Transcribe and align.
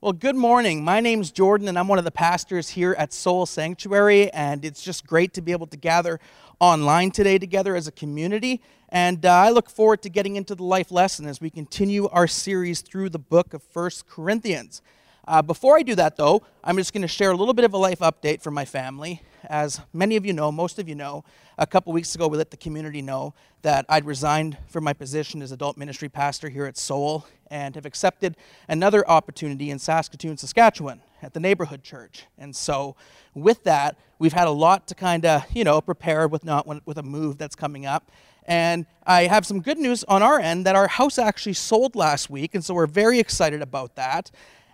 Well, 0.00 0.12
good 0.12 0.36
morning. 0.36 0.84
My 0.84 1.00
name's 1.00 1.32
Jordan, 1.32 1.66
and 1.66 1.76
I'm 1.76 1.88
one 1.88 1.98
of 1.98 2.04
the 2.04 2.12
pastors 2.12 2.68
here 2.68 2.94
at 2.96 3.12
Soul 3.12 3.46
Sanctuary, 3.46 4.32
and 4.32 4.64
it's 4.64 4.80
just 4.80 5.04
great 5.04 5.34
to 5.34 5.42
be 5.42 5.50
able 5.50 5.66
to 5.66 5.76
gather 5.76 6.20
online 6.60 7.10
today 7.10 7.36
together 7.36 7.74
as 7.74 7.88
a 7.88 7.90
community. 7.90 8.62
And 8.90 9.26
uh, 9.26 9.32
I 9.32 9.50
look 9.50 9.68
forward 9.68 10.02
to 10.02 10.08
getting 10.08 10.36
into 10.36 10.54
the 10.54 10.62
life 10.62 10.92
lesson 10.92 11.26
as 11.26 11.40
we 11.40 11.50
continue 11.50 12.06
our 12.10 12.28
series 12.28 12.80
through 12.80 13.10
the 13.10 13.18
book 13.18 13.52
of 13.52 13.60
First 13.60 14.06
Corinthians. 14.06 14.82
Uh, 15.26 15.42
before 15.42 15.76
I 15.76 15.82
do 15.82 15.96
that, 15.96 16.16
though, 16.16 16.44
I'm 16.62 16.76
just 16.76 16.92
going 16.92 17.02
to 17.02 17.08
share 17.08 17.32
a 17.32 17.36
little 17.36 17.52
bit 17.52 17.64
of 17.64 17.74
a 17.74 17.76
life 17.76 17.98
update 17.98 18.40
from 18.40 18.54
my 18.54 18.64
family. 18.64 19.20
As 19.46 19.80
many 19.92 20.14
of 20.14 20.24
you 20.24 20.32
know, 20.32 20.52
most 20.52 20.78
of 20.78 20.88
you 20.88 20.94
know, 20.94 21.24
a 21.58 21.66
couple 21.66 21.92
weeks 21.92 22.14
ago 22.14 22.28
we 22.28 22.38
let 22.38 22.52
the 22.52 22.56
community 22.56 23.02
know 23.02 23.34
that 23.62 23.84
I'd 23.88 24.04
resigned 24.04 24.58
from 24.68 24.84
my 24.84 24.92
position 24.92 25.42
as 25.42 25.50
adult 25.50 25.76
ministry 25.76 26.08
pastor 26.08 26.48
here 26.48 26.66
at 26.66 26.76
Soul 26.76 27.26
and 27.50 27.74
have 27.74 27.86
accepted 27.86 28.36
another 28.68 29.08
opportunity 29.08 29.70
in 29.70 29.78
Saskatoon, 29.78 30.36
Saskatchewan 30.36 31.00
at 31.22 31.34
the 31.34 31.40
neighborhood 31.40 31.82
church. 31.82 32.26
And 32.36 32.54
so, 32.54 32.96
with 33.34 33.64
that, 33.64 33.96
we've 34.18 34.32
had 34.32 34.48
a 34.48 34.52
lot 34.52 34.86
to 34.88 34.94
kind 34.94 35.24
of, 35.24 35.44
you 35.54 35.64
know, 35.64 35.80
prepare 35.80 36.28
with 36.28 36.44
not 36.44 36.66
with 36.86 36.98
a 36.98 37.02
move 37.02 37.38
that's 37.38 37.54
coming 37.56 37.86
up. 37.86 38.10
And 38.44 38.86
I 39.06 39.24
have 39.24 39.44
some 39.44 39.60
good 39.60 39.78
news 39.78 40.04
on 40.04 40.22
our 40.22 40.40
end 40.40 40.66
that 40.66 40.74
our 40.74 40.88
house 40.88 41.18
actually 41.18 41.52
sold 41.52 41.94
last 41.94 42.30
week, 42.30 42.54
and 42.54 42.64
so 42.64 42.74
we're 42.74 42.86
very 42.86 43.18
excited 43.18 43.62
about 43.62 43.96
that 43.96 44.30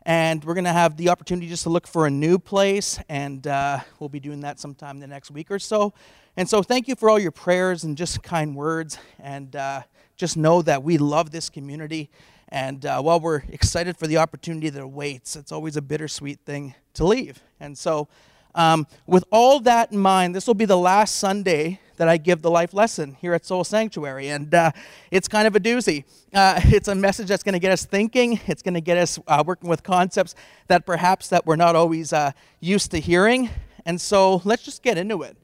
and 0.07 0.45
we're 0.45 0.55
going 0.55 0.65
to 0.65 0.73
have 0.73 0.97
the 0.97 1.09
opportunity 1.09 1.49
just 1.49 1.63
to 1.63 1.71
look 1.71 1.87
for 1.87 2.07
a 2.07 2.11
new 2.11 2.39
place, 2.39 2.99
and 3.09 3.47
uh, 3.47 3.79
we'll 3.99 4.09
be 4.09 4.21
doing 4.21 4.41
that 4.41 4.61
sometime 4.61 5.01
the 5.01 5.07
next 5.07 5.31
week 5.31 5.51
or 5.51 5.59
so. 5.59 5.95
And 6.37 6.49
so, 6.49 6.63
thank 6.63 6.89
you 6.89 6.95
for 6.95 7.09
all 7.09 7.19
your 7.19 7.31
prayers 7.31 7.85
and 7.85 7.97
just 7.97 8.23
kind 8.23 8.55
words, 8.55 8.99
and 9.19 9.55
uh, 9.57 9.83
just 10.17 10.37
know 10.37 10.63
that 10.63 10.83
we 10.83 10.99
love 10.99 11.31
this 11.31 11.49
community. 11.49 12.11
And 12.49 12.85
uh, 12.87 13.01
while 13.03 13.21
we're 13.21 13.43
excited 13.49 13.97
for 13.97 14.07
the 14.07 14.19
opportunity 14.19 14.71
that 14.71 14.83
awaits, 14.83 15.37
it's 15.37 15.53
always 15.53 15.77
a 15.77 15.83
bittersweet 15.83 16.41
thing 16.41 16.75
to 16.95 17.05
leave. 17.05 17.43
And 17.61 17.77
so, 17.77 18.09
um, 18.55 18.87
with 19.07 19.25
all 19.33 19.59
that 19.61 19.91
in 19.91 19.99
mind, 19.99 20.35
this 20.35 20.47
will 20.47 20.55
be 20.55 20.65
the 20.65 20.79
last 20.79 21.17
Sunday 21.17 21.81
that 21.97 22.09
I 22.09 22.17
give 22.17 22.43
the 22.43 22.51
life 22.51 22.75
lesson 22.75 23.17
here 23.21 23.35
at 23.35 23.45
Soul 23.45 23.65
Sanctuary. 23.65 24.29
And 24.29 24.55
uh, 24.55 24.73
it's 25.11 25.29
kind 25.29 25.47
of 25.47 25.57
a 25.57 25.61
doozy. 25.61 26.05
Uh, 26.33 26.61
it's 26.65 26.89
a 26.89 26.95
message 26.95 27.29
that's 27.29 27.43
going 27.43 27.55
to 27.55 27.59
get 27.59 27.73
us 27.73 27.85
thinking. 27.85 28.41
It's 28.47 28.63
going 28.63 28.75
to 28.75 28.81
get 28.81 28.99
us 28.99 29.19
uh, 29.27 29.43
working 29.47 29.69
with 29.69 29.83
concepts 29.83 30.35
that 30.69 30.87
perhaps 30.87 31.29
that 31.29 31.47
we're 31.47 31.57
not 31.57 31.77
always 31.77 32.13
uh, 32.13 32.33
used 32.61 32.91
to 32.93 33.01
hearing. 33.01 33.51
And 33.87 34.01
so 34.01 34.41
let's 34.45 34.63
just 34.63 34.83
get 34.83 34.99
into 34.99 35.23
it. 35.23 35.37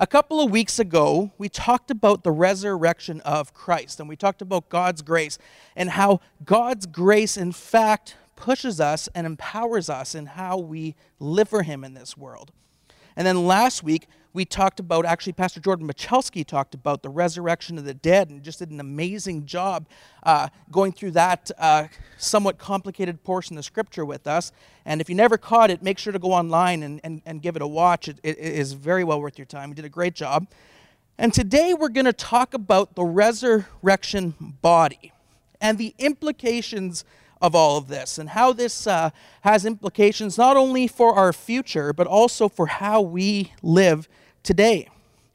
A 0.00 0.06
couple 0.06 0.40
of 0.40 0.52
weeks 0.52 0.78
ago, 0.78 1.32
we 1.38 1.48
talked 1.48 1.90
about 1.90 2.22
the 2.22 2.30
resurrection 2.30 3.20
of 3.22 3.52
Christ, 3.52 3.98
and 3.98 4.08
we 4.08 4.14
talked 4.14 4.40
about 4.40 4.68
God's 4.68 5.02
grace 5.02 5.38
and 5.74 5.90
how 5.90 6.20
God's 6.44 6.86
grace, 6.86 7.36
in 7.36 7.50
fact, 7.50 8.14
pushes 8.36 8.80
us 8.80 9.08
and 9.12 9.26
empowers 9.26 9.90
us 9.90 10.14
in 10.14 10.26
how 10.26 10.56
we 10.56 10.94
live 11.18 11.48
for 11.48 11.64
Him 11.64 11.82
in 11.82 11.94
this 11.94 12.16
world. 12.16 12.52
And 13.16 13.26
then 13.26 13.44
last 13.44 13.82
week, 13.82 14.06
we 14.32 14.44
talked 14.44 14.78
about, 14.78 15.06
actually, 15.06 15.32
Pastor 15.32 15.60
Jordan 15.60 15.88
Michalski 15.88 16.46
talked 16.46 16.74
about 16.74 17.02
the 17.02 17.08
resurrection 17.08 17.78
of 17.78 17.84
the 17.84 17.94
dead 17.94 18.30
and 18.30 18.42
just 18.42 18.58
did 18.58 18.70
an 18.70 18.80
amazing 18.80 19.46
job 19.46 19.88
uh, 20.22 20.48
going 20.70 20.92
through 20.92 21.12
that 21.12 21.50
uh, 21.58 21.88
somewhat 22.18 22.58
complicated 22.58 23.22
portion 23.24 23.56
of 23.56 23.64
Scripture 23.64 24.04
with 24.04 24.26
us. 24.26 24.52
And 24.84 25.00
if 25.00 25.08
you 25.08 25.14
never 25.14 25.38
caught 25.38 25.70
it, 25.70 25.82
make 25.82 25.98
sure 25.98 26.12
to 26.12 26.18
go 26.18 26.32
online 26.32 26.82
and, 26.82 27.00
and, 27.02 27.22
and 27.24 27.42
give 27.42 27.56
it 27.56 27.62
a 27.62 27.66
watch. 27.66 28.08
It, 28.08 28.20
it 28.22 28.38
is 28.38 28.74
very 28.74 29.04
well 29.04 29.20
worth 29.20 29.38
your 29.38 29.46
time. 29.46 29.70
He 29.70 29.74
did 29.74 29.84
a 29.84 29.90
great 29.90 30.14
job. 30.14 30.46
And 31.16 31.34
today 31.34 31.74
we're 31.74 31.88
going 31.88 32.04
to 32.04 32.12
talk 32.12 32.54
about 32.54 32.94
the 32.94 33.04
resurrection 33.04 34.34
body 34.62 35.12
and 35.60 35.78
the 35.78 35.94
implications 35.98 37.04
of 37.40 37.54
all 37.54 37.76
of 37.76 37.88
this 37.88 38.18
and 38.18 38.30
how 38.30 38.52
this 38.52 38.86
uh, 38.86 39.10
has 39.42 39.64
implications 39.64 40.36
not 40.36 40.56
only 40.56 40.86
for 40.86 41.14
our 41.14 41.32
future, 41.32 41.92
but 41.92 42.06
also 42.06 42.48
for 42.48 42.66
how 42.66 43.00
we 43.00 43.52
live 43.62 44.08
today. 44.42 44.88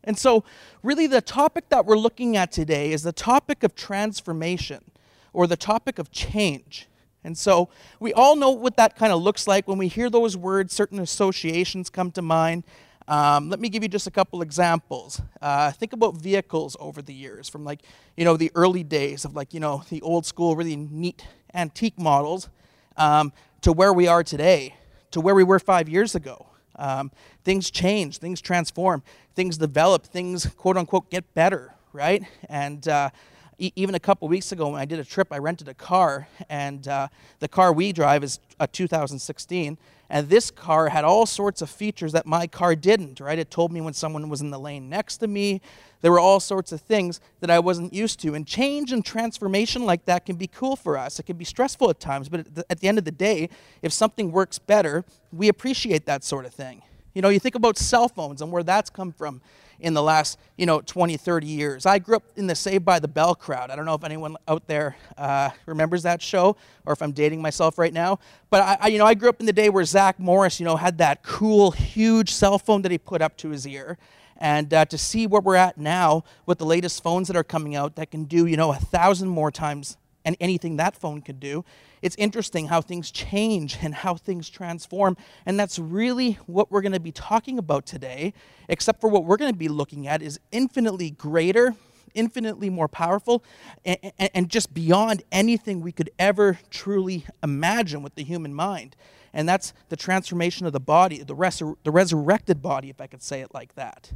And 0.03 0.17
so, 0.17 0.43
really, 0.81 1.07
the 1.07 1.21
topic 1.21 1.69
that 1.69 1.85
we're 1.85 1.97
looking 1.97 2.35
at 2.35 2.51
today 2.51 2.91
is 2.91 3.03
the 3.03 3.13
topic 3.13 3.63
of 3.63 3.73
transformation 3.73 4.83
or 5.31 5.47
the 5.47 5.55
topic 5.55 5.97
of 5.97 6.11
change. 6.11 6.87
And 7.23 7.37
so, 7.37 7.69
we 8.01 8.11
all 8.11 8.35
know 8.35 8.51
what 8.51 8.75
that 8.75 8.97
kind 8.97 9.13
of 9.13 9.21
looks 9.21 9.47
like. 9.47 9.65
When 9.67 9.77
we 9.77 9.87
hear 9.87 10.09
those 10.09 10.35
words, 10.35 10.73
certain 10.73 10.99
associations 10.99 11.89
come 11.89 12.11
to 12.11 12.21
mind. 12.21 12.63
Um, 13.07 13.49
let 13.49 13.59
me 13.59 13.69
give 13.69 13.83
you 13.83 13.89
just 13.89 14.07
a 14.07 14.11
couple 14.11 14.41
examples. 14.41 15.21
Uh, 15.41 15.71
think 15.71 15.93
about 15.93 16.17
vehicles 16.17 16.75
over 16.79 17.01
the 17.01 17.13
years, 17.13 17.49
from 17.49 17.63
like, 17.63 17.81
you 18.15 18.23
know, 18.25 18.37
the 18.37 18.51
early 18.55 18.83
days 18.83 19.25
of 19.25 19.35
like, 19.35 19.53
you 19.53 19.59
know, 19.59 19.83
the 19.89 20.01
old 20.01 20.25
school, 20.25 20.55
really 20.55 20.75
neat 20.75 21.25
antique 21.53 21.97
models 21.99 22.49
um, 22.97 23.31
to 23.61 23.71
where 23.71 23.93
we 23.93 24.07
are 24.07 24.23
today, 24.23 24.75
to 25.11 25.21
where 25.21 25.35
we 25.35 25.43
were 25.43 25.59
five 25.59 25.87
years 25.87 26.15
ago. 26.15 26.47
Um, 26.75 27.11
things 27.43 27.69
change, 27.69 28.17
things 28.17 28.41
transform, 28.41 29.03
things 29.35 29.57
develop, 29.57 30.05
things 30.05 30.45
quote 30.45 30.77
unquote 30.77 31.09
get 31.09 31.33
better, 31.33 31.73
right? 31.91 32.23
And 32.49 32.87
uh, 32.87 33.11
e- 33.57 33.71
even 33.75 33.95
a 33.95 33.99
couple 33.99 34.27
weeks 34.27 34.51
ago 34.51 34.69
when 34.69 34.81
I 34.81 34.85
did 34.85 34.99
a 34.99 35.03
trip, 35.03 35.27
I 35.31 35.37
rented 35.37 35.67
a 35.67 35.73
car, 35.73 36.27
and 36.49 36.87
uh, 36.87 37.07
the 37.39 37.47
car 37.47 37.73
we 37.73 37.91
drive 37.91 38.23
is 38.23 38.39
a 38.59 38.67
2016. 38.67 39.77
And 40.09 40.29
this 40.29 40.51
car 40.51 40.89
had 40.89 41.03
all 41.03 41.25
sorts 41.25 41.61
of 41.61 41.69
features 41.69 42.11
that 42.11 42.25
my 42.25 42.45
car 42.45 42.75
didn't, 42.75 43.19
right? 43.19 43.39
It 43.39 43.49
told 43.49 43.71
me 43.71 43.81
when 43.81 43.93
someone 43.93 44.29
was 44.29 44.41
in 44.41 44.51
the 44.51 44.59
lane 44.59 44.87
next 44.89 45.17
to 45.17 45.27
me. 45.27 45.59
There 46.01 46.11
were 46.11 46.19
all 46.19 46.39
sorts 46.39 46.71
of 46.71 46.81
things 46.81 47.19
that 47.39 47.49
I 47.49 47.59
wasn't 47.59 47.93
used 47.93 48.19
to. 48.19 48.35
And 48.35 48.45
change 48.45 48.91
and 48.91 49.03
transformation 49.03 49.85
like 49.85 50.05
that 50.05 50.25
can 50.25 50.35
be 50.35 50.47
cool 50.47 50.75
for 50.75 50.97
us. 50.97 51.19
It 51.19 51.23
can 51.23 51.37
be 51.37 51.45
stressful 51.45 51.89
at 51.89 51.99
times, 51.99 52.29
but 52.29 52.41
at 52.41 52.55
the, 52.55 52.65
at 52.69 52.79
the 52.81 52.87
end 52.87 52.99
of 52.99 53.05
the 53.05 53.11
day, 53.11 53.49
if 53.81 53.91
something 53.91 54.31
works 54.31 54.59
better, 54.59 55.03
we 55.31 55.47
appreciate 55.47 56.05
that 56.05 56.23
sort 56.23 56.45
of 56.45 56.53
thing. 56.53 56.83
You 57.15 57.21
know, 57.21 57.29
you 57.29 57.39
think 57.39 57.55
about 57.55 57.77
cell 57.77 58.09
phones 58.09 58.41
and 58.41 58.51
where 58.51 58.63
that's 58.63 58.89
come 58.89 59.11
from 59.11 59.41
in 59.83 59.93
the 59.93 60.01
last, 60.01 60.39
you 60.57 60.65
know, 60.65 60.81
20, 60.81 61.17
30 61.17 61.45
years. 61.45 61.85
I 61.85 61.99
grew 61.99 62.15
up 62.15 62.23
in 62.37 62.47
the 62.47 62.55
Saved 62.55 62.85
by 62.85 62.99
the 62.99 63.07
Bell 63.07 63.35
crowd. 63.35 63.69
I 63.69 63.75
don't 63.75 63.85
know 63.85 63.93
if 63.93 64.03
anyone 64.03 64.37
out 64.47 64.65
there 64.65 64.95
uh, 65.17 65.49
remembers 65.65 66.03
that 66.03 66.21
show 66.21 66.55
or 66.85 66.93
if 66.93 67.01
I'm 67.01 67.11
dating 67.11 67.41
myself 67.41 67.77
right 67.77 67.93
now. 67.93 68.19
But, 68.49 68.63
I, 68.63 68.77
I, 68.79 68.87
you 68.87 68.97
know, 68.97 69.05
I 69.05 69.13
grew 69.13 69.27
up 69.27 69.41
in 69.41 69.45
the 69.45 69.53
day 69.53 69.69
where 69.69 69.83
Zach 69.83 70.19
Morris, 70.19 70.59
you 70.59 70.65
know, 70.65 70.77
had 70.77 70.97
that 70.99 71.21
cool, 71.21 71.71
huge 71.71 72.31
cell 72.31 72.57
phone 72.57 72.81
that 72.83 72.91
he 72.91 72.97
put 72.97 73.21
up 73.21 73.35
to 73.37 73.49
his 73.49 73.67
ear. 73.67 73.97
And 74.37 74.73
uh, 74.73 74.85
to 74.85 74.97
see 74.97 75.27
where 75.27 75.41
we're 75.41 75.55
at 75.55 75.77
now 75.77 76.23
with 76.45 76.59
the 76.59 76.65
latest 76.65 77.03
phones 77.03 77.27
that 77.27 77.35
are 77.35 77.43
coming 77.43 77.75
out 77.75 77.95
that 77.97 78.09
can 78.09 78.23
do, 78.23 78.45
you 78.45 78.57
know, 78.57 78.71
a 78.71 78.77
thousand 78.77 79.27
more 79.27 79.51
times 79.51 79.97
and 80.25 80.37
anything 80.39 80.77
that 80.77 80.95
phone 80.95 81.21
could 81.21 81.39
do 81.39 81.63
it's 82.03 82.17
interesting 82.17 82.67
how 82.67 82.81
things 82.81 83.09
change 83.09 83.77
and 83.81 83.95
how 83.95 84.15
things 84.15 84.49
transform. 84.49 85.15
And 85.45 85.57
that's 85.57 85.79
really 85.79 86.33
what 86.47 86.69
we're 86.69 86.81
going 86.81 86.91
to 86.91 86.99
be 86.99 87.13
talking 87.13 87.57
about 87.57 87.85
today, 87.85 88.33
except 88.67 88.99
for 88.99 89.09
what 89.09 89.23
we're 89.23 89.37
going 89.37 89.53
to 89.53 89.57
be 89.57 89.69
looking 89.69 90.05
at 90.05 90.21
is 90.21 90.37
infinitely 90.51 91.11
greater, 91.11 91.75
infinitely 92.13 92.69
more 92.69 92.89
powerful, 92.89 93.41
and, 93.85 93.97
and, 94.19 94.49
just 94.49 94.73
beyond 94.73 95.23
anything 95.31 95.79
we 95.79 95.93
could 95.93 96.09
ever 96.19 96.59
truly 96.69 97.25
imagine 97.41 98.03
with 98.03 98.15
the 98.15 98.23
human 98.25 98.53
mind. 98.53 98.97
And 99.33 99.47
that's 99.47 99.73
the 99.87 99.95
transformation 99.95 100.67
of 100.67 100.73
the 100.73 100.81
body, 100.81 101.23
the, 101.23 101.35
resur- 101.35 101.77
the 101.85 101.91
resurrected 101.91 102.61
body, 102.61 102.89
if 102.89 102.99
I 102.99 103.07
could 103.07 103.23
say 103.23 103.39
it 103.39 103.53
like 103.53 103.75
that. 103.75 104.11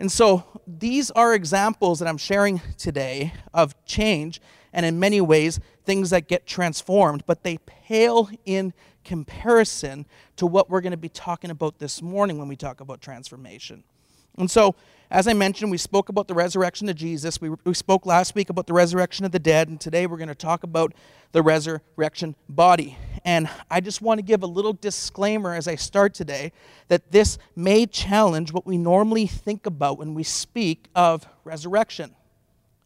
And 0.00 0.10
so 0.10 0.44
these 0.66 1.12
are 1.12 1.32
examples 1.32 2.00
that 2.00 2.08
I'm 2.08 2.18
sharing 2.18 2.60
today 2.76 3.32
of 3.54 3.74
change 3.84 4.40
and 4.72 4.84
in 4.84 4.98
many 4.98 5.20
ways, 5.20 5.60
things 5.84 6.10
that 6.10 6.28
get 6.28 6.46
transformed, 6.46 7.24
but 7.26 7.42
they 7.42 7.58
pale 7.58 8.30
in 8.44 8.72
comparison 9.04 10.06
to 10.36 10.46
what 10.46 10.68
we're 10.68 10.80
going 10.80 10.90
to 10.92 10.96
be 10.96 11.08
talking 11.08 11.50
about 11.50 11.78
this 11.78 12.02
morning 12.02 12.38
when 12.38 12.48
we 12.48 12.56
talk 12.56 12.80
about 12.80 13.00
transformation. 13.00 13.82
And 14.36 14.50
so, 14.50 14.76
as 15.10 15.26
I 15.26 15.32
mentioned, 15.32 15.70
we 15.70 15.78
spoke 15.78 16.10
about 16.10 16.28
the 16.28 16.34
resurrection 16.34 16.88
of 16.88 16.96
Jesus. 16.96 17.40
We, 17.40 17.50
we 17.64 17.74
spoke 17.74 18.04
last 18.04 18.34
week 18.34 18.50
about 18.50 18.66
the 18.66 18.74
resurrection 18.74 19.24
of 19.24 19.32
the 19.32 19.38
dead, 19.38 19.68
and 19.68 19.80
today 19.80 20.06
we're 20.06 20.18
going 20.18 20.28
to 20.28 20.34
talk 20.34 20.62
about 20.62 20.92
the 21.32 21.42
resurrection 21.42 22.36
body. 22.48 22.96
And 23.24 23.48
I 23.70 23.80
just 23.80 24.00
want 24.00 24.18
to 24.18 24.22
give 24.22 24.42
a 24.42 24.46
little 24.46 24.74
disclaimer 24.74 25.54
as 25.54 25.66
I 25.66 25.74
start 25.74 26.14
today 26.14 26.52
that 26.88 27.10
this 27.10 27.38
may 27.56 27.86
challenge 27.86 28.52
what 28.52 28.66
we 28.66 28.78
normally 28.78 29.26
think 29.26 29.66
about 29.66 29.98
when 29.98 30.14
we 30.14 30.22
speak 30.22 30.86
of 30.94 31.26
resurrection. 31.44 32.14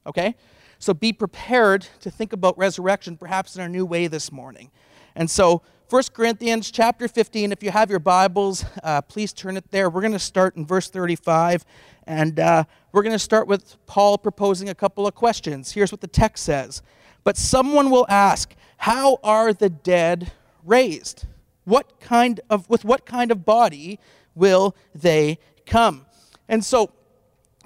Okay? 0.06 0.36
So 0.82 0.92
be 0.92 1.12
prepared 1.12 1.86
to 2.00 2.10
think 2.10 2.32
about 2.32 2.58
resurrection 2.58 3.16
perhaps 3.16 3.54
in 3.54 3.62
a 3.62 3.68
new 3.68 3.86
way 3.86 4.08
this 4.08 4.32
morning. 4.32 4.72
And 5.14 5.30
so 5.30 5.62
1 5.90 6.02
Corinthians 6.12 6.72
chapter 6.72 7.06
15, 7.06 7.52
if 7.52 7.62
you 7.62 7.70
have 7.70 7.88
your 7.88 8.00
Bibles, 8.00 8.64
uh, 8.82 9.00
please 9.00 9.32
turn 9.32 9.56
it 9.56 9.70
there. 9.70 9.88
We're 9.88 10.00
going 10.00 10.12
to 10.12 10.18
start 10.18 10.56
in 10.56 10.66
verse 10.66 10.90
35, 10.90 11.64
and 12.08 12.40
uh, 12.40 12.64
we're 12.90 13.04
going 13.04 13.14
to 13.14 13.18
start 13.20 13.46
with 13.46 13.76
Paul 13.86 14.18
proposing 14.18 14.70
a 14.70 14.74
couple 14.74 15.06
of 15.06 15.14
questions. 15.14 15.70
Here's 15.70 15.92
what 15.92 16.00
the 16.00 16.08
text 16.08 16.42
says 16.42 16.82
But 17.22 17.36
someone 17.36 17.88
will 17.88 18.06
ask, 18.08 18.52
How 18.78 19.20
are 19.22 19.52
the 19.52 19.70
dead 19.70 20.32
raised? 20.64 21.26
What 21.62 22.00
kind 22.00 22.40
of, 22.50 22.68
with 22.68 22.84
what 22.84 23.06
kind 23.06 23.30
of 23.30 23.44
body 23.44 24.00
will 24.34 24.74
they 24.96 25.38
come? 25.64 26.06
And 26.48 26.64
so, 26.64 26.90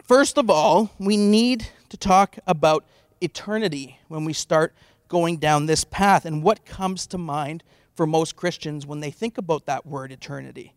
first 0.02 0.36
of 0.36 0.50
all, 0.50 0.90
we 0.98 1.16
need 1.16 1.66
to 1.88 1.96
talk 1.96 2.36
about 2.46 2.84
eternity 3.20 3.98
when 4.08 4.24
we 4.24 4.32
start 4.32 4.74
going 5.08 5.36
down 5.38 5.66
this 5.66 5.84
path. 5.84 6.24
And 6.24 6.42
what 6.42 6.64
comes 6.64 7.06
to 7.08 7.18
mind 7.18 7.62
for 7.94 8.06
most 8.06 8.36
Christians 8.36 8.86
when 8.86 9.00
they 9.00 9.10
think 9.10 9.38
about 9.38 9.66
that 9.66 9.86
word 9.86 10.12
eternity. 10.12 10.74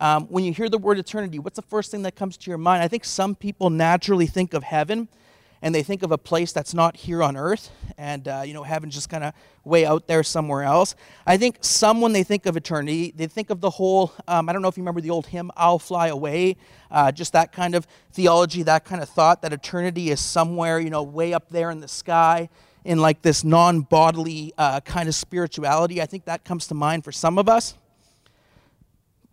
Um, 0.00 0.26
when 0.26 0.44
you 0.44 0.52
hear 0.52 0.68
the 0.68 0.78
word 0.78 0.98
eternity, 0.98 1.38
what's 1.38 1.56
the 1.56 1.62
first 1.62 1.90
thing 1.90 2.02
that 2.02 2.14
comes 2.14 2.36
to 2.36 2.50
your 2.50 2.58
mind? 2.58 2.82
I 2.82 2.88
think 2.88 3.04
some 3.04 3.34
people 3.34 3.70
naturally 3.70 4.26
think 4.26 4.54
of 4.54 4.62
heaven 4.62 5.08
and 5.62 5.74
they 5.74 5.82
think 5.82 6.02
of 6.02 6.12
a 6.12 6.18
place 6.18 6.52
that's 6.52 6.74
not 6.74 6.96
here 6.96 7.22
on 7.22 7.36
earth 7.36 7.70
and 7.96 8.28
uh, 8.28 8.42
you 8.44 8.54
know 8.54 8.62
heaven's 8.62 8.94
just 8.94 9.10
kind 9.10 9.24
of 9.24 9.34
way 9.64 9.84
out 9.84 10.06
there 10.06 10.22
somewhere 10.22 10.62
else. 10.62 10.94
I 11.26 11.36
think 11.36 11.58
some 11.60 12.00
when 12.00 12.12
they 12.12 12.22
think 12.22 12.46
of 12.46 12.56
eternity 12.56 13.12
they 13.16 13.26
think 13.26 13.50
of 13.50 13.60
the 13.60 13.70
whole 13.70 14.12
um, 14.26 14.48
i 14.48 14.52
don't 14.52 14.62
know 14.62 14.68
if 14.68 14.76
you 14.76 14.82
remember 14.82 15.00
the 15.00 15.10
old 15.10 15.26
hymn 15.26 15.50
i'll 15.56 15.78
fly 15.78 16.08
away 16.08 16.56
uh, 16.90 17.12
just 17.12 17.32
that 17.32 17.52
kind 17.52 17.74
of 17.74 17.86
theology 18.12 18.62
that 18.62 18.84
kind 18.84 19.02
of 19.02 19.08
thought 19.08 19.42
that 19.42 19.52
eternity 19.52 20.10
is 20.10 20.20
somewhere 20.20 20.78
you 20.78 20.90
know 20.90 21.02
way 21.02 21.32
up 21.32 21.48
there 21.48 21.70
in 21.70 21.80
the 21.80 21.88
sky 21.88 22.48
in 22.88 22.98
like 22.98 23.20
this 23.20 23.44
non-bodily 23.44 24.54
uh, 24.56 24.80
kind 24.80 25.10
of 25.10 25.14
spirituality. 25.14 26.00
I 26.00 26.06
think 26.06 26.24
that 26.24 26.44
comes 26.44 26.66
to 26.68 26.74
mind 26.74 27.04
for 27.04 27.12
some 27.12 27.38
of 27.38 27.46
us. 27.46 27.74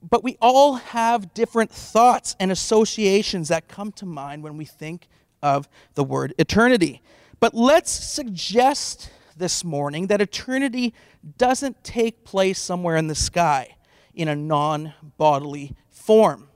But 0.08 0.26
we 0.26 0.38
all 0.42 0.76
have 0.76 1.34
different 1.34 1.72
thoughts 1.72 2.36
and 2.38 2.52
associations 2.52 3.48
that 3.48 3.70
come 3.70 3.94
to 3.94 4.06
mind 4.06 4.44
when 4.44 4.58
we 4.58 4.66
think 4.66 5.08
of 5.46 5.70
the 5.94 6.04
word 6.04 6.34
eternity. 6.40 7.04
But 7.40 7.54
let's 7.54 7.92
suggest 7.92 9.12
this 9.38 9.64
morning 9.64 10.08
that 10.08 10.20
eternity 10.20 10.96
doesn't 11.38 11.84
take 11.84 12.26
place 12.26 12.58
somewhere 12.58 12.98
in 12.98 13.06
the 13.06 13.16
sky 13.16 13.76
in 14.16 14.28
a 14.28 14.36
non 14.36 14.94
bodily 15.18 15.76
form. 15.92 16.50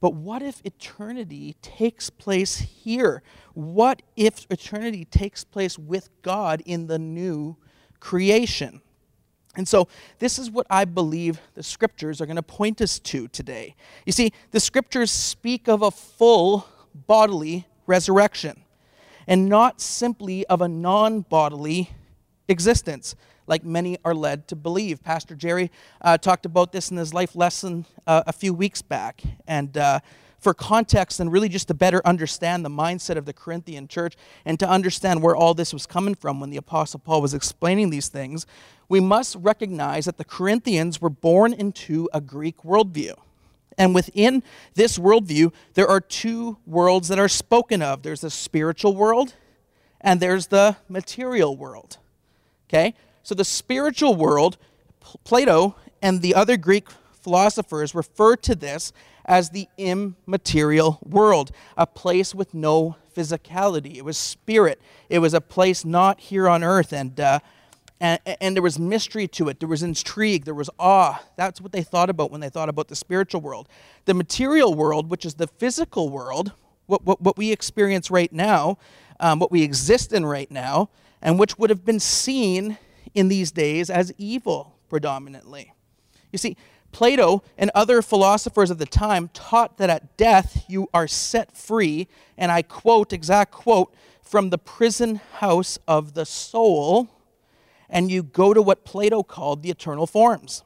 But 0.00 0.12
what 0.12 0.42
if 0.42 0.60
eternity 0.64 1.56
takes 1.62 2.10
place 2.10 2.58
here? 2.58 3.22
What 3.54 4.02
if 4.14 4.46
eternity 4.50 5.06
takes 5.06 5.42
place 5.42 5.78
with 5.78 6.10
God 6.22 6.62
in 6.66 6.86
the 6.86 6.98
new 6.98 7.56
creation? 7.98 8.82
And 9.56 9.66
so, 9.66 9.88
this 10.18 10.38
is 10.38 10.50
what 10.50 10.66
I 10.68 10.84
believe 10.84 11.40
the 11.54 11.62
scriptures 11.62 12.20
are 12.20 12.26
going 12.26 12.36
to 12.36 12.42
point 12.42 12.80
us 12.80 12.98
to 13.00 13.26
today. 13.28 13.74
You 14.04 14.12
see, 14.12 14.32
the 14.50 14.60
scriptures 14.60 15.10
speak 15.10 15.66
of 15.66 15.82
a 15.82 15.90
full 15.90 16.68
bodily 16.94 17.66
resurrection 17.88 18.62
and 19.26 19.48
not 19.48 19.80
simply 19.80 20.46
of 20.46 20.60
a 20.60 20.68
non 20.68 21.22
bodily 21.22 21.90
existence 22.48 23.16
like 23.48 23.64
many 23.64 23.98
are 24.04 24.14
led 24.14 24.46
to 24.48 24.56
believe. 24.56 25.02
Pastor 25.02 25.34
Jerry 25.34 25.70
uh, 26.02 26.18
talked 26.18 26.46
about 26.46 26.70
this 26.70 26.90
in 26.90 26.96
his 26.96 27.14
life 27.14 27.34
lesson 27.34 27.86
uh, 28.06 28.22
a 28.26 28.32
few 28.32 28.52
weeks 28.52 28.82
back. 28.82 29.22
And 29.46 29.76
uh, 29.76 30.00
for 30.38 30.54
context 30.54 31.18
and 31.18 31.32
really 31.32 31.48
just 31.48 31.68
to 31.68 31.74
better 31.74 32.00
understand 32.04 32.64
the 32.64 32.68
mindset 32.68 33.16
of 33.16 33.24
the 33.24 33.32
Corinthian 33.32 33.88
church 33.88 34.16
and 34.44 34.58
to 34.60 34.68
understand 34.68 35.22
where 35.22 35.34
all 35.34 35.54
this 35.54 35.72
was 35.72 35.86
coming 35.86 36.14
from 36.14 36.40
when 36.40 36.50
the 36.50 36.56
Apostle 36.56 37.00
Paul 37.00 37.22
was 37.22 37.34
explaining 37.34 37.90
these 37.90 38.08
things, 38.08 38.46
we 38.88 39.00
must 39.00 39.34
recognize 39.36 40.04
that 40.04 40.16
the 40.16 40.24
Corinthians 40.24 41.00
were 41.00 41.10
born 41.10 41.52
into 41.52 42.08
a 42.12 42.20
Greek 42.20 42.58
worldview. 42.58 43.14
And 43.78 43.94
within 43.94 44.42
this 44.74 44.98
worldview, 44.98 45.52
there 45.74 45.88
are 45.88 46.00
two 46.00 46.58
worlds 46.66 47.08
that 47.08 47.18
are 47.18 47.28
spoken 47.28 47.80
of 47.80 48.02
there's 48.02 48.20
the 48.22 48.30
spiritual 48.30 48.94
world 48.94 49.34
and 50.00 50.20
there's 50.20 50.48
the 50.48 50.76
material 50.88 51.56
world. 51.56 51.98
Okay? 52.68 52.94
So 53.22 53.34
the 53.34 53.44
spiritual 53.44 54.16
world, 54.16 54.58
Plato 55.24 55.76
and 56.02 56.20
the 56.20 56.34
other 56.34 56.56
Greek 56.56 56.88
philosophers 57.20 57.94
refer 57.94 58.36
to 58.36 58.54
this 58.54 58.92
as 59.24 59.50
the 59.50 59.68
immaterial 59.76 60.98
world, 61.04 61.52
a 61.76 61.86
place 61.86 62.34
with 62.34 62.54
no 62.54 62.96
physicality. 63.14 63.96
It 63.96 64.04
was 64.04 64.16
spirit, 64.16 64.80
it 65.08 65.18
was 65.20 65.34
a 65.34 65.40
place 65.40 65.84
not 65.84 66.18
here 66.18 66.48
on 66.48 66.64
earth. 66.64 66.92
And 66.92 67.18
uh, 67.20 67.40
and, 68.00 68.20
and 68.40 68.54
there 68.54 68.62
was 68.62 68.78
mystery 68.78 69.26
to 69.28 69.48
it. 69.48 69.60
There 69.60 69.68
was 69.68 69.82
intrigue. 69.82 70.44
There 70.44 70.54
was 70.54 70.70
awe. 70.78 71.22
That's 71.36 71.60
what 71.60 71.72
they 71.72 71.82
thought 71.82 72.10
about 72.10 72.30
when 72.30 72.40
they 72.40 72.48
thought 72.48 72.68
about 72.68 72.88
the 72.88 72.96
spiritual 72.96 73.40
world. 73.40 73.68
The 74.04 74.14
material 74.14 74.74
world, 74.74 75.10
which 75.10 75.26
is 75.26 75.34
the 75.34 75.48
physical 75.48 76.08
world, 76.08 76.52
what, 76.86 77.04
what, 77.04 77.20
what 77.20 77.36
we 77.36 77.50
experience 77.52 78.10
right 78.10 78.32
now, 78.32 78.78
um, 79.20 79.38
what 79.40 79.50
we 79.50 79.62
exist 79.62 80.12
in 80.12 80.24
right 80.24 80.50
now, 80.50 80.90
and 81.20 81.38
which 81.38 81.58
would 81.58 81.70
have 81.70 81.84
been 81.84 82.00
seen 82.00 82.78
in 83.14 83.28
these 83.28 83.50
days 83.50 83.90
as 83.90 84.12
evil 84.16 84.76
predominantly. 84.88 85.72
You 86.32 86.38
see, 86.38 86.56
Plato 86.92 87.42
and 87.58 87.70
other 87.74 88.00
philosophers 88.00 88.70
of 88.70 88.78
the 88.78 88.86
time 88.86 89.28
taught 89.34 89.76
that 89.78 89.90
at 89.90 90.16
death 90.16 90.64
you 90.68 90.88
are 90.94 91.08
set 91.08 91.56
free, 91.56 92.08
and 92.36 92.50
I 92.50 92.62
quote, 92.62 93.12
exact 93.12 93.52
quote, 93.52 93.92
from 94.22 94.50
the 94.50 94.58
prison 94.58 95.20
house 95.34 95.78
of 95.88 96.14
the 96.14 96.24
soul 96.24 97.08
and 97.88 98.10
you 98.10 98.22
go 98.22 98.54
to 98.54 98.62
what 98.62 98.84
Plato 98.84 99.22
called 99.22 99.62
the 99.62 99.70
eternal 99.70 100.06
forms. 100.06 100.62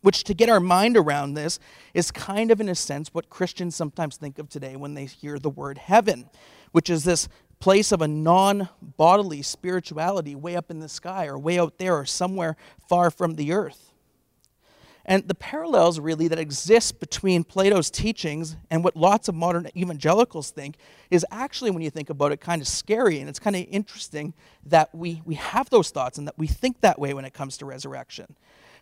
Which, 0.00 0.22
to 0.24 0.34
get 0.34 0.48
our 0.48 0.60
mind 0.60 0.96
around 0.96 1.34
this, 1.34 1.58
is 1.92 2.12
kind 2.12 2.52
of, 2.52 2.60
in 2.60 2.68
a 2.68 2.74
sense, 2.76 3.12
what 3.12 3.30
Christians 3.30 3.74
sometimes 3.74 4.16
think 4.16 4.38
of 4.38 4.48
today 4.48 4.76
when 4.76 4.94
they 4.94 5.06
hear 5.06 5.40
the 5.40 5.50
word 5.50 5.76
heaven, 5.76 6.30
which 6.70 6.88
is 6.88 7.02
this 7.02 7.28
place 7.58 7.90
of 7.90 8.00
a 8.00 8.08
non 8.08 8.68
bodily 8.80 9.42
spirituality 9.42 10.36
way 10.36 10.54
up 10.54 10.70
in 10.70 10.78
the 10.78 10.88
sky 10.88 11.26
or 11.26 11.36
way 11.36 11.58
out 11.58 11.78
there 11.78 11.96
or 11.96 12.04
somewhere 12.04 12.56
far 12.88 13.10
from 13.10 13.34
the 13.34 13.52
earth. 13.52 13.87
And 15.08 15.26
the 15.26 15.34
parallels 15.34 15.98
really 15.98 16.28
that 16.28 16.38
exist 16.38 17.00
between 17.00 17.42
Plato's 17.42 17.90
teachings 17.90 18.58
and 18.70 18.84
what 18.84 18.94
lots 18.94 19.26
of 19.26 19.34
modern 19.34 19.66
evangelicals 19.74 20.50
think 20.50 20.76
is 21.10 21.24
actually, 21.30 21.70
when 21.70 21.82
you 21.82 21.88
think 21.88 22.10
about 22.10 22.30
it, 22.30 22.42
kind 22.42 22.60
of 22.60 22.68
scary. 22.68 23.18
And 23.18 23.26
it's 23.26 23.38
kind 23.38 23.56
of 23.56 23.64
interesting 23.70 24.34
that 24.66 24.94
we, 24.94 25.22
we 25.24 25.36
have 25.36 25.70
those 25.70 25.88
thoughts 25.88 26.18
and 26.18 26.28
that 26.28 26.38
we 26.38 26.46
think 26.46 26.82
that 26.82 26.98
way 26.98 27.14
when 27.14 27.24
it 27.24 27.32
comes 27.32 27.56
to 27.56 27.64
resurrection. 27.64 28.36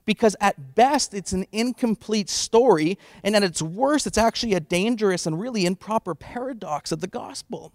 Because 0.05 0.34
at 0.40 0.75
best, 0.75 1.14
it's 1.14 1.32
an 1.32 1.46
incomplete 1.52 2.28
story, 2.28 2.99
and 3.23 3.37
at 3.37 3.44
its 3.44 3.62
worst, 3.62 4.05
it's 4.08 4.19
actually 4.19 4.55
a 4.55 4.61
dangerous 4.61 5.26
and 5.26 5.40
really 5.40 5.64
improper 5.64 6.17
paradox 6.17 6.90
of 6.90 7.00
the 7.00 7.06
gospel. 7.06 7.73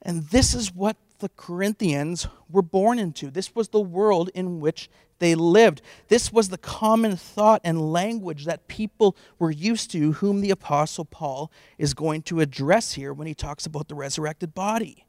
And 0.00 0.24
this 0.28 0.54
is 0.54 0.74
what 0.74 0.96
the 1.18 1.30
Corinthians 1.36 2.26
were 2.50 2.62
born 2.62 2.98
into. 2.98 3.30
This 3.30 3.54
was 3.54 3.68
the 3.68 3.80
world 3.80 4.30
in 4.34 4.60
which 4.60 4.88
they 5.18 5.34
lived. 5.34 5.80
This 6.08 6.32
was 6.32 6.48
the 6.48 6.58
common 6.58 7.16
thought 7.16 7.60
and 7.64 7.92
language 7.92 8.44
that 8.44 8.68
people 8.68 9.16
were 9.38 9.50
used 9.50 9.90
to, 9.92 10.12
whom 10.14 10.40
the 10.40 10.50
Apostle 10.50 11.04
Paul 11.04 11.50
is 11.78 11.94
going 11.94 12.22
to 12.22 12.40
address 12.40 12.92
here 12.92 13.12
when 13.12 13.26
he 13.26 13.34
talks 13.34 13.64
about 13.64 13.88
the 13.88 13.94
resurrected 13.94 14.54
body. 14.54 15.06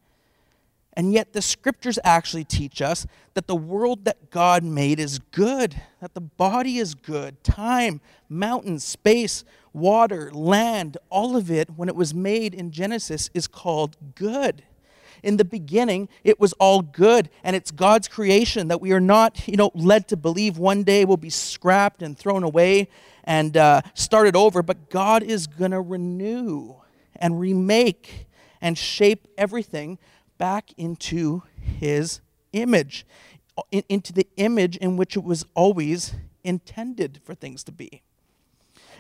And 0.94 1.12
yet, 1.12 1.34
the 1.34 1.42
scriptures 1.42 2.00
actually 2.06 2.46
teach 2.46 2.82
us 2.82 3.06
that 3.34 3.48
the 3.48 3.56
world 3.56 4.06
that 4.06 4.30
God 4.30 4.64
made 4.64 4.98
is 4.98 5.20
good, 5.20 5.76
that 6.00 6.14
the 6.14 6.22
body 6.22 6.78
is 6.78 6.96
good. 6.96 7.44
Time, 7.44 8.00
mountains, 8.30 8.86
space, 8.86 9.44
water, 9.74 10.32
land, 10.32 10.98
all 11.10 11.36
of 11.36 11.52
it, 11.52 11.72
when 11.76 11.90
it 11.90 11.96
was 11.98 12.14
made 12.14 12.54
in 12.54 12.72
Genesis, 12.72 13.30
is 13.34 13.46
called 13.46 13.98
good 14.16 14.64
in 15.26 15.38
the 15.38 15.46
beginning, 15.46 16.08
it 16.24 16.40
was 16.40 16.54
all 16.54 16.82
good, 16.82 17.30
and 17.44 17.56
it's 17.56 17.72
God's 17.72 18.08
creation 18.08 18.68
that 18.68 18.80
we 18.80 18.94
are 18.94 19.02
not, 19.02 19.48
you 19.48 19.58
know, 19.58 19.72
led 19.74 20.08
to 20.10 20.18
believe 20.18 20.58
one 20.58 20.84
day 20.84 21.04
will 21.04 21.18
be 21.18 21.32
scrapped 21.32 22.02
and 22.02 22.18
thrown 22.18 22.44
away 22.44 22.88
and 23.24 23.58
uh, 23.58 23.82
started 23.96 24.36
over. 24.36 24.62
But 24.62 24.90
God 24.90 25.24
is 25.24 25.48
going 25.48 25.72
to 25.72 25.82
renew 25.82 26.76
and 27.16 27.40
remake 27.40 28.28
and 28.62 28.78
shape 28.78 29.28
everything 29.38 29.98
back 30.38 30.72
into 30.78 31.44
His 31.80 32.22
image, 32.54 33.06
into 33.72 34.14
the 34.14 34.28
image 34.38 34.78
in 34.78 34.96
which 34.96 35.18
it 35.18 35.24
was 35.24 35.46
always 35.56 36.14
intended 36.44 37.20
for 37.24 37.34
things 37.34 37.64
to 37.64 37.72
be. 37.72 38.04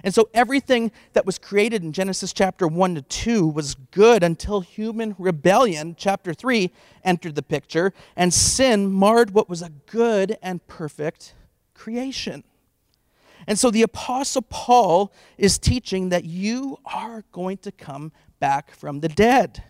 And 0.05 0.13
so 0.13 0.29
everything 0.35 0.91
that 1.13 1.25
was 1.25 1.39
created 1.39 1.81
in 1.83 1.91
Genesis 1.91 2.31
chapter 2.31 2.67
1 2.67 2.93
to 2.93 3.01
2 3.01 3.47
was 3.47 3.74
good 3.74 4.21
until 4.21 4.62
human 4.62 5.15
rebellion, 5.17 5.95
chapter 5.97 6.31
3, 6.31 6.69
entered 7.03 7.33
the 7.33 7.41
picture, 7.41 7.91
and 8.15 8.31
sin 8.31 8.91
marred 8.91 9.31
what 9.31 9.50
was 9.50 9.63
a 9.63 9.71
good 9.88 10.38
and 10.43 10.65
perfect 10.67 11.33
creation. 11.74 12.43
And 13.47 13.57
so 13.57 13.71
the 13.71 13.81
Apostle 13.81 14.43
Paul 14.43 15.12
is 15.39 15.57
teaching 15.57 16.09
that 16.09 16.24
you 16.24 16.77
are 16.85 17.24
going 17.31 17.57
to 17.57 17.71
come 17.71 18.12
back 18.39 18.75
from 18.75 19.00
the 19.00 19.09
dead. 19.09 19.63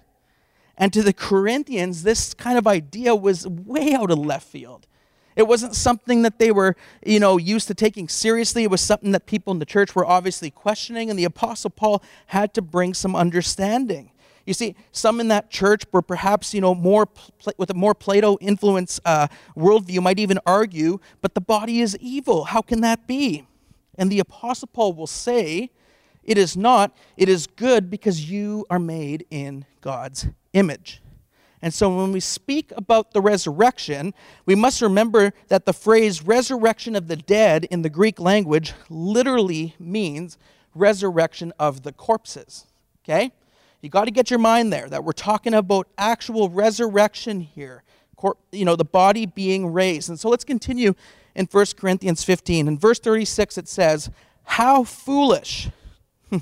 And 0.78 0.92
to 0.92 1.02
the 1.02 1.14
Corinthians, 1.14 2.04
this 2.04 2.34
kind 2.34 2.58
of 2.58 2.68
idea 2.68 3.16
was 3.16 3.48
way 3.48 3.94
out 3.94 4.12
of 4.12 4.20
left 4.20 4.48
field. 4.48 4.86
It 5.36 5.48
wasn't 5.48 5.76
something 5.76 6.22
that 6.22 6.40
they 6.40 6.52
were, 6.52 6.76
you 7.06 7.20
know, 7.20 7.38
used 7.38 7.68
to 7.68 7.74
taking 7.74 8.08
seriously. 8.08 8.64
It 8.64 8.72
was 8.72 8.82
something 8.82 9.12
that 9.12 9.26
people 9.26 9.52
in 9.52 9.60
the 9.60 9.66
church 9.66 9.96
were 9.96 10.06
obviously 10.06 10.50
questioning, 10.50 11.10
and 11.10 11.20
the 11.20 11.26
Apostle 11.26 11.70
Paul 11.70 12.02
had 12.28 12.54
to 12.54 12.62
bring 12.62 12.94
some 12.94 13.16
understanding. 13.16 14.12
You 14.46 14.54
see, 14.54 14.76
some 14.92 15.20
in 15.20 15.28
that 15.30 15.50
church 15.50 15.84
were 15.92 16.04
perhaps, 16.04 16.54
you 16.54 16.62
know, 16.62 16.76
more 16.76 17.08
with 17.58 17.70
a 17.72 17.74
more 17.74 17.96
Plato 17.96 18.38
influence 18.40 19.00
uh, 19.04 19.28
worldview 19.58 20.02
might 20.02 20.20
even 20.20 20.40
argue, 20.46 21.00
but 21.22 21.34
the 21.34 21.42
body 21.42 21.82
is 21.82 21.98
evil. 22.00 22.46
How 22.46 22.62
can 22.62 22.82
that 22.82 23.08
be? 23.08 23.48
And 23.98 24.12
the 24.12 24.20
Apostle 24.20 24.70
Paul 24.72 24.94
will 24.94 25.08
say, 25.08 25.72
it 26.24 26.38
is 26.38 26.56
not. 26.56 26.96
It 27.18 27.30
is 27.30 27.48
good 27.48 27.90
because 27.90 28.30
you 28.30 28.66
are 28.70 28.80
made 28.80 29.26
in 29.30 29.66
God's 29.82 30.28
image. 30.54 31.02
And 31.66 31.74
so 31.74 31.90
when 31.98 32.12
we 32.12 32.20
speak 32.20 32.72
about 32.78 33.10
the 33.10 33.22
resurrection, 33.22 34.14
we 34.46 34.54
must 34.54 34.84
remember 34.84 35.34
that 35.48 35.66
the 35.66 35.74
phrase 35.74 36.22
resurrection 36.22 36.96
of 36.96 37.08
the 37.08 37.16
dead 37.16 37.66
in 37.72 37.82
the 37.82 37.90
Greek 37.90 38.20
language 38.20 38.74
literally 38.88 39.74
means 39.80 40.38
resurrection 40.76 41.52
of 41.58 41.82
the 41.82 41.92
corpses. 41.92 42.68
Okay? 43.04 43.32
You 43.82 43.90
got 43.90 44.06
to 44.06 44.12
get 44.12 44.30
your 44.30 44.38
mind 44.38 44.72
there 44.72 44.88
that 44.90 45.04
we're 45.04 45.12
talking 45.12 45.56
about 45.56 45.88
actual 45.98 46.50
resurrection 46.50 47.42
here. 47.42 47.82
You 48.52 48.66
know, 48.66 48.76
the 48.76 48.86
body 48.86 49.26
being 49.26 49.74
raised. 49.74 50.08
And 50.08 50.20
so 50.20 50.30
let's 50.30 50.44
continue 50.44 50.94
in 51.34 51.48
1 51.48 51.66
Corinthians 51.76 52.24
15. 52.24 52.68
In 52.68 52.78
verse 52.78 53.00
36, 53.00 53.58
it 53.58 53.68
says, 53.68 54.12
How 54.44 54.84
foolish! 54.84 55.70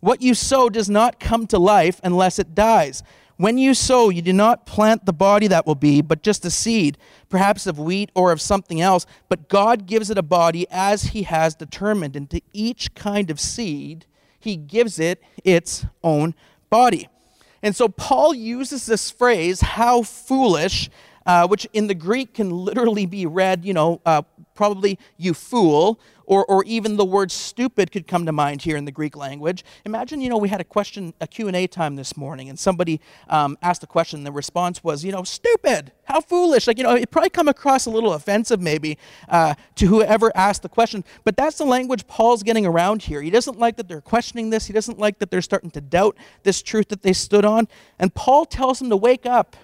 what 0.00 0.22
you 0.22 0.32
sow 0.32 0.70
does 0.70 0.88
not 0.88 1.20
come 1.20 1.46
to 1.48 1.58
life 1.58 2.00
unless 2.02 2.38
it 2.38 2.54
dies. 2.54 3.02
When 3.40 3.56
you 3.56 3.72
sow, 3.72 4.10
you 4.10 4.20
do 4.20 4.34
not 4.34 4.66
plant 4.66 5.06
the 5.06 5.14
body 5.14 5.46
that 5.46 5.66
will 5.66 5.74
be, 5.74 6.02
but 6.02 6.22
just 6.22 6.44
a 6.44 6.50
seed, 6.50 6.98
perhaps 7.30 7.66
of 7.66 7.78
wheat 7.78 8.10
or 8.14 8.32
of 8.32 8.40
something 8.42 8.82
else. 8.82 9.06
But 9.30 9.48
God 9.48 9.86
gives 9.86 10.10
it 10.10 10.18
a 10.18 10.22
body 10.22 10.66
as 10.70 11.04
He 11.04 11.22
has 11.22 11.54
determined. 11.54 12.16
And 12.16 12.28
to 12.28 12.42
each 12.52 12.94
kind 12.94 13.30
of 13.30 13.40
seed, 13.40 14.04
He 14.38 14.56
gives 14.56 14.98
it 15.00 15.22
its 15.42 15.86
own 16.04 16.34
body. 16.68 17.08
And 17.62 17.74
so 17.74 17.88
Paul 17.88 18.34
uses 18.34 18.84
this 18.84 19.10
phrase, 19.10 19.62
how 19.62 20.02
foolish, 20.02 20.90
uh, 21.24 21.48
which 21.48 21.66
in 21.72 21.86
the 21.86 21.94
Greek 21.94 22.34
can 22.34 22.50
literally 22.50 23.06
be 23.06 23.24
read, 23.24 23.64
you 23.64 23.72
know, 23.72 24.02
uh, 24.04 24.20
probably 24.54 24.98
you 25.16 25.32
fool, 25.32 25.98
or, 26.30 26.44
or 26.46 26.62
even 26.62 26.96
the 26.96 27.04
word 27.04 27.32
stupid 27.32 27.90
could 27.90 28.06
come 28.06 28.24
to 28.24 28.30
mind 28.30 28.62
here 28.62 28.76
in 28.76 28.84
the 28.84 28.92
Greek 28.92 29.16
language. 29.16 29.64
Imagine, 29.84 30.20
you 30.20 30.30
know, 30.30 30.38
we 30.38 30.48
had 30.48 30.60
a 30.60 30.64
question, 30.64 31.12
a 31.20 31.26
Q&A 31.26 31.66
time 31.66 31.96
this 31.96 32.16
morning, 32.16 32.48
and 32.48 32.56
somebody 32.56 33.00
um, 33.28 33.58
asked 33.62 33.82
a 33.82 33.86
question, 33.88 34.20
and 34.20 34.26
the 34.26 34.30
response 34.30 34.84
was, 34.84 35.04
you 35.04 35.10
know, 35.10 35.24
stupid, 35.24 35.90
how 36.04 36.20
foolish. 36.20 36.68
Like, 36.68 36.78
you 36.78 36.84
know, 36.84 36.94
it 36.94 37.10
probably 37.10 37.30
come 37.30 37.48
across 37.48 37.86
a 37.86 37.90
little 37.90 38.12
offensive 38.12 38.60
maybe 38.60 38.96
uh, 39.28 39.54
to 39.74 39.86
whoever 39.88 40.30
asked 40.36 40.62
the 40.62 40.68
question, 40.68 41.02
but 41.24 41.36
that's 41.36 41.58
the 41.58 41.64
language 41.64 42.06
Paul's 42.06 42.44
getting 42.44 42.64
around 42.64 43.02
here. 43.02 43.20
He 43.20 43.30
doesn't 43.30 43.58
like 43.58 43.76
that 43.78 43.88
they're 43.88 44.00
questioning 44.00 44.50
this. 44.50 44.66
He 44.66 44.72
doesn't 44.72 45.00
like 45.00 45.18
that 45.18 45.32
they're 45.32 45.42
starting 45.42 45.72
to 45.72 45.80
doubt 45.80 46.16
this 46.44 46.62
truth 46.62 46.90
that 46.90 47.02
they 47.02 47.12
stood 47.12 47.44
on. 47.44 47.66
And 47.98 48.14
Paul 48.14 48.44
tells 48.44 48.78
them 48.78 48.88
to 48.90 48.96
wake 48.96 49.26
up 49.26 49.56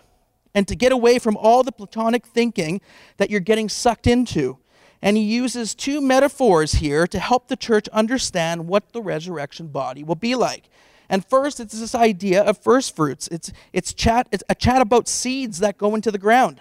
and 0.53 0.67
to 0.67 0.75
get 0.75 0.91
away 0.91 1.21
from 1.21 1.37
all 1.37 1.63
the 1.63 1.71
Platonic 1.71 2.27
thinking 2.27 2.81
that 3.19 3.31
you're 3.31 3.39
getting 3.39 3.69
sucked 3.69 4.09
into. 4.09 4.59
And 5.07 5.17
he 5.17 5.23
uses 5.23 5.73
two 5.73 6.01
metaphors 6.01 6.73
here 6.73 7.07
to 7.07 7.21
help 7.21 7.47
the 7.47 7.55
church 7.55 7.87
understand 7.91 8.67
what 8.67 8.93
the 8.93 9.01
resurrection 9.01 9.69
body 9.69 10.03
will 10.03 10.17
be 10.17 10.35
like. 10.35 10.69
And 11.09 11.25
first, 11.25 11.61
it's 11.61 11.79
this 11.79 11.95
idea 11.95 12.43
of 12.43 12.59
first 12.59 12.97
fruits. 12.97 13.29
It's, 13.29 13.53
it's, 13.73 13.95
chat, 13.95 14.27
it's 14.33 14.43
a 14.49 14.55
chat 14.57 14.83
about 14.83 15.07
seeds 15.07 15.61
that 15.61 15.79
go 15.79 15.95
into 15.95 16.11
the 16.11 16.19
ground. 16.19 16.61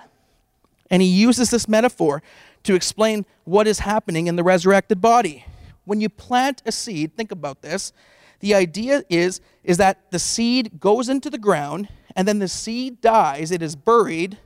And 0.92 1.02
he 1.02 1.08
uses 1.08 1.50
this 1.50 1.68
metaphor 1.68 2.22
to 2.66 2.75
explain 2.75 3.25
what 3.46 3.66
is 3.66 3.80
happening 3.80 4.28
in 4.28 4.36
the 4.36 4.44
resurrected 4.44 5.02
body. 5.02 5.44
When 5.86 6.00
you 6.00 6.08
plant 6.08 6.62
a 6.68 6.72
seed, 6.72 7.18
think 7.18 7.32
about 7.32 7.64
this. 7.64 7.94
The 8.42 8.54
idea 8.54 9.02
is, 9.10 9.42
is 9.64 9.78
that 9.78 10.12
the 10.12 10.20
seed 10.20 10.80
goes 10.80 11.10
into 11.10 11.32
the 11.32 11.40
ground, 11.40 11.90
and 12.16 12.28
then 12.28 12.38
the 12.38 12.48
seed 12.48 13.02
dies, 13.02 13.50
it 13.50 13.64
is 13.64 13.75
buried, 13.75 14.38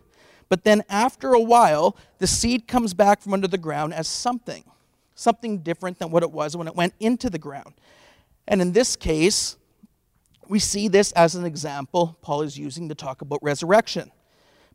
but 0.47 0.63
then 0.63 0.83
after 0.89 1.33
a 1.33 1.41
while, 1.41 1.97
the 2.19 2.27
seed 2.27 2.67
comes 2.67 2.93
back 2.93 3.21
from 3.21 3.33
under 3.33 3.47
the 3.47 3.57
ground 3.57 3.93
as 3.93 4.07
something, 4.07 4.63
something 5.15 5.59
different 5.59 5.99
than 5.99 6.11
what 6.11 6.23
it 6.23 6.31
was 6.31 6.55
when 6.55 6.67
it 6.67 6.75
went 6.75 6.93
into 6.99 7.29
the 7.29 7.39
ground. 7.39 7.73
And 8.47 8.61
in 8.61 8.73
this 8.73 8.95
case, 8.95 9.57
we 10.47 10.59
see 10.59 10.87
this 10.87 11.11
as 11.13 11.35
an 11.35 11.45
example 11.45 12.17
Paul 12.21 12.41
is 12.41 12.57
using 12.57 12.89
to 12.89 12.95
talk 12.95 13.21
about 13.21 13.39
resurrection. 13.41 14.11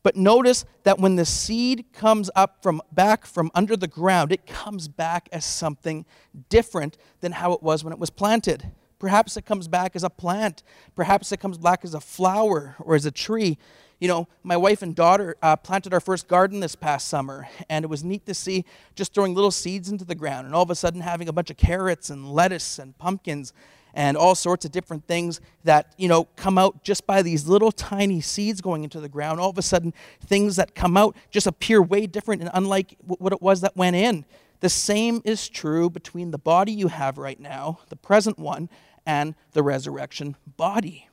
But 0.03 0.17
notice 0.17 0.67
that 0.83 0.99
when 0.99 1.17
the 1.17 1.25
seed 1.25 1.87
comes 1.93 2.31
up 2.37 2.63
from 2.63 2.83
back 2.93 3.25
from 3.25 3.51
under 3.55 3.75
the 3.77 3.89
ground, 3.89 4.33
it 4.33 4.47
comes 4.47 4.87
back 4.87 5.29
as 5.33 5.47
something 5.47 6.05
different 6.51 6.99
than 7.21 7.33
how 7.33 7.53
it 7.55 7.63
was 7.63 7.83
when 7.83 7.93
it 7.93 7.99
was 7.99 8.11
planted. 8.11 8.71
Perhaps 8.99 9.37
it 9.37 9.47
comes 9.47 9.67
back 9.67 9.97
as 9.97 10.05
a 10.05 10.11
plant. 10.11 10.63
Perhaps 10.95 11.33
it 11.33 11.41
comes 11.41 11.59
back 11.59 11.85
as 11.85 11.95
a 11.95 12.01
flower 12.01 12.77
or 12.79 12.95
as 12.95 13.07
a 13.07 13.11
tree 13.11 13.59
you 14.01 14.09
know, 14.09 14.29
my 14.43 14.57
wife 14.57 14.83
and 14.83 14.95
daughter 14.95 15.37
uh, 15.43 15.57
planted 15.57 15.95
our 15.95 16.01
first 16.01 16.29
garden 16.29 16.61
this 16.61 16.75
past 16.75 17.09
summer, 17.09 17.49
and 17.69 17.85
it 17.85 17.89
was 17.89 18.05
neat 18.05 18.27
to 18.27 18.35
see 18.35 18.65
just 18.95 19.15
throwing 19.15 19.35
little 19.35 19.51
seeds 19.51 19.89
into 19.89 20.05
the 20.05 20.15
ground, 20.15 20.47
and 20.47 20.55
all 20.55 20.63
of 20.63 20.71
a 20.71 20.75
sudden 20.75 21.01
having 21.01 21.29
a 21.29 21.33
bunch 21.33 21.51
of 21.51 21.57
carrots 21.57 22.11
and 22.11 22.31
lettuce 22.31 22.79
and 22.79 22.97
pumpkins 22.99 23.53
and 23.95 24.17
all 24.17 24.35
sorts 24.35 24.65
of 24.65 24.73
different 24.73 25.07
things 25.07 25.41
that 25.63 25.95
you 25.97 26.09
know 26.09 26.25
come 26.37 26.59
out 26.59 26.83
just 26.83 27.07
by 27.07 27.23
these 27.23 27.47
little 27.47 27.73
tiny 27.73 28.21
seeds 28.21 28.61
going 28.61 28.85
into 28.85 29.01
the 29.01 29.09
ground. 29.09 29.41
All 29.41 29.51
of 29.51 29.59
a 29.59 29.63
sudden 29.63 29.95
things 30.25 30.57
that 30.57 30.75
come 30.75 30.97
out 30.97 31.17
just 31.31 31.47
appear 31.47 31.81
way 31.81 32.07
different 32.07 32.43
and 32.43 32.51
unlike 32.55 32.97
what 33.07 33.33
it 33.33 33.41
was 33.41 33.61
that 33.63 33.77
went 33.77 33.97
in. 33.97 34.25
The 34.61 34.69
same 34.69 35.21
is 35.25 35.49
true 35.49 35.91
between 35.91 36.31
the 36.31 36.39
body 36.39 36.73
you 36.73 36.89
have 36.89 37.19
right 37.19 37.39
now 37.39 37.81
the 37.89 37.97
present 37.97 38.39
one 38.39 38.69
and 39.07 39.35
the 39.53 39.63
resurrection 39.63 40.37
body 40.57 41.09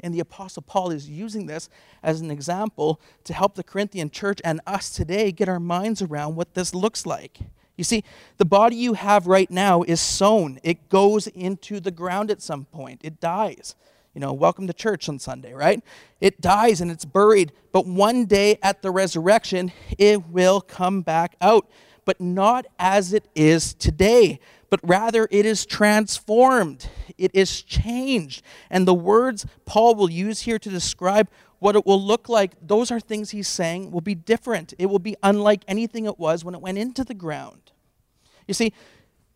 and 0.00 0.14
the 0.14 0.20
Apostle 0.20 0.62
Paul 0.62 0.90
is 0.90 1.08
using 1.08 1.46
this 1.46 1.68
as 2.02 2.20
an 2.20 2.30
example 2.30 3.00
to 3.24 3.32
help 3.32 3.54
the 3.54 3.64
Corinthian 3.64 4.10
church 4.10 4.40
and 4.44 4.60
us 4.66 4.90
today 4.90 5.32
get 5.32 5.48
our 5.48 5.60
minds 5.60 6.02
around 6.02 6.36
what 6.36 6.54
this 6.54 6.74
looks 6.74 7.06
like. 7.06 7.38
You 7.76 7.84
see, 7.84 8.04
the 8.38 8.44
body 8.44 8.76
you 8.76 8.94
have 8.94 9.26
right 9.26 9.50
now 9.50 9.82
is 9.82 10.00
sown, 10.00 10.58
it 10.62 10.88
goes 10.88 11.26
into 11.26 11.78
the 11.80 11.90
ground 11.90 12.30
at 12.30 12.40
some 12.40 12.64
point, 12.66 13.00
it 13.04 13.20
dies. 13.20 13.74
You 14.14 14.20
know, 14.20 14.32
welcome 14.32 14.66
to 14.66 14.72
church 14.72 15.10
on 15.10 15.18
Sunday, 15.18 15.52
right? 15.52 15.82
It 16.22 16.40
dies 16.40 16.80
and 16.80 16.90
it's 16.90 17.04
buried, 17.04 17.52
but 17.70 17.86
one 17.86 18.24
day 18.24 18.58
at 18.62 18.80
the 18.80 18.90
resurrection, 18.90 19.72
it 19.98 20.26
will 20.30 20.62
come 20.62 21.02
back 21.02 21.36
out, 21.42 21.68
but 22.06 22.18
not 22.18 22.64
as 22.78 23.12
it 23.12 23.28
is 23.34 23.74
today 23.74 24.40
but 24.70 24.80
rather 24.82 25.28
it 25.30 25.46
is 25.46 25.64
transformed, 25.64 26.88
it 27.18 27.30
is 27.34 27.62
changed. 27.62 28.42
And 28.70 28.86
the 28.86 28.94
words 28.94 29.46
Paul 29.64 29.94
will 29.94 30.10
use 30.10 30.42
here 30.42 30.58
to 30.58 30.68
describe 30.68 31.28
what 31.58 31.76
it 31.76 31.86
will 31.86 32.02
look 32.02 32.28
like, 32.28 32.52
those 32.60 32.90
are 32.90 33.00
things 33.00 33.30
he's 33.30 33.48
saying 33.48 33.90
will 33.90 34.00
be 34.02 34.14
different. 34.14 34.74
It 34.78 34.86
will 34.86 34.98
be 34.98 35.16
unlike 35.22 35.64
anything 35.66 36.04
it 36.04 36.18
was 36.18 36.44
when 36.44 36.54
it 36.54 36.60
went 36.60 36.78
into 36.78 37.04
the 37.04 37.14
ground. 37.14 37.72
You 38.46 38.54
see, 38.54 38.72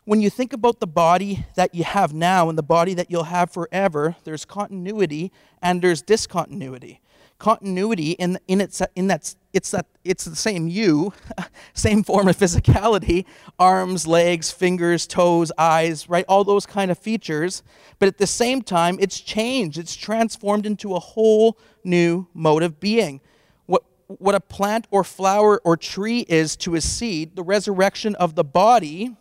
when 0.05 0.21
you 0.21 0.29
think 0.29 0.53
about 0.53 0.79
the 0.79 0.87
body 0.87 1.45
that 1.55 1.73
you 1.73 1.83
have 1.83 2.13
now 2.13 2.49
and 2.49 2.57
the 2.57 2.63
body 2.63 2.93
that 2.93 3.09
you'll 3.09 3.23
have 3.25 3.51
forever, 3.51 4.15
there's 4.23 4.45
continuity 4.45 5.31
and 5.61 5.81
there's 5.81 6.01
discontinuity 6.01 7.01
continuity 7.41 8.11
in, 8.11 8.37
in, 8.47 8.61
its, 8.61 8.83
in 8.95 9.07
that 9.07 9.33
it's, 9.53 9.71
that 9.71 9.85
it's 10.03 10.25
the 10.25 10.35
same 10.35 10.67
you, 10.67 11.13
same 11.73 12.03
form 12.03 12.27
of 12.27 12.37
physicality 12.37 13.25
arms, 13.59 14.07
legs, 14.07 14.51
fingers, 14.51 15.05
toes, 15.07 15.51
eyes, 15.57 16.09
right? 16.09 16.25
All 16.27 16.43
those 16.43 16.65
kind 16.65 16.91
of 16.91 16.97
features. 16.97 17.63
But 17.99 18.07
at 18.07 18.17
the 18.17 18.27
same 18.27 18.61
time, 18.61 18.97
it's 18.99 19.19
changed, 19.19 19.77
it's 19.77 19.95
transformed 19.95 20.65
into 20.65 20.95
a 20.95 20.99
whole 20.99 21.57
new 21.83 22.27
mode 22.33 22.63
of 22.63 22.79
being. 22.79 23.21
What, 23.65 23.83
what 24.07 24.35
a 24.35 24.39
plant 24.39 24.87
or 24.91 25.03
flower 25.03 25.61
or 25.63 25.77
tree 25.77 26.25
is 26.27 26.55
to 26.57 26.75
a 26.75 26.81
seed, 26.81 27.35
the 27.35 27.43
resurrection 27.43 28.15
of 28.15 28.35
the 28.35 28.43
body 28.43 29.15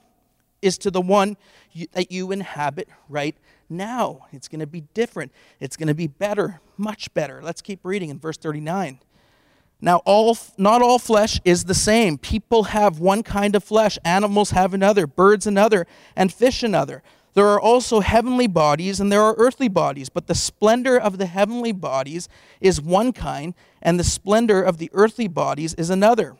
is 0.62 0.78
to 0.78 0.90
the 0.90 1.00
one 1.00 1.37
you, 1.72 1.87
that 1.92 2.12
you 2.12 2.32
inhabit 2.32 2.88
right 3.08 3.37
now. 3.68 4.26
It's 4.32 4.49
going 4.49 4.60
to 4.60 4.66
be 4.66 4.82
different. 4.94 5.32
It's 5.58 5.76
going 5.76 5.88
to 5.88 5.94
be 5.94 6.06
better, 6.06 6.60
much 6.76 7.12
better. 7.14 7.40
Let's 7.42 7.62
keep 7.62 7.80
reading 7.84 8.10
in 8.10 8.18
verse 8.18 8.37
39. 8.37 8.99
Now, 9.80 10.02
all, 10.04 10.37
not 10.58 10.82
all 10.82 10.99
flesh 10.99 11.40
is 11.44 11.64
the 11.64 11.75
same. 11.75 12.18
People 12.18 12.64
have 12.64 13.00
one 13.00 13.22
kind 13.22 13.56
of 13.56 13.64
flesh, 13.64 13.99
animals 14.04 14.50
have 14.50 14.75
another, 14.75 15.06
birds 15.06 15.46
another, 15.46 15.87
and 16.14 16.32
fish 16.32 16.62
another. 16.62 17.02
There 17.34 17.46
are 17.46 17.60
also 17.60 18.00
heavenly 18.00 18.49
bodies 18.49 19.00
and 19.00 19.10
there 19.10 19.22
are 19.22 19.34
earthly 19.38 19.68
bodies, 19.68 20.08
but 20.08 20.26
the 20.26 20.34
splendor 20.34 20.99
of 20.99 21.18
the 21.18 21.26
heavenly 21.26 21.72
bodies 21.72 22.28
is 22.60 22.80
one 22.80 23.12
kind, 23.12 23.54
and 23.80 23.99
the 23.99 24.04
splendor 24.04 24.62
of 24.62 24.78
the 24.78 24.90
earthly 24.92 25.28
bodies 25.28 25.75
is 25.75 25.90
another. 25.90 26.37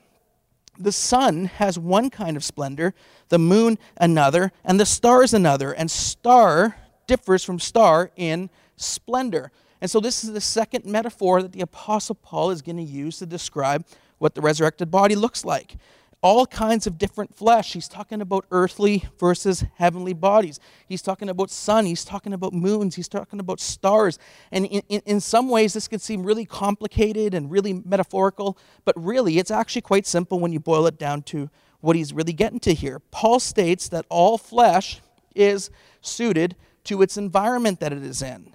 The 0.79 0.93
sun 0.93 1.45
has 1.45 1.79
one 1.79 2.11
kind 2.11 2.37
of 2.37 2.45
splendor, 2.45 2.95
the 3.29 3.39
moon 3.39 3.79
another, 3.97 4.51
and 4.65 4.81
the 4.81 4.87
stars 4.87 5.33
another, 5.33 5.73
and 5.73 5.91
star 5.91 6.77
differs 7.07 7.45
from 7.45 7.59
star 7.59 8.11
in 8.17 8.51
splendor. 8.77 9.53
And 9.81 9.91
so, 9.91 10.01
this 10.01 10.25
is 10.25 10.33
the 10.33 10.41
second 10.41 10.85
metaphor 10.85 11.43
that 11.43 11.53
the 11.53 11.63
Apostle 11.63 12.15
Paul 12.15 12.51
is 12.51 12.63
going 12.63 12.77
to 12.77 12.83
use 12.83 13.19
to 13.19 13.27
describe 13.27 13.87
what 14.19 14.35
the 14.35 14.41
resurrected 14.41 14.91
body 14.91 15.15
looks 15.15 15.45
like. 15.45 15.77
All 16.23 16.47
kinds 16.47 16.87
of 16.87 16.99
different 16.99 17.35
flesh. 17.35 17.73
He's 17.73 17.89
talking 17.89 18.21
about 18.21 18.45
earthly 18.51 19.05
versus 19.19 19.65
heavenly 19.77 20.13
bodies. 20.13 20.61
He's 20.87 21.01
talking 21.01 21.31
about 21.31 21.51
sun. 21.51 21.87
He's 21.87 22.05
talking 22.05 22.35
about 22.35 22.53
moons. 22.53 22.95
He's 22.95 23.09
talking 23.09 23.41
about 23.41 23.59
stars. 23.59 24.19
And 24.53 24.67
in, 24.67 24.83
in, 24.91 25.01
in 25.07 25.21
some 25.21 25.49
ways, 25.49 25.73
this 25.73 25.89
can 25.89 25.99
seem 25.99 26.23
really 26.23 26.45
complicated 26.45 27.33
and 27.33 27.51
really 27.51 27.73
metaphorical, 27.73 28.59
but 28.85 28.95
really, 29.03 29.39
it's 29.39 29.51
actually 29.51 29.81
quite 29.81 30.07
simple 30.07 30.39
when 30.39 30.53
you 30.53 30.61
boil 30.61 30.87
it 30.87 30.99
down 30.99 31.23
to 31.23 31.49
what 31.81 31.97
he's 31.97 32.13
really 32.13 32.35
getting 32.35 32.61
to 32.61 32.75
here. 32.75 32.99
Paul 33.11 33.41
states 33.41 33.89
that 33.89 34.05
all 34.11 34.37
flesh 34.37 35.01
is 35.35 35.71
suited 36.03 36.55
to 36.85 37.01
its 37.01 37.17
environment 37.17 37.81
that 37.81 37.95
it 37.95 38.03
is 38.03 38.21
in. 38.21 38.55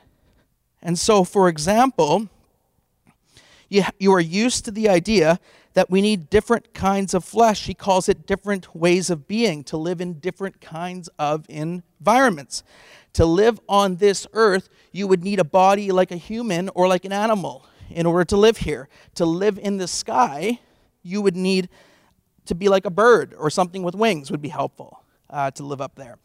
And 0.86 0.98
so, 0.98 1.24
for 1.25 1.50
example, 1.50 2.30
You, 3.68 3.84
you 4.00 4.13
are 4.13 4.22
used 4.46 4.65
to 4.65 4.72
the 4.72 4.88
idea 4.88 5.39
that 5.74 5.89
we 5.89 6.00
need 6.00 6.30
different 6.30 6.65
kinds 6.74 7.13
of 7.15 7.25
flesh. 7.25 7.65
He 7.65 7.74
calls 7.74 8.08
it 8.08 8.27
different 8.27 8.75
ways 8.75 9.10
of 9.10 9.27
being, 9.27 9.63
to 9.65 9.77
live 9.77 10.01
in 10.01 10.20
different 10.20 10.62
kinds 10.62 11.10
of 11.18 11.46
environments. 11.50 12.63
To 13.13 13.25
live 13.25 13.60
on 13.68 13.98
this 13.98 14.27
earth, 14.34 14.70
you 14.92 15.08
would 15.08 15.24
need 15.24 15.39
a 15.39 15.44
body 15.44 15.92
like 15.92 16.12
a 16.12 16.18
human 16.18 16.70
or 16.75 16.88
like 16.88 17.06
an 17.06 17.12
animal 17.12 17.65
in 17.89 18.06
order 18.06 18.25
to 18.25 18.38
live 18.38 18.58
here. 18.58 18.88
To 19.15 19.25
live 19.25 19.58
in 19.58 19.77
the 19.77 19.88
sky, 19.88 20.60
you 21.01 21.22
would 21.24 21.36
need 21.36 21.68
to 22.46 22.56
be 22.56 22.70
like 22.70 22.86
a 22.86 22.92
bird 22.92 23.34
or 23.34 23.50
something 23.50 23.84
with 23.84 23.96
wings 23.96 24.30
would 24.30 24.42
be 24.42 24.50
helpful 24.50 25.04
uh, 25.30 25.50
to 25.51 25.63
live 25.65 25.82
up 25.82 25.96
there. 25.96 26.18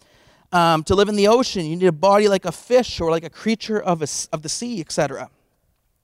Um, 0.52 0.82
to 0.84 0.94
live 0.94 1.08
in 1.08 1.16
the 1.16 1.28
ocean, 1.28 1.64
you 1.64 1.76
need 1.76 1.86
a 1.86 1.92
body 1.92 2.26
like 2.26 2.44
a 2.44 2.52
fish 2.52 3.00
or 3.00 3.10
like 3.10 3.24
a 3.24 3.30
creature 3.30 3.80
of, 3.80 4.02
a, 4.02 4.08
of 4.32 4.42
the 4.42 4.48
sea, 4.48 4.80
etc. 4.80 5.30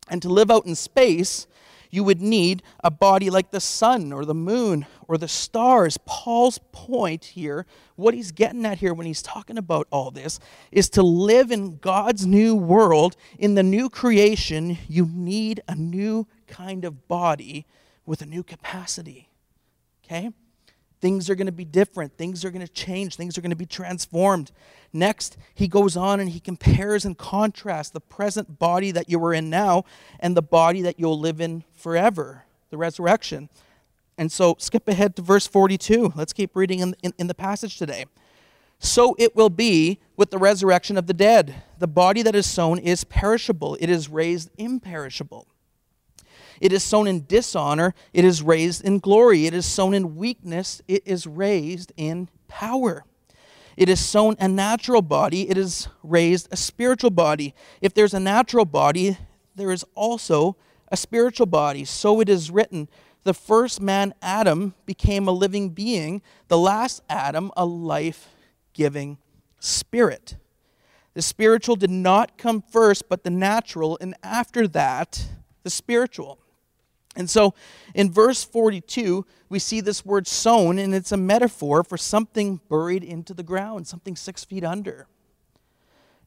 And 0.08 0.22
to 0.22 0.28
live 0.28 0.50
out 0.50 0.66
in 0.66 0.76
space, 0.76 1.46
you 1.90 2.04
would 2.04 2.20
need 2.20 2.62
a 2.84 2.90
body 2.90 3.30
like 3.30 3.50
the 3.50 3.60
sun 3.60 4.12
or 4.12 4.24
the 4.24 4.34
moon 4.34 4.86
or 5.08 5.18
the 5.18 5.28
stars. 5.28 5.98
Paul's 6.04 6.58
point 6.72 7.24
here, 7.24 7.66
what 7.96 8.14
he's 8.14 8.32
getting 8.32 8.64
at 8.66 8.78
here 8.78 8.94
when 8.94 9.06
he's 9.06 9.22
talking 9.22 9.58
about 9.58 9.88
all 9.90 10.10
this, 10.10 10.38
is 10.70 10.88
to 10.90 11.02
live 11.02 11.50
in 11.50 11.78
God's 11.78 12.26
new 12.26 12.54
world, 12.54 13.16
in 13.38 13.54
the 13.54 13.62
new 13.62 13.88
creation, 13.88 14.78
you 14.88 15.08
need 15.10 15.60
a 15.68 15.74
new 15.74 16.26
kind 16.46 16.84
of 16.84 17.08
body 17.08 17.66
with 18.04 18.22
a 18.22 18.26
new 18.26 18.42
capacity. 18.42 19.28
Okay? 20.04 20.30
Things 21.00 21.28
are 21.28 21.34
going 21.34 21.46
to 21.46 21.52
be 21.52 21.64
different. 21.64 22.16
Things 22.16 22.44
are 22.44 22.50
going 22.50 22.66
to 22.66 22.72
change. 22.72 23.16
Things 23.16 23.36
are 23.36 23.40
going 23.40 23.50
to 23.50 23.56
be 23.56 23.66
transformed. 23.66 24.50
Next, 24.92 25.36
he 25.54 25.68
goes 25.68 25.96
on 25.96 26.20
and 26.20 26.30
he 26.30 26.40
compares 26.40 27.04
and 27.04 27.16
contrasts 27.16 27.90
the 27.90 28.00
present 28.00 28.58
body 28.58 28.90
that 28.92 29.10
you 29.10 29.22
are 29.24 29.34
in 29.34 29.50
now 29.50 29.84
and 30.20 30.36
the 30.36 30.42
body 30.42 30.82
that 30.82 30.98
you'll 30.98 31.18
live 31.18 31.40
in 31.40 31.64
forever, 31.74 32.44
the 32.70 32.78
resurrection. 32.78 33.50
And 34.16 34.32
so, 34.32 34.56
skip 34.58 34.88
ahead 34.88 35.16
to 35.16 35.22
verse 35.22 35.46
42. 35.46 36.14
Let's 36.16 36.32
keep 36.32 36.56
reading 36.56 36.78
in, 36.78 36.96
in, 37.02 37.12
in 37.18 37.26
the 37.26 37.34
passage 37.34 37.76
today. 37.76 38.06
So 38.78 39.14
it 39.18 39.34
will 39.34 39.50
be 39.50 39.98
with 40.16 40.30
the 40.30 40.38
resurrection 40.38 40.96
of 40.96 41.06
the 41.06 41.14
dead. 41.14 41.62
The 41.78 41.86
body 41.86 42.22
that 42.22 42.34
is 42.34 42.46
sown 42.46 42.78
is 42.78 43.04
perishable, 43.04 43.76
it 43.80 43.88
is 43.88 44.08
raised 44.08 44.50
imperishable. 44.58 45.46
It 46.60 46.72
is 46.72 46.82
sown 46.82 47.06
in 47.06 47.26
dishonor, 47.26 47.94
it 48.12 48.24
is 48.24 48.42
raised 48.42 48.84
in 48.84 48.98
glory. 48.98 49.46
It 49.46 49.54
is 49.54 49.66
sown 49.66 49.94
in 49.94 50.16
weakness, 50.16 50.82
it 50.88 51.02
is 51.06 51.26
raised 51.26 51.92
in 51.96 52.28
power. 52.48 53.04
It 53.76 53.88
is 53.88 54.00
sown 54.00 54.36
a 54.38 54.48
natural 54.48 55.02
body, 55.02 55.50
it 55.50 55.58
is 55.58 55.88
raised 56.02 56.48
a 56.50 56.56
spiritual 56.56 57.10
body. 57.10 57.54
If 57.80 57.92
there's 57.92 58.14
a 58.14 58.20
natural 58.20 58.64
body, 58.64 59.18
there 59.54 59.70
is 59.70 59.84
also 59.94 60.56
a 60.88 60.96
spiritual 60.96 61.46
body. 61.46 61.84
So 61.84 62.20
it 62.20 62.28
is 62.28 62.50
written 62.50 62.88
the 63.26 63.34
first 63.34 63.80
man, 63.80 64.14
Adam, 64.22 64.74
became 64.86 65.26
a 65.26 65.32
living 65.32 65.70
being, 65.70 66.22
the 66.46 66.56
last 66.56 67.02
Adam, 67.10 67.50
a 67.56 67.66
life 67.66 68.28
giving 68.72 69.18
spirit. 69.58 70.36
The 71.14 71.22
spiritual 71.22 71.74
did 71.74 71.90
not 71.90 72.38
come 72.38 72.62
first, 72.62 73.08
but 73.08 73.24
the 73.24 73.30
natural, 73.30 73.98
and 74.00 74.14
after 74.22 74.68
that, 74.68 75.26
the 75.64 75.70
spiritual. 75.70 76.38
And 77.16 77.28
so 77.28 77.54
in 77.94 78.12
verse 78.12 78.44
42, 78.44 79.24
we 79.48 79.58
see 79.58 79.80
this 79.80 80.04
word 80.04 80.26
sown, 80.26 80.78
and 80.78 80.94
it's 80.94 81.12
a 81.12 81.16
metaphor 81.16 81.82
for 81.82 81.96
something 81.96 82.60
buried 82.68 83.02
into 83.02 83.32
the 83.32 83.42
ground, 83.42 83.86
something 83.86 84.16
six 84.16 84.44
feet 84.44 84.64
under. 84.64 85.06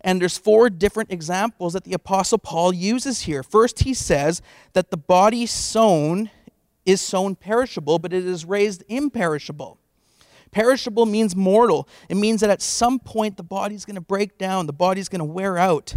And 0.01 0.21
there's 0.21 0.37
four 0.37 0.69
different 0.69 1.11
examples 1.11 1.73
that 1.73 1.83
the 1.83 1.93
Apostle 1.93 2.37
Paul 2.37 2.73
uses 2.73 3.21
here. 3.21 3.43
First, 3.43 3.83
he 3.83 3.93
says 3.93 4.41
that 4.73 4.91
the 4.91 4.97
body 4.97 5.45
sown 5.45 6.29
is 6.85 7.01
sown 7.01 7.35
perishable, 7.35 7.99
but 7.99 8.13
it 8.13 8.25
is 8.25 8.45
raised 8.45 8.83
imperishable. 8.87 9.77
Perishable 10.51 11.05
means 11.05 11.35
mortal. 11.35 11.87
It 12.07 12.15
means 12.15 12.41
that 12.41 12.49
at 12.49 12.61
some 12.61 12.99
point 12.99 13.37
the 13.37 13.43
body's 13.43 13.85
going 13.85 13.95
to 13.95 14.01
break 14.01 14.37
down, 14.37 14.65
the 14.65 14.73
body's 14.73 15.09
going 15.09 15.19
to 15.19 15.25
wear 15.25 15.57
out. 15.57 15.95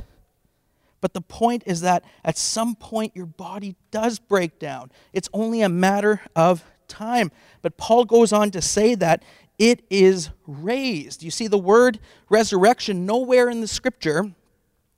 But 1.02 1.12
the 1.12 1.20
point 1.20 1.64
is 1.66 1.82
that 1.82 2.04
at 2.24 2.38
some 2.38 2.74
point 2.76 3.14
your 3.14 3.26
body 3.26 3.74
does 3.90 4.18
break 4.18 4.58
down. 4.58 4.90
It's 5.12 5.28
only 5.34 5.60
a 5.60 5.68
matter 5.68 6.22
of 6.34 6.64
time. 6.88 7.32
But 7.60 7.76
Paul 7.76 8.06
goes 8.06 8.32
on 8.32 8.52
to 8.52 8.62
say 8.62 8.94
that 8.94 9.22
it 9.58 9.84
is 9.90 10.30
raised. 10.46 11.22
You 11.22 11.32
see, 11.32 11.48
the 11.48 11.58
word 11.58 11.98
resurrection 12.30 13.04
nowhere 13.04 13.50
in 13.50 13.60
the 13.60 13.66
scripture 13.66 14.32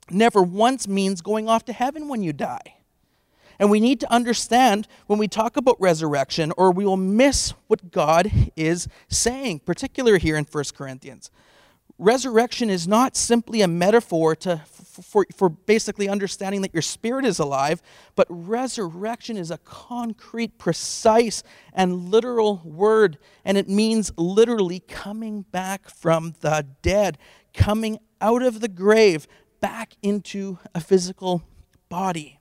never 0.09 0.43
once 0.43 0.87
means 0.87 1.21
going 1.21 1.49
off 1.49 1.65
to 1.65 1.73
heaven 1.73 2.07
when 2.07 2.21
you 2.21 2.31
die. 2.31 2.75
And 3.57 3.71
we 3.71 3.79
need 3.79 3.99
to 4.01 4.13
understand 4.13 4.87
when 5.07 5.17
we 5.17 5.27
talk 5.27 5.57
about 5.57 5.79
resurrection, 5.79 6.53
or 6.55 6.71
we 6.71 6.85
will 6.85 6.97
miss 6.97 7.53
what 7.67 7.89
God 7.89 8.31
is 8.55 8.87
saying, 9.07 9.59
particularly 9.59 10.19
here 10.19 10.37
in 10.37 10.45
1 10.45 10.63
Corinthians 10.77 11.31
resurrection 11.97 12.69
is 12.69 12.87
not 12.87 13.15
simply 13.15 13.61
a 13.61 13.67
metaphor 13.67 14.35
to, 14.35 14.61
for, 15.03 15.25
for 15.35 15.49
basically 15.49 16.07
understanding 16.07 16.61
that 16.61 16.73
your 16.73 16.81
spirit 16.81 17.25
is 17.25 17.39
alive, 17.39 17.81
but 18.15 18.27
resurrection 18.29 19.37
is 19.37 19.51
a 19.51 19.57
concrete, 19.59 20.57
precise, 20.57 21.43
and 21.73 22.09
literal 22.09 22.61
word. 22.63 23.17
And 23.43 23.57
it 23.57 23.67
means 23.69 24.11
literally 24.17 24.79
coming 24.79 25.41
back 25.51 25.89
from 25.89 26.35
the 26.41 26.65
dead, 26.81 27.17
coming 27.53 27.99
out 28.21 28.41
of 28.41 28.59
the 28.59 28.67
grave 28.67 29.27
back 29.59 29.95
into 30.01 30.59
a 30.73 30.79
physical 30.79 31.43
body 31.89 32.39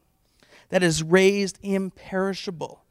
that 0.68 0.82
is 0.82 1.02
raised 1.02 1.58
imperishable, 1.62 2.84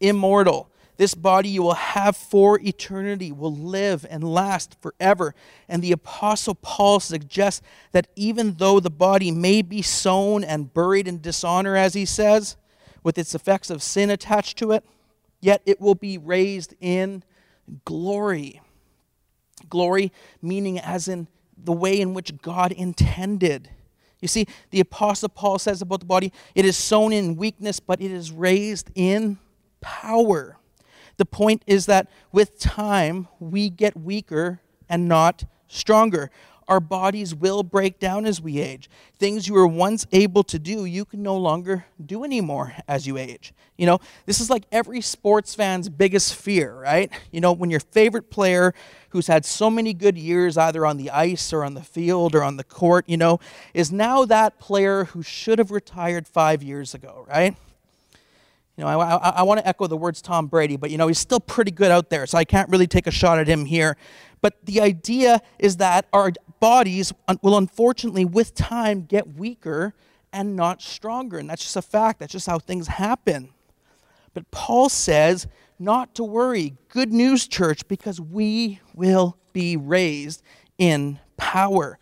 immortal 0.00 0.70
this 0.98 1.14
body 1.14 1.48
you 1.48 1.62
will 1.62 1.74
have 1.74 2.16
for 2.16 2.60
eternity, 2.60 3.30
will 3.32 3.54
live 3.54 4.04
and 4.10 4.22
last 4.22 4.76
forever. 4.80 5.34
And 5.68 5.80
the 5.80 5.92
Apostle 5.92 6.56
Paul 6.56 7.00
suggests 7.00 7.62
that 7.92 8.08
even 8.16 8.54
though 8.54 8.80
the 8.80 8.90
body 8.90 9.30
may 9.30 9.62
be 9.62 9.80
sown 9.80 10.42
and 10.42 10.74
buried 10.74 11.06
in 11.08 11.20
dishonor, 11.20 11.76
as 11.76 11.94
he 11.94 12.04
says, 12.04 12.56
with 13.04 13.16
its 13.16 13.34
effects 13.34 13.70
of 13.70 13.80
sin 13.80 14.10
attached 14.10 14.58
to 14.58 14.72
it, 14.72 14.84
yet 15.40 15.62
it 15.64 15.80
will 15.80 15.94
be 15.94 16.18
raised 16.18 16.74
in 16.80 17.22
glory. 17.84 18.60
Glory 19.70 20.12
meaning 20.42 20.80
as 20.80 21.06
in 21.06 21.28
the 21.56 21.72
way 21.72 22.00
in 22.00 22.12
which 22.12 22.42
God 22.42 22.72
intended. 22.72 23.70
You 24.20 24.26
see, 24.26 24.46
the 24.70 24.80
Apostle 24.80 25.28
Paul 25.28 25.60
says 25.60 25.80
about 25.80 26.00
the 26.00 26.06
body, 26.06 26.32
it 26.56 26.64
is 26.64 26.76
sown 26.76 27.12
in 27.12 27.36
weakness, 27.36 27.78
but 27.78 28.00
it 28.00 28.10
is 28.10 28.32
raised 28.32 28.90
in 28.96 29.38
power. 29.80 30.56
The 31.18 31.26
point 31.26 31.62
is 31.66 31.86
that 31.86 32.08
with 32.32 32.58
time, 32.58 33.28
we 33.38 33.68
get 33.68 33.96
weaker 33.96 34.60
and 34.88 35.06
not 35.06 35.44
stronger. 35.66 36.30
Our 36.68 36.80
bodies 36.80 37.34
will 37.34 37.62
break 37.62 37.98
down 37.98 38.26
as 38.26 38.42
we 38.42 38.60
age. 38.60 38.90
Things 39.18 39.48
you 39.48 39.54
were 39.54 39.66
once 39.66 40.06
able 40.12 40.42
to 40.44 40.58
do, 40.58 40.84
you 40.84 41.06
can 41.06 41.22
no 41.22 41.36
longer 41.36 41.86
do 42.04 42.24
anymore 42.24 42.74
as 42.86 43.06
you 43.06 43.16
age. 43.16 43.54
You 43.78 43.86
know, 43.86 44.00
this 44.26 44.38
is 44.38 44.50
like 44.50 44.64
every 44.70 45.00
sports 45.00 45.54
fan's 45.54 45.88
biggest 45.88 46.34
fear, 46.34 46.74
right? 46.74 47.10
You 47.32 47.40
know, 47.40 47.52
when 47.52 47.70
your 47.70 47.80
favorite 47.80 48.30
player 48.30 48.74
who's 49.10 49.26
had 49.28 49.46
so 49.46 49.70
many 49.70 49.94
good 49.94 50.18
years 50.18 50.58
either 50.58 50.84
on 50.84 50.98
the 50.98 51.10
ice 51.10 51.52
or 51.54 51.64
on 51.64 51.72
the 51.72 51.82
field 51.82 52.34
or 52.34 52.44
on 52.44 52.58
the 52.58 52.64
court, 52.64 53.08
you 53.08 53.16
know, 53.16 53.40
is 53.72 53.90
now 53.90 54.26
that 54.26 54.58
player 54.60 55.04
who 55.04 55.22
should 55.22 55.58
have 55.58 55.70
retired 55.70 56.28
five 56.28 56.62
years 56.62 56.94
ago, 56.94 57.24
right? 57.26 57.56
You 58.78 58.84
know, 58.84 58.90
I, 58.90 59.16
I, 59.16 59.28
I 59.30 59.42
want 59.42 59.58
to 59.58 59.66
echo 59.66 59.88
the 59.88 59.96
words 59.96 60.22
Tom 60.22 60.46
Brady, 60.46 60.76
but 60.76 60.92
you 60.92 60.98
know, 60.98 61.08
he's 61.08 61.18
still 61.18 61.40
pretty 61.40 61.72
good 61.72 61.90
out 61.90 62.10
there, 62.10 62.26
so 62.28 62.38
I 62.38 62.44
can't 62.44 62.70
really 62.70 62.86
take 62.86 63.08
a 63.08 63.10
shot 63.10 63.40
at 63.40 63.48
him 63.48 63.64
here. 63.64 63.96
But 64.40 64.64
the 64.64 64.80
idea 64.80 65.42
is 65.58 65.78
that 65.78 66.06
our 66.12 66.30
bodies 66.60 67.12
will 67.42 67.56
unfortunately, 67.56 68.24
with 68.24 68.54
time, 68.54 69.04
get 69.04 69.34
weaker 69.34 69.94
and 70.32 70.54
not 70.54 70.80
stronger. 70.80 71.38
And 71.38 71.50
that's 71.50 71.62
just 71.62 71.74
a 71.74 71.82
fact. 71.82 72.20
That's 72.20 72.30
just 72.30 72.46
how 72.46 72.60
things 72.60 72.86
happen. 72.86 73.50
But 74.32 74.48
Paul 74.52 74.88
says, 74.88 75.48
not 75.80 76.14
to 76.14 76.22
worry. 76.22 76.76
Good 76.88 77.12
news, 77.12 77.48
church, 77.48 77.86
because 77.88 78.20
we 78.20 78.80
will 78.94 79.36
be 79.52 79.76
raised 79.76 80.40
in 80.78 81.18
power. 81.36 81.98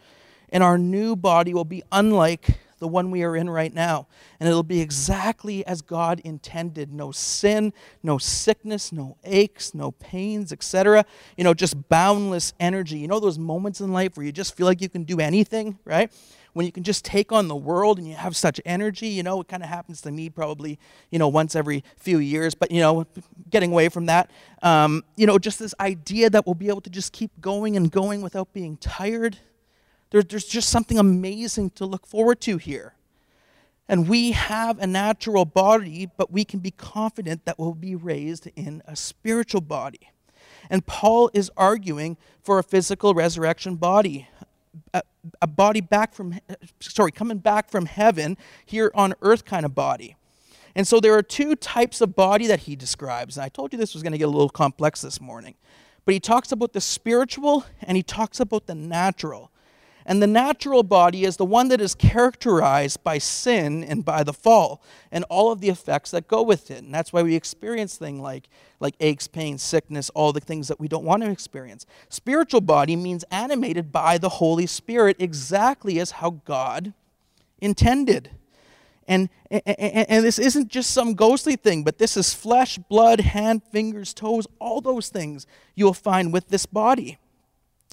And 0.50 0.62
our 0.62 0.76
new 0.76 1.16
body 1.16 1.54
will 1.54 1.64
be 1.64 1.82
unlike 1.90 2.58
the 2.78 2.88
one 2.88 3.10
we 3.10 3.22
are 3.22 3.36
in 3.36 3.48
right 3.48 3.72
now. 3.72 4.06
And 4.38 4.48
it'll 4.48 4.62
be 4.62 4.80
exactly 4.80 5.66
as 5.66 5.82
God 5.82 6.20
intended 6.20 6.92
no 6.92 7.10
sin, 7.12 7.72
no 8.02 8.18
sickness, 8.18 8.92
no 8.92 9.16
aches, 9.24 9.74
no 9.74 9.92
pains, 9.92 10.52
etc. 10.52 11.04
You 11.36 11.44
know, 11.44 11.54
just 11.54 11.88
boundless 11.88 12.52
energy. 12.60 12.98
You 12.98 13.08
know 13.08 13.20
those 13.20 13.38
moments 13.38 13.80
in 13.80 13.92
life 13.92 14.16
where 14.16 14.26
you 14.26 14.32
just 14.32 14.56
feel 14.56 14.66
like 14.66 14.80
you 14.80 14.88
can 14.88 15.04
do 15.04 15.20
anything, 15.20 15.78
right? 15.84 16.12
When 16.52 16.64
you 16.64 16.72
can 16.72 16.84
just 16.84 17.04
take 17.04 17.32
on 17.32 17.48
the 17.48 17.56
world 17.56 17.98
and 17.98 18.08
you 18.08 18.14
have 18.14 18.34
such 18.34 18.62
energy, 18.64 19.08
you 19.08 19.22
know, 19.22 19.42
it 19.42 19.48
kind 19.48 19.62
of 19.62 19.68
happens 19.68 20.00
to 20.02 20.10
me 20.10 20.30
probably, 20.30 20.78
you 21.10 21.18
know, 21.18 21.28
once 21.28 21.54
every 21.54 21.84
few 21.98 22.18
years, 22.18 22.54
but, 22.54 22.70
you 22.70 22.80
know, 22.80 23.06
getting 23.50 23.72
away 23.72 23.90
from 23.90 24.06
that. 24.06 24.30
Um, 24.62 25.04
you 25.16 25.26
know, 25.26 25.38
just 25.38 25.58
this 25.58 25.74
idea 25.80 26.30
that 26.30 26.46
we'll 26.46 26.54
be 26.54 26.68
able 26.68 26.80
to 26.80 26.88
just 26.88 27.12
keep 27.12 27.30
going 27.42 27.76
and 27.76 27.92
going 27.92 28.22
without 28.22 28.54
being 28.54 28.78
tired 28.78 29.36
there, 30.10 30.22
there's 30.22 30.46
just 30.46 30.68
something 30.68 30.98
amazing 30.98 31.70
to 31.70 31.86
look 31.86 32.06
forward 32.06 32.40
to 32.42 32.58
here. 32.58 32.94
And 33.88 34.08
we 34.08 34.32
have 34.32 34.78
a 34.80 34.86
natural 34.86 35.44
body, 35.44 36.10
but 36.16 36.32
we 36.32 36.44
can 36.44 36.60
be 36.60 36.72
confident 36.72 37.44
that 37.44 37.58
we'll 37.58 37.74
be 37.74 37.94
raised 37.94 38.48
in 38.56 38.82
a 38.86 38.96
spiritual 38.96 39.60
body. 39.60 40.10
And 40.68 40.84
Paul 40.84 41.30
is 41.32 41.50
arguing 41.56 42.16
for 42.42 42.58
a 42.58 42.64
physical 42.64 43.14
resurrection 43.14 43.76
body, 43.76 44.28
a, 44.92 45.02
a 45.40 45.46
body 45.46 45.80
back 45.80 46.14
from, 46.14 46.40
sorry, 46.80 47.12
coming 47.12 47.38
back 47.38 47.70
from 47.70 47.86
heaven 47.86 48.36
here 48.64 48.90
on 48.94 49.14
earth 49.22 49.44
kind 49.44 49.64
of 49.64 49.74
body. 49.74 50.16
And 50.74 50.86
so 50.86 51.00
there 51.00 51.14
are 51.14 51.22
two 51.22 51.54
types 51.56 52.00
of 52.00 52.14
body 52.16 52.46
that 52.48 52.60
he 52.60 52.76
describes. 52.76 53.36
And 53.36 53.44
I 53.44 53.48
told 53.48 53.72
you 53.72 53.78
this 53.78 53.94
was 53.94 54.02
going 54.02 54.12
to 54.12 54.18
get 54.18 54.28
a 54.28 54.30
little 54.30 54.50
complex 54.50 55.00
this 55.00 55.20
morning. 55.20 55.54
But 56.04 56.14
he 56.14 56.20
talks 56.20 56.52
about 56.52 56.72
the 56.72 56.80
spiritual 56.80 57.64
and 57.82 57.96
he 57.96 58.02
talks 58.02 58.40
about 58.40 58.66
the 58.66 58.74
natural. 58.74 59.50
And 60.08 60.22
the 60.22 60.28
natural 60.28 60.84
body 60.84 61.24
is 61.24 61.36
the 61.36 61.44
one 61.44 61.66
that 61.68 61.80
is 61.80 61.96
characterized 61.96 63.02
by 63.02 63.18
sin 63.18 63.82
and 63.82 64.04
by 64.04 64.22
the 64.22 64.32
fall 64.32 64.80
and 65.10 65.24
all 65.28 65.50
of 65.50 65.60
the 65.60 65.68
effects 65.68 66.12
that 66.12 66.28
go 66.28 66.42
with 66.42 66.70
it. 66.70 66.84
And 66.84 66.94
that's 66.94 67.12
why 67.12 67.22
we 67.22 67.34
experience 67.34 67.96
things 67.96 68.20
like, 68.20 68.48
like 68.78 68.94
aches, 69.00 69.26
pain, 69.26 69.58
sickness, 69.58 70.08
all 70.10 70.32
the 70.32 70.38
things 70.38 70.68
that 70.68 70.78
we 70.78 70.86
don't 70.86 71.04
want 71.04 71.24
to 71.24 71.30
experience. 71.30 71.86
Spiritual 72.08 72.60
body 72.60 72.94
means 72.94 73.24
animated 73.32 73.90
by 73.90 74.16
the 74.16 74.28
Holy 74.28 74.66
Spirit 74.66 75.16
exactly 75.18 75.98
as 75.98 76.12
how 76.12 76.30
God 76.44 76.94
intended. 77.60 78.30
And, 79.08 79.28
and, 79.50 79.62
and, 79.66 80.24
this 80.24 80.38
isn't 80.38 80.68
just 80.68 80.90
some 80.90 81.14
ghostly 81.14 81.54
thing, 81.56 81.84
but 81.84 81.98
this 81.98 82.16
is 82.16 82.34
flesh, 82.34 82.78
blood, 82.78 83.20
hand, 83.20 83.62
fingers, 83.70 84.12
toes, 84.12 84.46
all 84.58 84.80
those 84.80 85.08
things 85.10 85.46
you'll 85.76 85.94
find 85.94 86.32
with 86.32 86.48
this 86.48 86.66
body. 86.66 87.18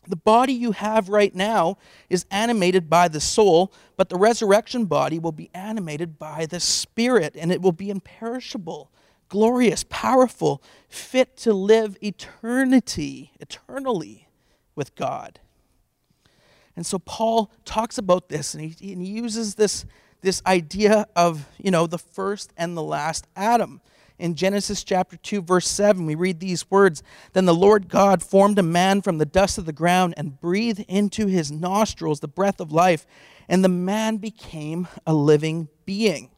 The 0.07 0.15
body 0.15 0.53
you 0.53 0.73
have 0.73 1.09
right 1.09 1.33
now 1.33 1.77
is 2.09 2.25
animated 2.29 2.89
by 2.89 3.07
the 3.07 3.21
soul, 3.21 3.71
but 3.95 4.09
the 4.09 4.17
resurrection 4.17 4.85
body 4.85 5.19
will 5.19 5.31
be 5.31 5.49
animated 5.53 6.19
by 6.19 6.45
the 6.45 6.59
spirit, 6.59 7.35
and 7.37 7.51
it 7.51 7.61
will 7.61 7.71
be 7.71 7.89
imperishable, 7.89 8.91
glorious, 9.29 9.85
powerful, 9.89 10.61
fit 10.89 11.37
to 11.37 11.53
live 11.53 11.97
eternity, 12.01 13.31
eternally 13.39 14.27
with 14.75 14.95
God. 14.95 15.39
And 16.75 16.85
so 16.85 16.99
Paul 16.99 17.51
talks 17.65 17.97
about 17.97 18.29
this, 18.29 18.53
and 18.53 18.63
he, 18.63 18.93
he 18.93 18.93
uses 18.93 19.55
this, 19.55 19.85
this 20.21 20.41
idea 20.45 21.07
of, 21.15 21.47
you 21.57 21.71
know, 21.71 21.87
the 21.87 21.99
first 21.99 22.51
and 22.57 22.75
the 22.75 22.83
last 22.83 23.27
Adam 23.35 23.79
in 24.19 24.35
Genesis 24.35 24.83
chapter 24.83 25.17
2, 25.17 25.41
verse 25.41 25.67
7, 25.67 26.05
we 26.05 26.15
read 26.15 26.39
these 26.39 26.69
words 26.69 27.03
Then 27.33 27.45
the 27.45 27.55
Lord 27.55 27.89
God 27.89 28.21
formed 28.21 28.59
a 28.59 28.63
man 28.63 29.01
from 29.01 29.17
the 29.17 29.25
dust 29.25 29.57
of 29.57 29.65
the 29.65 29.73
ground 29.73 30.13
and 30.17 30.39
breathed 30.39 30.85
into 30.87 31.27
his 31.27 31.51
nostrils 31.51 32.19
the 32.19 32.27
breath 32.27 32.59
of 32.59 32.71
life, 32.71 33.05
and 33.49 33.63
the 33.63 33.69
man 33.69 34.17
became 34.17 34.87
a 35.05 35.13
living 35.13 35.67
being. 35.85 36.29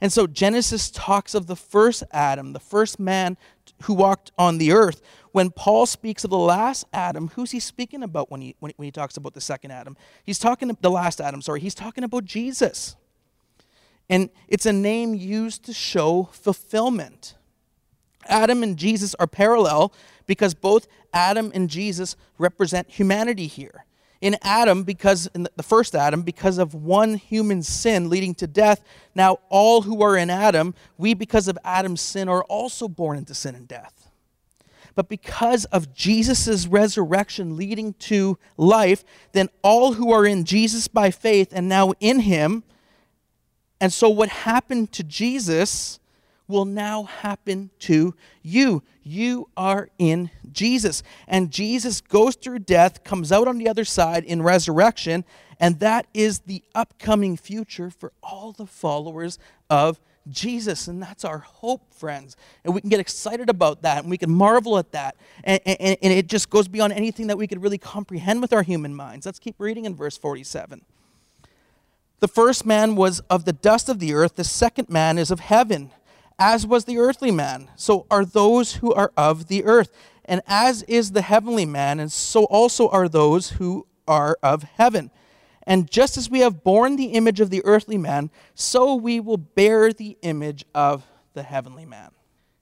And 0.00 0.12
so 0.12 0.26
Genesis 0.26 0.90
talks 0.90 1.34
of 1.34 1.46
the 1.48 1.56
first 1.56 2.04
Adam, 2.12 2.52
the 2.52 2.60
first 2.60 3.00
man 3.00 3.36
who 3.82 3.94
walked 3.94 4.30
on 4.38 4.58
the 4.58 4.72
earth. 4.72 5.00
When 5.32 5.50
Paul 5.50 5.86
speaks 5.86 6.24
of 6.24 6.30
the 6.30 6.38
last 6.38 6.84
Adam, 6.92 7.28
who's 7.34 7.50
he 7.50 7.60
speaking 7.60 8.02
about 8.02 8.30
when 8.30 8.40
he, 8.40 8.56
when 8.58 8.72
he 8.78 8.90
talks 8.90 9.16
about 9.16 9.34
the 9.34 9.40
second 9.40 9.72
Adam? 9.72 9.96
He's 10.24 10.38
talking 10.38 10.76
the 10.80 10.90
last 10.90 11.20
Adam, 11.20 11.42
sorry, 11.42 11.60
he's 11.60 11.74
talking 11.74 12.04
about 12.04 12.24
Jesus. 12.24 12.96
And 14.10 14.30
it's 14.48 14.66
a 14.66 14.72
name 14.72 15.14
used 15.14 15.64
to 15.64 15.72
show 15.72 16.28
fulfillment. 16.32 17.34
Adam 18.26 18.62
and 18.62 18.76
Jesus 18.76 19.14
are 19.16 19.26
parallel 19.26 19.92
because 20.26 20.54
both 20.54 20.86
Adam 21.12 21.50
and 21.54 21.68
Jesus 21.68 22.16
represent 22.38 22.90
humanity 22.90 23.46
here. 23.46 23.84
In 24.20 24.36
Adam, 24.42 24.82
because 24.82 25.28
in 25.28 25.46
the 25.56 25.62
first 25.62 25.94
Adam, 25.94 26.22
because 26.22 26.58
of 26.58 26.74
one 26.74 27.14
human 27.14 27.62
sin 27.62 28.10
leading 28.10 28.34
to 28.36 28.48
death, 28.48 28.82
now 29.14 29.38
all 29.48 29.82
who 29.82 30.02
are 30.02 30.16
in 30.16 30.28
Adam, 30.28 30.74
we 30.96 31.14
because 31.14 31.46
of 31.46 31.56
Adam's 31.64 32.00
sin 32.00 32.28
are 32.28 32.42
also 32.44 32.88
born 32.88 33.16
into 33.16 33.32
sin 33.32 33.54
and 33.54 33.68
death. 33.68 34.10
But 34.96 35.08
because 35.08 35.64
of 35.66 35.94
Jesus' 35.94 36.66
resurrection 36.66 37.56
leading 37.56 37.92
to 37.94 38.36
life, 38.56 39.04
then 39.30 39.48
all 39.62 39.92
who 39.92 40.10
are 40.10 40.26
in 40.26 40.44
Jesus 40.44 40.88
by 40.88 41.12
faith 41.12 41.50
and 41.52 41.68
now 41.68 41.92
in 42.00 42.20
him 42.20 42.64
and 43.80 43.92
so, 43.92 44.08
what 44.08 44.28
happened 44.28 44.92
to 44.92 45.04
Jesus 45.04 46.00
will 46.48 46.64
now 46.64 47.04
happen 47.04 47.70
to 47.80 48.14
you. 48.42 48.82
You 49.02 49.48
are 49.56 49.88
in 49.98 50.30
Jesus. 50.50 51.02
And 51.28 51.50
Jesus 51.50 52.00
goes 52.00 52.34
through 52.34 52.60
death, 52.60 53.04
comes 53.04 53.30
out 53.30 53.46
on 53.46 53.58
the 53.58 53.68
other 53.68 53.84
side 53.84 54.24
in 54.24 54.42
resurrection, 54.42 55.24
and 55.60 55.78
that 55.80 56.06
is 56.14 56.40
the 56.40 56.62
upcoming 56.74 57.36
future 57.36 57.90
for 57.90 58.12
all 58.22 58.52
the 58.52 58.66
followers 58.66 59.38
of 59.68 60.00
Jesus. 60.30 60.88
And 60.88 61.02
that's 61.02 61.24
our 61.24 61.38
hope, 61.38 61.92
friends. 61.92 62.36
And 62.64 62.74
we 62.74 62.80
can 62.80 62.90
get 62.90 63.00
excited 63.00 63.48
about 63.48 63.82
that 63.82 63.98
and 64.02 64.10
we 64.10 64.18
can 64.18 64.30
marvel 64.30 64.78
at 64.78 64.92
that. 64.92 65.16
And, 65.44 65.60
and, 65.66 65.96
and 66.02 66.12
it 66.12 66.26
just 66.26 66.50
goes 66.50 66.68
beyond 66.68 66.92
anything 66.92 67.28
that 67.28 67.38
we 67.38 67.46
could 67.46 67.62
really 67.62 67.78
comprehend 67.78 68.40
with 68.40 68.52
our 68.52 68.62
human 68.62 68.94
minds. 68.94 69.26
Let's 69.26 69.38
keep 69.38 69.56
reading 69.58 69.84
in 69.84 69.94
verse 69.94 70.16
47. 70.16 70.82
The 72.20 72.28
first 72.28 72.66
man 72.66 72.96
was 72.96 73.20
of 73.30 73.44
the 73.44 73.52
dust 73.52 73.88
of 73.88 74.00
the 74.00 74.12
earth, 74.14 74.34
the 74.34 74.44
second 74.44 74.88
man 74.88 75.18
is 75.18 75.30
of 75.30 75.40
heaven, 75.40 75.92
as 76.38 76.66
was 76.66 76.84
the 76.84 76.98
earthly 76.98 77.30
man. 77.30 77.70
So 77.76 78.06
are 78.10 78.24
those 78.24 78.74
who 78.76 78.92
are 78.92 79.12
of 79.16 79.48
the 79.48 79.64
earth. 79.64 79.90
And 80.24 80.42
as 80.46 80.82
is 80.82 81.12
the 81.12 81.22
heavenly 81.22 81.64
man, 81.64 82.00
and 82.00 82.12
so 82.12 82.44
also 82.44 82.88
are 82.88 83.08
those 83.08 83.50
who 83.50 83.86
are 84.06 84.36
of 84.42 84.64
heaven. 84.64 85.10
And 85.62 85.90
just 85.90 86.16
as 86.16 86.30
we 86.30 86.40
have 86.40 86.64
borne 86.64 86.96
the 86.96 87.12
image 87.12 87.40
of 87.40 87.50
the 87.50 87.62
earthly 87.64 87.98
man, 87.98 88.30
so 88.54 88.94
we 88.94 89.20
will 89.20 89.36
bear 89.36 89.92
the 89.92 90.16
image 90.22 90.64
of 90.74 91.06
the 91.34 91.42
heavenly 91.42 91.84
man. 91.84 92.10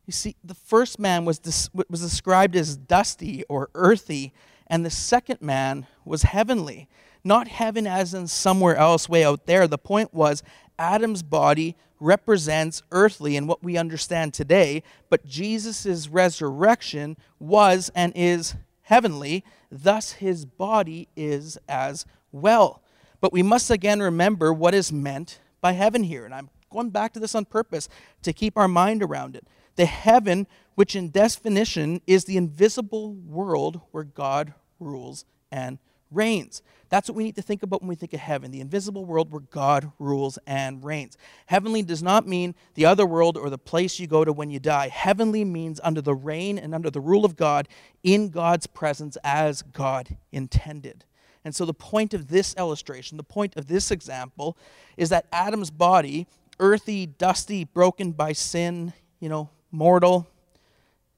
You 0.07 0.13
see, 0.13 0.37
the 0.45 0.55
first 0.55 0.99
man 0.99 1.25
was, 1.25 1.41
was 1.89 2.01
described 2.01 2.57
as 2.57 2.77
dusty 2.77 3.45
or 3.49 3.71
earthy, 3.75 4.33
and 4.67 4.85
the 4.85 4.91
second 4.91 5.41
man 5.41 5.87
was 6.05 6.23
heavenly. 6.23 6.89
Not 7.27 7.49
heaven 7.49 7.89
as 7.89 8.15
in 8.15 8.29
somewhere 8.29 8.77
else, 8.77 9.09
way 9.09 9.25
out 9.25 9.47
there. 9.47 9.67
The 9.67 9.79
point 9.79 10.15
was 10.15 10.45
Adam's 10.79 11.25
body 11.25 11.75
represents 11.99 12.85
earthly 12.93 13.37
and 13.37 13.49
what 13.49 13.65
we 13.65 13.77
understand 13.77 14.33
today, 14.33 14.85
but 15.11 15.27
Jesus' 15.27 16.07
resurrection 16.07 17.17
was 17.41 17.91
and 17.97 18.13
is 18.15 18.55
heavenly, 18.83 19.43
thus 19.73 20.13
his 20.13 20.45
body 20.45 21.09
is 21.17 21.59
as 21.69 22.07
well. 22.31 22.81
But 23.21 23.33
we 23.33 23.43
must 23.43 23.73
again 23.73 23.99
remember 23.99 24.53
what 24.53 24.73
is 24.73 24.93
meant 24.93 25.41
by 25.61 25.73
heaven 25.73 26.05
here. 26.05 26.27
And 26.27 26.33
I'm 26.33 26.49
going 26.71 26.91
back 26.91 27.13
to 27.15 27.19
this 27.19 27.35
on 27.35 27.45
purpose 27.45 27.89
to 28.23 28.33
keep 28.33 28.57
our 28.57 28.69
mind 28.69 29.03
around 29.03 29.35
it. 29.35 29.49
The 29.75 29.87
heaven, 29.87 30.47
which 30.77 30.95
in 30.95 31.11
definition 31.11 32.03
is 32.07 32.27
the 32.27 32.37
invisible 32.37 33.15
world 33.15 33.81
where 33.91 34.05
God 34.05 34.55
rules 34.79 35.25
and 35.51 35.81
reigns. 36.17 36.63
That's 36.89 37.09
what 37.09 37.17
we 37.17 37.25
need 37.25 37.37
to 37.37 37.43
think 37.43 37.63
about 37.63 37.83
when 37.83 37.89
we 37.89 37.97
think 37.97 38.13
of 38.13 38.21
heaven 38.21 38.51
the 38.51 38.61
invisible 38.61 39.05
world 39.05 39.33
where 39.33 39.41
God 39.51 39.91
rules 39.99 40.39
and 40.47 40.85
reigns. 40.85 41.17
Heavenly 41.47 41.83
does 41.83 42.03
not 42.03 42.29
mean 42.29 42.55
the 42.75 42.87
other 42.87 43.05
world 43.05 43.37
or 43.37 43.51
the 43.51 43.59
place 43.59 43.99
you 43.99 44.07
go 44.07 44.25
to 44.25 44.33
when 44.33 44.51
you 44.51 44.61
die. 44.61 44.89
Heavenly 44.89 45.45
means 45.45 45.81
under 45.83 46.01
the 46.01 46.15
reign 46.15 46.59
and 46.59 46.75
under 46.75 46.91
the 46.91 47.01
rule 47.01 47.25
of 47.25 47.37
God, 47.37 47.69
in 48.03 48.29
God's 48.29 48.67
presence 48.67 49.17
as 49.25 49.63
God 49.63 50.17
intended. 50.31 51.05
And 51.45 51.55
so, 51.55 51.65
the 51.65 51.75
point 51.75 52.13
of 52.13 52.29
this 52.29 52.55
illustration, 52.57 53.17
the 53.17 53.23
point 53.23 53.57
of 53.57 53.69
this 53.69 53.93
example, 53.93 54.57
is 54.97 55.11
that 55.11 55.27
Adam's 55.31 55.71
body, 55.71 56.27
earthy, 56.59 57.07
dusty, 57.07 57.63
broken 57.63 58.11
by 58.13 58.33
sin, 58.33 58.93
you 59.21 59.29
know, 59.29 59.49
mortal, 59.71 60.27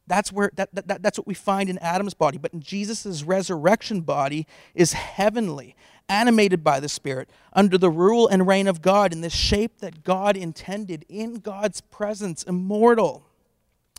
that's 0.08 0.32
where 0.32 0.50
that, 0.54 0.74
that, 0.74 1.02
that's 1.02 1.18
what 1.18 1.26
we 1.26 1.34
find 1.34 1.68
in 1.68 1.78
Adam's 1.78 2.14
body. 2.14 2.38
But 2.38 2.52
in 2.52 2.60
Jesus' 2.60 3.22
resurrection 3.22 4.00
body 4.00 4.46
is 4.74 4.92
heavenly, 4.94 5.76
animated 6.08 6.64
by 6.64 6.80
the 6.80 6.88
Spirit, 6.88 7.28
under 7.52 7.78
the 7.78 7.90
rule 7.90 8.26
and 8.26 8.46
reign 8.46 8.66
of 8.66 8.82
God 8.82 9.12
in 9.12 9.20
the 9.20 9.30
shape 9.30 9.78
that 9.78 10.02
God 10.04 10.36
intended, 10.36 11.04
in 11.08 11.36
God's 11.36 11.80
presence, 11.80 12.42
immortal. 12.42 13.24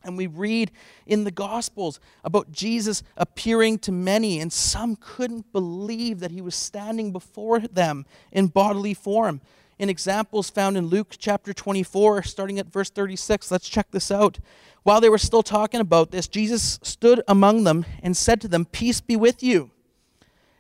And 0.04 0.18
we 0.18 0.28
read 0.28 0.72
in 1.06 1.26
the 1.26 1.32
Gospels 1.32 2.00
about 2.24 2.52
Jesus 2.52 3.04
appearing 3.18 3.80
to 3.80 3.92
many, 3.92 4.40
and 4.40 4.52
some 4.52 4.96
couldn't 4.96 5.52
believe 5.52 6.20
that 6.22 6.32
he 6.32 6.42
was 6.42 6.56
standing 6.56 7.12
before 7.12 7.60
them 7.60 8.06
in 8.32 8.48
bodily 8.48 8.94
form. 8.94 9.42
In 9.80 9.90
examples 9.90 10.50
found 10.50 10.76
in 10.76 10.88
Luke 10.88 11.16
chapter 11.18 11.54
24, 11.54 12.24
starting 12.24 12.60
at 12.60 12.72
verse 12.72 12.90
36, 12.90 13.50
let's 13.50 13.70
check 13.70 13.90
this 13.92 14.12
out. 14.12 14.38
While 14.84 15.00
they 15.00 15.08
were 15.08 15.18
still 15.18 15.42
talking 15.42 15.80
about 15.80 16.12
this, 16.12 16.28
Jesus 16.28 16.80
stood 16.84 17.22
among 17.30 17.64
them 17.64 17.86
and 18.04 18.16
said 18.16 18.42
to 18.42 18.50
them, 18.50 18.66
Peace 18.66 19.00
be 19.00 19.16
with 19.16 19.42
you. 19.42 19.72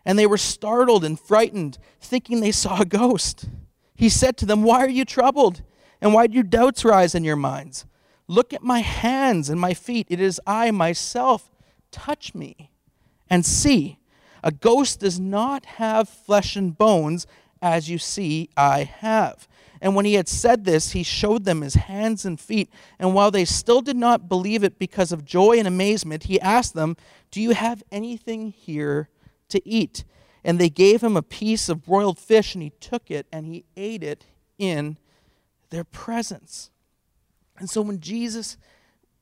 And 0.05 0.17
they 0.17 0.25
were 0.25 0.37
startled 0.37 1.03
and 1.03 1.19
frightened, 1.19 1.77
thinking 1.99 2.39
they 2.39 2.53
saw 2.53 2.79
a 2.79 2.85
ghost. 2.85 3.49
He 3.93 4.07
said 4.07 4.37
to 4.37 4.45
them, 4.45 4.63
Why 4.63 4.79
are 4.79 4.89
you 4.89 5.03
troubled? 5.03 5.63
And 5.99 6.13
why 6.13 6.27
do 6.27 6.41
doubts 6.41 6.85
rise 6.85 7.13
in 7.13 7.25
your 7.25 7.35
minds? 7.35 7.85
Look 8.29 8.53
at 8.53 8.63
my 8.63 8.79
hands 8.79 9.49
and 9.49 9.59
my 9.59 9.73
feet. 9.73 10.07
It 10.09 10.21
is 10.21 10.39
I 10.47 10.71
myself. 10.71 11.51
Touch 11.91 12.33
me 12.33 12.71
and 13.29 13.45
see. 13.45 13.99
A 14.41 14.51
ghost 14.51 15.01
does 15.01 15.19
not 15.19 15.65
have 15.65 16.07
flesh 16.07 16.55
and 16.55 16.77
bones, 16.77 17.27
as 17.61 17.89
you 17.89 17.97
see 17.97 18.49
I 18.55 18.83
have. 18.83 19.47
And 19.81 19.95
when 19.95 20.05
he 20.05 20.15
had 20.15 20.27
said 20.27 20.65
this, 20.65 20.91
he 20.91 21.03
showed 21.03 21.45
them 21.45 21.61
his 21.61 21.75
hands 21.75 22.25
and 22.25 22.39
feet. 22.39 22.69
And 22.97 23.13
while 23.13 23.31
they 23.31 23.45
still 23.45 23.81
did 23.81 23.95
not 23.95 24.27
believe 24.27 24.63
it 24.63 24.77
because 24.77 25.11
of 25.11 25.23
joy 25.23 25.57
and 25.57 25.67
amazement, 25.67 26.23
he 26.23 26.39
asked 26.41 26.73
them, 26.73 26.97
Do 27.31 27.41
you 27.41 27.51
have 27.51 27.83
anything 27.91 28.51
here 28.51 29.09
to 29.49 29.65
eat? 29.67 30.03
And 30.43 30.59
they 30.59 30.69
gave 30.69 31.01
him 31.01 31.15
a 31.15 31.21
piece 31.21 31.69
of 31.69 31.85
broiled 31.85 32.19
fish, 32.19 32.55
and 32.55 32.63
he 32.63 32.71
took 32.81 33.09
it 33.09 33.27
and 33.31 33.45
he 33.45 33.65
ate 33.77 34.03
it 34.03 34.25
in 34.57 34.97
their 35.69 35.83
presence. 35.83 36.71
And 37.57 37.69
so 37.69 37.81
when 37.81 37.99
Jesus 37.99 38.57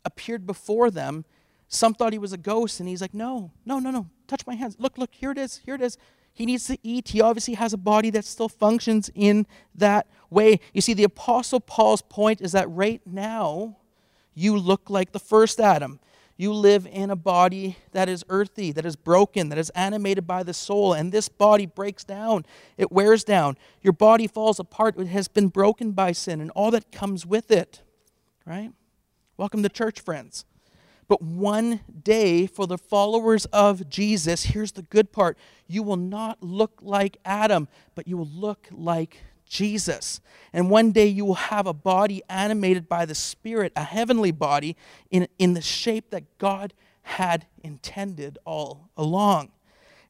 appeared 0.06 0.48
before 0.48 0.90
them, 0.90 1.26
some 1.68 1.94
thought 1.94 2.14
he 2.14 2.20
was 2.20 2.34
a 2.34 2.38
ghost, 2.38 2.80
and 2.80 2.88
he's 2.88 3.02
like, 3.02 3.14
No, 3.14 3.52
no, 3.66 3.80
no, 3.80 3.92
no, 3.92 4.08
touch 4.28 4.48
my 4.48 4.56
hands. 4.56 4.76
Look, 4.80 4.98
look, 4.98 5.14
here 5.14 5.32
it 5.32 5.38
is, 5.38 5.58
here 5.66 5.76
it 5.76 5.82
is. 5.82 5.98
He 6.38 6.46
needs 6.46 6.68
to 6.68 6.78
eat. 6.84 7.10
He 7.10 7.20
obviously 7.20 7.56
has 7.56 7.74
a 7.74 7.78
body 7.78 8.12
that 8.12 8.24
still 8.24 8.48
functions 8.48 9.10
in 9.16 9.48
that 9.74 10.06
way. 10.30 10.60
You 10.72 10.82
see, 10.82 10.94
the 10.94 11.04
Apostle 11.04 11.60
Paul's 11.60 12.04
point 12.04 12.42
is 12.42 12.52
that 12.52 12.70
right 12.70 13.02
now, 13.08 13.78
you 14.36 14.56
look 14.56 14.88
like 14.88 15.14
the 15.14 15.20
first 15.20 15.60
Adam. 15.60 16.00
You 16.38 16.54
live 16.54 16.86
in 16.92 17.10
a 17.10 17.16
body 17.16 17.78
that 17.92 18.08
is 18.08 18.24
earthy, 18.30 18.72
that 18.74 18.86
is 18.86 18.96
broken, 18.96 19.50
that 19.50 19.58
is 19.58 19.72
animated 19.72 20.28
by 20.28 20.44
the 20.44 20.54
soul, 20.54 20.94
and 20.94 21.12
this 21.12 21.28
body 21.28 21.66
breaks 21.66 22.04
down. 22.04 22.46
It 22.78 22.92
wears 22.92 23.24
down. 23.24 23.58
Your 23.82 23.94
body 23.94 24.28
falls 24.28 24.60
apart. 24.60 24.96
It 25.00 25.08
has 25.08 25.28
been 25.28 25.48
broken 25.48 25.94
by 25.94 26.12
sin 26.12 26.40
and 26.40 26.52
all 26.52 26.70
that 26.70 26.92
comes 26.92 27.26
with 27.26 27.50
it. 27.50 27.82
Right? 28.46 28.72
Welcome 29.38 29.64
to 29.64 29.70
church, 29.70 30.02
friends. 30.02 30.46
But 31.08 31.22
one 31.22 31.82
day, 32.04 32.48
for 32.48 32.68
the 32.68 32.78
followers 32.78 33.46
of 33.46 33.90
Jesus, 33.90 34.46
here's 34.46 34.74
the 34.74 34.82
good 34.82 35.12
part 35.12 35.38
you 35.68 35.84
will 35.84 35.98
not 35.98 36.42
look 36.42 36.80
like 36.82 37.18
Adam, 37.24 37.68
but 37.96 38.08
you 38.08 38.18
will 38.18 38.28
look 38.28 38.68
like 38.72 39.22
Jesus. 39.46 40.20
And 40.52 40.70
one 40.70 40.92
day 40.92 41.08
you 41.08 41.26
will 41.26 41.36
have 41.36 41.68
a 41.68 41.74
body 41.74 42.22
animated 42.30 42.90
by 42.90 43.06
the 43.06 43.16
Spirit, 43.16 43.72
a 43.76 43.84
heavenly 43.84 44.32
body, 44.32 44.76
in, 45.10 45.28
in 45.40 45.54
the 45.54 45.62
shape 45.62 46.10
that 46.10 46.38
God 46.38 46.74
had 47.04 47.46
intended 47.64 48.38
all 48.46 48.90
along. 48.98 49.52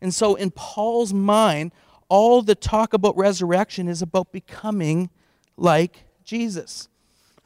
And 0.01 0.13
so, 0.13 0.35
in 0.35 0.51
Paul's 0.51 1.13
mind, 1.13 1.71
all 2.09 2.41
the 2.41 2.55
talk 2.55 2.93
about 2.93 3.17
resurrection 3.17 3.87
is 3.87 4.01
about 4.01 4.31
becoming 4.31 5.09
like 5.57 6.05
Jesus. 6.23 6.87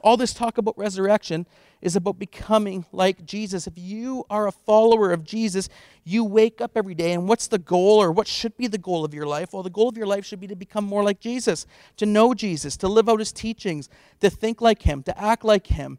All 0.02 0.16
this 0.16 0.34
talk 0.34 0.58
about 0.58 0.76
resurrection 0.76 1.46
is 1.80 1.96
about 1.96 2.18
becoming 2.18 2.84
like 2.92 3.24
Jesus. 3.24 3.66
If 3.66 3.74
you 3.76 4.24
are 4.28 4.46
a 4.46 4.52
follower 4.52 5.12
of 5.12 5.24
Jesus, 5.24 5.68
you 6.04 6.24
wake 6.24 6.60
up 6.60 6.72
every 6.76 6.94
day, 6.94 7.12
and 7.12 7.28
what's 7.28 7.46
the 7.46 7.58
goal 7.58 8.02
or 8.02 8.10
what 8.10 8.26
should 8.26 8.56
be 8.56 8.66
the 8.66 8.78
goal 8.78 9.04
of 9.04 9.14
your 9.14 9.26
life? 9.26 9.52
Well, 9.52 9.62
the 9.62 9.70
goal 9.70 9.88
of 9.88 9.96
your 9.96 10.06
life 10.06 10.24
should 10.24 10.40
be 10.40 10.48
to 10.48 10.56
become 10.56 10.84
more 10.84 11.04
like 11.04 11.20
Jesus, 11.20 11.66
to 11.96 12.06
know 12.06 12.34
Jesus, 12.34 12.76
to 12.78 12.88
live 12.88 13.08
out 13.08 13.18
his 13.20 13.32
teachings, 13.32 13.88
to 14.20 14.30
think 14.30 14.60
like 14.60 14.82
him, 14.82 15.02
to 15.04 15.20
act 15.20 15.44
like 15.44 15.68
him. 15.68 15.98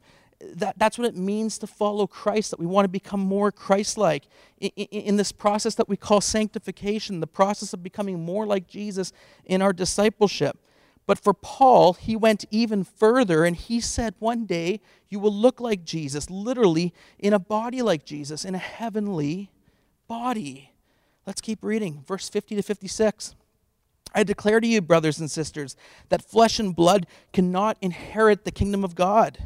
That, 0.56 0.78
that's 0.78 0.98
what 0.98 1.08
it 1.08 1.16
means 1.16 1.58
to 1.60 1.68
follow 1.68 2.06
Christ, 2.06 2.52
that 2.52 2.60
we 2.60 2.66
want 2.66 2.84
to 2.84 2.90
become 2.90 3.22
more 3.22 3.52
Christ 3.52 3.98
like. 3.98 4.28
In, 4.60 4.72
in, 4.76 5.02
in 5.02 5.16
this 5.16 5.32
process 5.32 5.76
that 5.76 5.88
we 5.88 5.96
call 5.96 6.20
sanctification, 6.20 7.22
the 7.22 7.28
process 7.28 7.74
of 7.74 7.82
becoming 7.82 8.26
more 8.26 8.46
like 8.46 8.68
Jesus 8.68 9.14
in 9.46 9.62
our 9.62 9.72
discipleship. 9.72 10.58
But 11.06 11.20
for 11.20 11.34
Paul, 11.34 11.94
he 11.94 12.16
went 12.16 12.46
even 12.50 12.84
further 12.84 13.44
and 13.44 13.56
he 13.56 13.82
said, 13.82 14.16
One 14.20 14.46
day 14.46 14.80
you 15.10 15.20
will 15.20 15.34
look 15.34 15.60
like 15.60 15.84
Jesus, 15.84 16.30
literally 16.30 16.94
in 17.20 17.34
a 17.34 17.40
body 17.40 17.82
like 17.82 18.06
Jesus, 18.06 18.46
in 18.46 18.56
a 18.56 18.60
heavenly 18.60 19.52
body. 20.08 20.72
Let's 21.26 21.42
keep 21.42 21.64
reading. 21.64 22.04
Verse 22.08 22.30
50 22.30 22.56
to 22.56 22.62
56. 22.62 23.36
I 24.16 24.24
declare 24.24 24.60
to 24.60 24.68
you, 24.68 24.82
brothers 24.82 25.20
and 25.20 25.30
sisters, 25.30 25.76
that 26.10 26.24
flesh 26.24 26.60
and 26.60 26.76
blood 26.76 27.08
cannot 27.32 27.78
inherit 27.82 28.46
the 28.46 28.52
kingdom 28.52 28.84
of 28.84 28.96
God, 28.96 29.40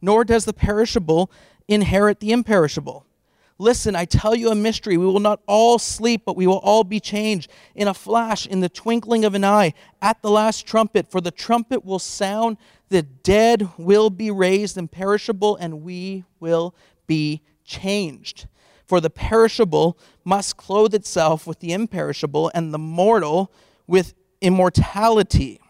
nor 0.00 0.24
does 0.24 0.44
the 0.44 0.52
perishable 0.52 1.30
inherit 1.66 2.20
the 2.20 2.30
imperishable. 2.30 3.04
Listen, 3.58 3.94
I 3.94 4.04
tell 4.04 4.34
you 4.34 4.50
a 4.50 4.54
mystery. 4.54 4.96
We 4.96 5.06
will 5.06 5.20
not 5.20 5.40
all 5.46 5.78
sleep, 5.78 6.22
but 6.26 6.36
we 6.36 6.46
will 6.46 6.58
all 6.58 6.82
be 6.82 6.98
changed 6.98 7.50
in 7.74 7.86
a 7.86 7.94
flash, 7.94 8.46
in 8.46 8.60
the 8.60 8.68
twinkling 8.68 9.24
of 9.24 9.34
an 9.34 9.44
eye, 9.44 9.74
at 10.02 10.20
the 10.22 10.30
last 10.30 10.66
trumpet. 10.66 11.08
For 11.08 11.20
the 11.20 11.30
trumpet 11.30 11.84
will 11.84 12.00
sound, 12.00 12.56
the 12.88 13.02
dead 13.02 13.68
will 13.78 14.10
be 14.10 14.30
raised 14.30 14.76
imperishable, 14.76 15.56
and 15.56 15.82
we 15.82 16.24
will 16.40 16.74
be 17.06 17.42
changed. 17.64 18.48
For 18.86 19.00
the 19.00 19.10
perishable 19.10 19.98
must 20.24 20.56
clothe 20.56 20.94
itself 20.94 21.46
with 21.46 21.60
the 21.60 21.72
imperishable, 21.72 22.50
and 22.54 22.74
the 22.74 22.78
mortal 22.78 23.52
with 23.86 24.14
immortality 24.40 25.60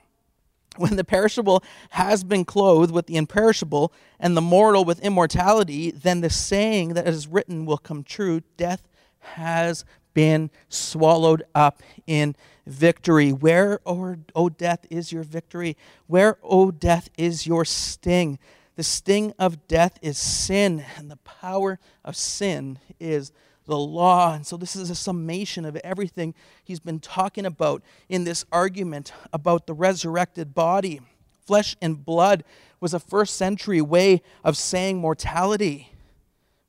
when 0.77 0.97
the 0.97 1.05
perishable 1.05 1.63
has 1.91 2.25
been 2.25 2.45
clothed 2.45 2.93
with 2.93 3.07
the 3.07 3.17
imperishable 3.17 3.93
and 4.19 4.37
the 4.37 4.41
mortal 4.41 4.85
with 4.85 5.01
immortality, 5.01 5.91
then 5.91 6.21
the 6.21 6.31
saying 6.31 6.95
that 6.95 7.07
is 7.09 7.27
written 7.29 7.67
will 7.67 7.79
come 7.79 8.03
true 8.03 8.43
death 8.57 8.89
has 9.21 9.85
been 10.15 10.51
swallowed 10.69 11.43
up 11.55 11.83
in 12.07 12.37
victory. 12.67 13.33
Where, 13.33 13.81
O 13.85 14.17
oh, 14.35 14.49
death, 14.49 14.87
is 14.91 15.13
your 15.13 15.25
victory? 15.25 15.77
Where, 16.07 16.39
O 16.43 16.67
oh, 16.67 16.71
death, 16.71 17.09
is 17.19 17.47
your 17.47 17.65
sting? 17.65 18.39
The 18.77 18.83
sting 18.83 19.33
of 19.39 19.69
death 19.69 19.99
is 20.03 20.19
sin, 20.19 20.85
and 20.97 21.11
the 21.11 21.17
power 21.19 21.79
of 22.05 22.17
sin 22.17 22.79
is 22.99 23.33
the 23.67 23.79
law. 23.79 24.35
And 24.35 24.47
so, 24.47 24.57
this 24.57 24.77
is 24.77 24.91
a 24.91 24.95
summation 24.95 25.65
of 25.65 25.77
everything 25.77 26.35
he's 26.63 26.81
been 26.81 27.01
talking 27.01 27.47
about 27.47 27.83
in 28.09 28.25
this 28.25 28.45
argument 28.53 29.13
about 29.33 29.67
the 29.67 29.75
resurrected 29.75 30.55
body. 30.55 31.01
Flesh 31.47 31.77
and 31.81 32.05
blood 32.05 32.45
was 32.81 32.95
a 32.95 33.01
first 33.01 33.37
century 33.37 33.81
way 33.81 34.23
of 34.43 34.57
saying 34.57 34.99
mortality, 34.99 35.93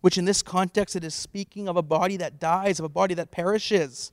which 0.02 0.18
in 0.18 0.26
this 0.26 0.42
context 0.42 0.96
it 0.96 1.04
is 1.04 1.14
speaking 1.14 1.68
of 1.68 1.78
a 1.78 1.82
body 1.82 2.18
that 2.18 2.40
dies, 2.40 2.80
of 2.80 2.86
a 2.86 2.90
body 2.90 3.14
that 3.14 3.32
perishes. 3.32 4.12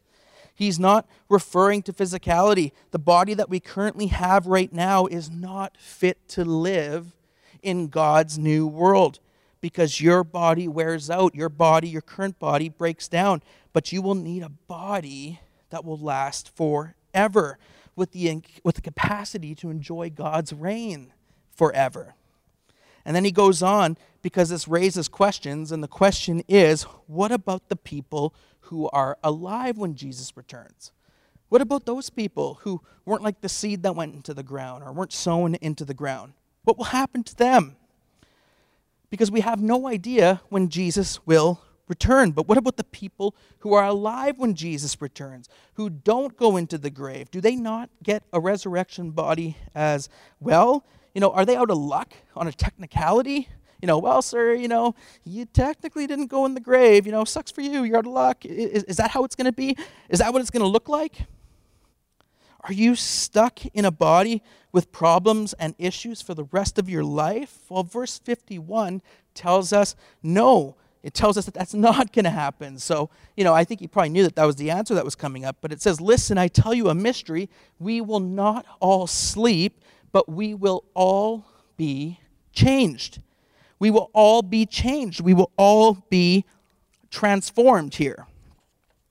He's 0.54 0.78
not 0.78 1.08
referring 1.28 1.82
to 1.84 1.92
physicality. 1.92 2.72
The 2.90 2.98
body 2.98 3.34
that 3.34 3.48
we 3.48 3.58
currently 3.58 4.08
have 4.08 4.46
right 4.46 4.72
now 4.72 5.06
is 5.06 5.30
not 5.30 5.76
fit 5.78 6.28
to 6.30 6.44
live 6.44 7.16
in 7.62 7.88
God's 7.88 8.38
new 8.38 8.66
world 8.66 9.20
because 9.62 10.00
your 10.00 10.24
body 10.24 10.68
wears 10.68 11.08
out. 11.08 11.34
Your 11.34 11.48
body, 11.48 11.88
your 11.88 12.02
current 12.02 12.38
body, 12.38 12.68
breaks 12.68 13.08
down. 13.08 13.40
But 13.72 13.92
you 13.92 14.02
will 14.02 14.16
need 14.16 14.42
a 14.42 14.50
body 14.50 15.40
that 15.70 15.86
will 15.86 15.96
last 15.96 16.54
forever 16.54 17.58
with 17.96 18.12
the, 18.12 18.42
with 18.62 18.74
the 18.74 18.82
capacity 18.82 19.54
to 19.54 19.70
enjoy 19.70 20.10
God's 20.10 20.52
reign 20.52 21.14
forever. 21.54 22.14
And 23.04 23.16
then 23.16 23.24
he 23.24 23.32
goes 23.32 23.62
on 23.62 23.96
because 24.20 24.50
this 24.50 24.68
raises 24.68 25.08
questions. 25.08 25.72
And 25.72 25.82
the 25.82 25.88
question 25.88 26.42
is 26.48 26.82
what 27.06 27.32
about 27.32 27.68
the 27.68 27.76
people 27.76 28.34
who 28.66 28.88
are 28.90 29.16
alive 29.22 29.78
when 29.78 29.94
Jesus 29.94 30.36
returns? 30.36 30.92
What 31.48 31.60
about 31.60 31.86
those 31.86 32.10
people 32.10 32.58
who 32.62 32.80
weren't 33.04 33.22
like 33.22 33.42
the 33.42 33.48
seed 33.48 33.82
that 33.82 33.94
went 33.94 34.14
into 34.14 34.34
the 34.34 34.42
ground 34.42 34.82
or 34.82 34.92
weren't 34.92 35.12
sown 35.12 35.54
into 35.56 35.84
the 35.84 35.94
ground? 35.94 36.32
What 36.64 36.78
will 36.78 36.86
happen 36.86 37.22
to 37.24 37.36
them? 37.36 37.76
Because 39.12 39.30
we 39.30 39.40
have 39.40 39.60
no 39.60 39.88
idea 39.88 40.40
when 40.48 40.70
Jesus 40.70 41.20
will 41.26 41.60
return. 41.86 42.30
But 42.30 42.48
what 42.48 42.56
about 42.56 42.78
the 42.78 42.84
people 42.84 43.36
who 43.58 43.74
are 43.74 43.84
alive 43.84 44.38
when 44.38 44.54
Jesus 44.54 45.02
returns, 45.02 45.50
who 45.74 45.90
don't 45.90 46.34
go 46.34 46.56
into 46.56 46.78
the 46.78 46.88
grave? 46.88 47.30
Do 47.30 47.42
they 47.42 47.54
not 47.54 47.90
get 48.02 48.22
a 48.32 48.40
resurrection 48.40 49.10
body 49.10 49.58
as 49.74 50.08
well? 50.40 50.86
You 51.14 51.20
know, 51.20 51.30
are 51.30 51.44
they 51.44 51.56
out 51.56 51.70
of 51.70 51.76
luck 51.76 52.14
on 52.34 52.48
a 52.48 52.52
technicality? 52.52 53.50
You 53.82 53.86
know, 53.86 53.98
well, 53.98 54.22
sir, 54.22 54.54
you 54.54 54.66
know, 54.66 54.94
you 55.24 55.44
technically 55.44 56.06
didn't 56.06 56.28
go 56.28 56.46
in 56.46 56.54
the 56.54 56.60
grave. 56.60 57.04
You 57.04 57.12
know, 57.12 57.24
sucks 57.24 57.50
for 57.50 57.60
you. 57.60 57.84
You're 57.84 57.98
out 57.98 58.06
of 58.06 58.12
luck. 58.12 58.46
Is, 58.46 58.84
is 58.84 58.96
that 58.96 59.10
how 59.10 59.24
it's 59.24 59.34
going 59.34 59.44
to 59.44 59.52
be? 59.52 59.76
Is 60.08 60.20
that 60.20 60.32
what 60.32 60.40
it's 60.40 60.50
going 60.50 60.62
to 60.62 60.68
look 60.68 60.88
like? 60.88 61.26
Are 62.64 62.72
you 62.72 62.94
stuck 62.94 63.64
in 63.66 63.84
a 63.84 63.90
body 63.90 64.42
with 64.70 64.92
problems 64.92 65.52
and 65.54 65.74
issues 65.78 66.22
for 66.22 66.34
the 66.34 66.44
rest 66.44 66.78
of 66.78 66.88
your 66.88 67.04
life? 67.04 67.58
Well, 67.68 67.82
verse 67.82 68.18
51 68.18 69.02
tells 69.34 69.72
us 69.72 69.96
no. 70.22 70.76
It 71.02 71.14
tells 71.14 71.36
us 71.36 71.46
that 71.46 71.54
that's 71.54 71.74
not 71.74 72.12
going 72.12 72.24
to 72.24 72.30
happen. 72.30 72.78
So, 72.78 73.10
you 73.36 73.42
know, 73.42 73.52
I 73.52 73.64
think 73.64 73.80
he 73.80 73.88
probably 73.88 74.10
knew 74.10 74.22
that 74.22 74.36
that 74.36 74.44
was 74.44 74.56
the 74.56 74.70
answer 74.70 74.94
that 74.94 75.04
was 75.04 75.16
coming 75.16 75.44
up. 75.44 75.56
But 75.60 75.72
it 75.72 75.82
says, 75.82 76.00
Listen, 76.00 76.38
I 76.38 76.48
tell 76.48 76.72
you 76.72 76.88
a 76.88 76.94
mystery. 76.94 77.50
We 77.80 78.00
will 78.00 78.20
not 78.20 78.64
all 78.78 79.08
sleep, 79.08 79.80
but 80.12 80.28
we 80.28 80.54
will 80.54 80.84
all 80.94 81.44
be 81.76 82.20
changed. 82.52 83.20
We 83.80 83.90
will 83.90 84.10
all 84.12 84.42
be 84.42 84.64
changed. 84.64 85.20
We 85.20 85.34
will 85.34 85.50
all 85.56 86.04
be 86.08 86.44
transformed 87.10 87.96
here. 87.96 88.26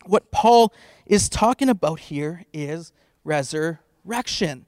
What 0.05 0.31
Paul 0.31 0.73
is 1.05 1.27
talking 1.27 1.67
about 1.67 1.99
here 1.99 2.45
is 2.53 2.93
resurrection. 3.23 4.65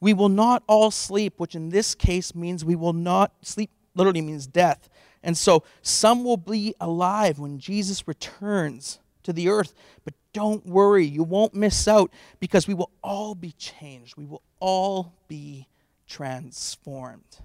We 0.00 0.12
will 0.12 0.28
not 0.28 0.62
all 0.66 0.90
sleep, 0.90 1.34
which 1.38 1.54
in 1.54 1.70
this 1.70 1.94
case 1.94 2.34
means 2.34 2.64
we 2.64 2.76
will 2.76 2.92
not 2.92 3.32
sleep, 3.42 3.70
literally 3.94 4.20
means 4.20 4.46
death. 4.46 4.88
And 5.22 5.36
so 5.36 5.64
some 5.82 6.22
will 6.22 6.36
be 6.36 6.74
alive 6.80 7.38
when 7.38 7.58
Jesus 7.58 8.06
returns 8.06 8.98
to 9.24 9.32
the 9.32 9.48
earth. 9.48 9.74
But 10.04 10.14
don't 10.32 10.64
worry, 10.66 11.04
you 11.04 11.22
won't 11.22 11.54
miss 11.54 11.88
out 11.88 12.12
because 12.38 12.68
we 12.68 12.74
will 12.74 12.90
all 13.02 13.34
be 13.34 13.52
changed. 13.52 14.16
We 14.16 14.26
will 14.26 14.42
all 14.60 15.14
be 15.28 15.66
transformed. 16.06 17.40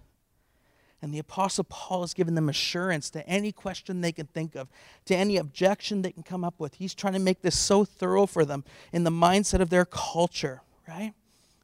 And 1.02 1.14
the 1.14 1.20
Apostle 1.20 1.64
Paul 1.64 2.02
has 2.02 2.14
given 2.14 2.36
them 2.36 2.48
assurance 2.48 3.10
to 3.12 3.28
any 3.28 3.52
question 3.52 4.02
they 4.02 4.12
can 4.12 4.28
think 4.28 4.56
of, 4.56 4.70
to 5.06 5.16
any 5.16 5.38
objection 5.38 6.02
they 6.02 6.12
can 6.12 6.22
come 6.22 6.44
up 6.44 6.56
with. 6.60 6.76
He's 6.76 6.94
trying 6.94 7.14
to 7.14 7.20
make 7.20 7.42
this 7.42 7.58
so 7.58 7.84
thorough 7.84 8.28
for 8.28 8.46
them 8.46 8.64
in 8.94 9.04
the 9.04 9.10
mindset 9.10 9.62
of 9.62 9.72
their 9.72 9.86
culture, 9.86 10.62
right? 10.88 11.14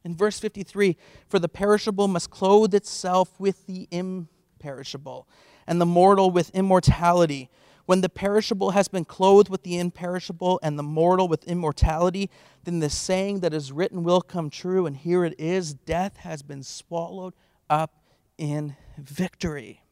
In 0.04 0.16
verse 0.16 0.40
53, 0.40 0.96
for 1.28 1.38
the 1.38 1.48
perishable 1.48 2.08
must 2.08 2.30
clothe 2.30 2.74
itself 2.74 3.38
with 3.38 3.66
the 3.66 3.86
imperishable, 3.92 5.28
and 5.66 5.80
the 5.80 5.86
mortal 5.86 6.30
with 6.30 6.50
immortality. 6.50 7.48
When 7.86 8.00
the 8.00 8.08
perishable 8.08 8.72
has 8.72 8.88
been 8.88 9.04
clothed 9.04 9.48
with 9.48 9.62
the 9.62 9.78
imperishable, 9.78 10.58
and 10.62 10.78
the 10.78 10.82
mortal 10.82 11.28
with 11.28 11.44
immortality, 11.44 12.28
then 12.64 12.80
the 12.80 12.90
saying 12.90 13.40
that 13.40 13.54
is 13.54 13.70
written 13.70 14.02
will 14.02 14.20
come 14.20 14.50
true. 14.50 14.84
And 14.84 14.96
here 14.96 15.24
it 15.24 15.34
is 15.38 15.74
death 15.74 16.16
has 16.18 16.42
been 16.42 16.62
swallowed 16.62 17.34
up 17.70 18.02
in 18.38 18.76
victory. 18.96 19.82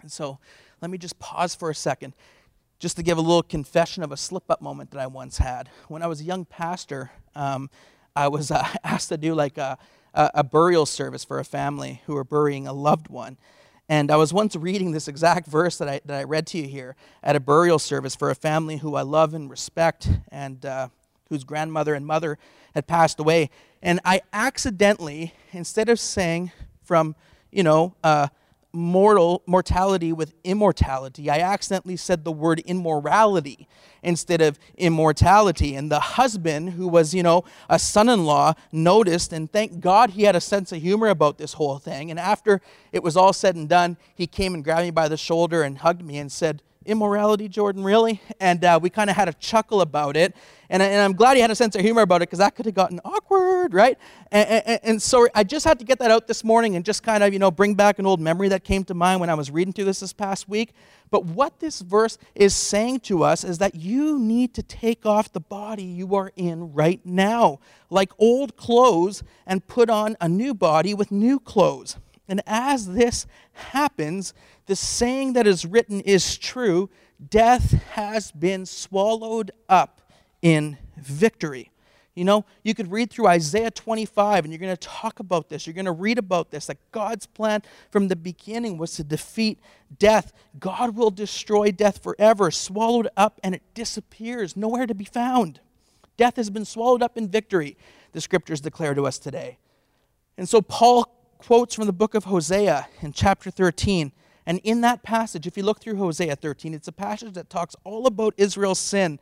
And 0.00 0.12
so 0.12 0.38
let 0.80 0.90
me 0.90 0.98
just 0.98 1.18
pause 1.18 1.54
for 1.54 1.70
a 1.70 1.74
second 1.74 2.14
just 2.78 2.96
to 2.96 3.02
give 3.02 3.18
a 3.18 3.22
little 3.22 3.42
confession 3.42 4.02
of 4.02 4.12
a 4.12 4.16
slip 4.16 4.50
up 4.50 4.60
moment 4.60 4.90
that 4.90 5.00
I 5.00 5.06
once 5.06 5.38
had. 5.38 5.70
When 5.88 6.02
I 6.02 6.06
was 6.06 6.20
a 6.20 6.24
young 6.24 6.44
pastor, 6.44 7.10
um, 7.34 7.70
I 8.14 8.28
was 8.28 8.50
uh, 8.50 8.66
asked 8.84 9.08
to 9.08 9.16
do 9.16 9.34
like 9.34 9.58
a, 9.58 9.78
a, 10.14 10.30
a 10.34 10.44
burial 10.44 10.86
service 10.86 11.24
for 11.24 11.38
a 11.38 11.44
family 11.44 12.02
who 12.06 12.14
were 12.14 12.24
burying 12.24 12.66
a 12.66 12.72
loved 12.72 13.08
one. 13.08 13.38
And 13.88 14.10
I 14.10 14.16
was 14.16 14.32
once 14.32 14.56
reading 14.56 14.90
this 14.90 15.06
exact 15.06 15.46
verse 15.46 15.78
that 15.78 15.88
I, 15.88 16.00
that 16.06 16.18
I 16.18 16.24
read 16.24 16.46
to 16.48 16.58
you 16.58 16.66
here 16.66 16.96
at 17.22 17.36
a 17.36 17.40
burial 17.40 17.78
service 17.78 18.16
for 18.16 18.30
a 18.30 18.34
family 18.34 18.78
who 18.78 18.96
I 18.96 19.02
love 19.02 19.32
and 19.32 19.48
respect 19.48 20.08
and 20.30 20.66
uh, 20.66 20.88
whose 21.28 21.44
grandmother 21.44 21.94
and 21.94 22.04
mother 22.04 22.36
had 22.74 22.86
passed 22.86 23.20
away. 23.20 23.48
And 23.82 24.00
I 24.04 24.22
accidentally, 24.32 25.34
instead 25.52 25.88
of 25.88 26.00
saying 26.00 26.50
from 26.82 27.14
you 27.56 27.62
know, 27.62 27.94
uh, 28.04 28.28
mortal 28.70 29.42
mortality 29.46 30.12
with 30.12 30.34
immortality. 30.44 31.30
I 31.30 31.38
accidentally 31.38 31.96
said 31.96 32.22
the 32.22 32.30
word 32.30 32.60
immorality 32.60 33.66
instead 34.02 34.42
of 34.42 34.58
immortality. 34.76 35.74
And 35.74 35.90
the 35.90 36.00
husband, 36.00 36.72
who 36.72 36.86
was, 36.86 37.14
you 37.14 37.22
know, 37.22 37.44
a 37.70 37.78
son 37.78 38.10
in 38.10 38.26
law, 38.26 38.52
noticed, 38.70 39.32
and 39.32 39.50
thank 39.50 39.80
God 39.80 40.10
he 40.10 40.24
had 40.24 40.36
a 40.36 40.40
sense 40.40 40.70
of 40.70 40.82
humor 40.82 41.08
about 41.08 41.38
this 41.38 41.54
whole 41.54 41.78
thing. 41.78 42.10
And 42.10 42.20
after 42.20 42.60
it 42.92 43.02
was 43.02 43.16
all 43.16 43.32
said 43.32 43.56
and 43.56 43.66
done, 43.66 43.96
he 44.14 44.26
came 44.26 44.52
and 44.52 44.62
grabbed 44.62 44.82
me 44.82 44.90
by 44.90 45.08
the 45.08 45.16
shoulder 45.16 45.62
and 45.62 45.78
hugged 45.78 46.04
me 46.04 46.18
and 46.18 46.30
said, 46.30 46.62
Immorality, 46.86 47.48
Jordan, 47.48 47.84
really? 47.84 48.20
And 48.40 48.64
uh, 48.64 48.78
we 48.80 48.90
kind 48.90 49.10
of 49.10 49.16
had 49.16 49.28
a 49.28 49.32
chuckle 49.34 49.80
about 49.80 50.16
it. 50.16 50.34
And, 50.68 50.82
and 50.82 51.00
I'm 51.00 51.12
glad 51.12 51.36
he 51.36 51.40
had 51.40 51.50
a 51.50 51.54
sense 51.54 51.76
of 51.76 51.82
humor 51.82 52.02
about 52.02 52.22
it 52.22 52.28
because 52.28 52.38
that 52.40 52.56
could 52.56 52.66
have 52.66 52.74
gotten 52.74 53.00
awkward, 53.04 53.72
right? 53.72 53.98
And, 54.32 54.48
and, 54.66 54.80
and, 54.82 55.02
so 55.02 55.28
I 55.34 55.44
just 55.44 55.64
had 55.64 55.78
to 55.78 55.84
get 55.84 55.98
that 56.00 56.10
out 56.10 56.26
this 56.26 56.42
morning 56.42 56.74
and 56.74 56.84
just 56.84 57.02
kind 57.02 57.22
of, 57.22 57.32
you 57.32 57.38
know, 57.38 57.50
bring 57.50 57.74
back 57.74 57.98
an 57.98 58.06
old 58.06 58.20
memory 58.20 58.48
that 58.48 58.64
came 58.64 58.82
to 58.84 58.94
mind 58.94 59.20
when 59.20 59.30
I 59.30 59.34
was 59.34 59.50
reading 59.50 59.72
through 59.72 59.84
this 59.84 60.00
this 60.00 60.12
past 60.12 60.48
week. 60.48 60.72
But 61.10 61.24
what 61.24 61.60
this 61.60 61.80
verse 61.80 62.18
is 62.34 62.54
saying 62.54 63.00
to 63.00 63.22
us 63.22 63.44
is 63.44 63.58
that 63.58 63.76
you 63.76 64.18
need 64.18 64.54
to 64.54 64.62
take 64.62 65.06
off 65.06 65.32
the 65.32 65.40
body 65.40 65.84
you 65.84 66.14
are 66.16 66.32
in 66.34 66.72
right 66.72 67.00
now, 67.04 67.60
like 67.90 68.10
old 68.18 68.56
clothes, 68.56 69.22
and 69.46 69.64
put 69.66 69.88
on 69.88 70.16
a 70.20 70.28
new 70.28 70.52
body 70.52 70.94
with 70.94 71.12
new 71.12 71.38
clothes. 71.38 71.96
And 72.28 72.42
as 72.46 72.88
this 72.88 73.26
happens, 73.52 74.34
the 74.66 74.76
saying 74.76 75.34
that 75.34 75.46
is 75.46 75.64
written 75.64 76.00
is 76.00 76.36
true 76.36 76.90
death 77.30 77.72
has 77.92 78.30
been 78.30 78.66
swallowed 78.66 79.50
up 79.68 80.02
in 80.42 80.76
victory. 80.96 81.70
You 82.14 82.24
know, 82.24 82.46
you 82.62 82.74
could 82.74 82.90
read 82.90 83.10
through 83.10 83.26
Isaiah 83.26 83.70
25 83.70 84.44
and 84.44 84.52
you're 84.52 84.58
going 84.58 84.74
to 84.74 84.88
talk 84.88 85.20
about 85.20 85.50
this. 85.50 85.66
You're 85.66 85.74
going 85.74 85.84
to 85.84 85.92
read 85.92 86.18
about 86.18 86.50
this 86.50 86.66
that 86.66 86.78
God's 86.90 87.26
plan 87.26 87.62
from 87.90 88.08
the 88.08 88.16
beginning 88.16 88.78
was 88.78 88.92
to 88.92 89.04
defeat 89.04 89.60
death. 89.98 90.32
God 90.58 90.96
will 90.96 91.10
destroy 91.10 91.70
death 91.70 92.02
forever, 92.02 92.50
swallowed 92.50 93.08
up, 93.18 93.38
and 93.44 93.54
it 93.54 93.62
disappears, 93.74 94.56
nowhere 94.56 94.86
to 94.86 94.94
be 94.94 95.04
found. 95.04 95.60
Death 96.16 96.36
has 96.36 96.48
been 96.48 96.64
swallowed 96.64 97.02
up 97.02 97.18
in 97.18 97.28
victory, 97.28 97.76
the 98.12 98.20
scriptures 98.22 98.62
declare 98.62 98.94
to 98.94 99.06
us 99.06 99.18
today. 99.18 99.58
And 100.38 100.48
so 100.48 100.62
Paul 100.62 101.15
quotes 101.46 101.76
from 101.76 101.86
the 101.86 101.92
book 101.92 102.16
of 102.16 102.24
Hosea 102.24 102.88
in 103.02 103.12
chapter 103.12 103.52
13. 103.52 104.10
And 104.46 104.58
in 104.64 104.80
that 104.80 105.04
passage, 105.04 105.46
if 105.46 105.56
you 105.56 105.62
look 105.62 105.80
through 105.80 105.94
Hosea 105.94 106.34
13, 106.34 106.74
it's 106.74 106.88
a 106.88 106.92
passage 106.92 107.34
that 107.34 107.48
talks 107.48 107.76
all 107.84 108.08
about 108.08 108.34
Israel's 108.36 108.80
sin 108.80 109.20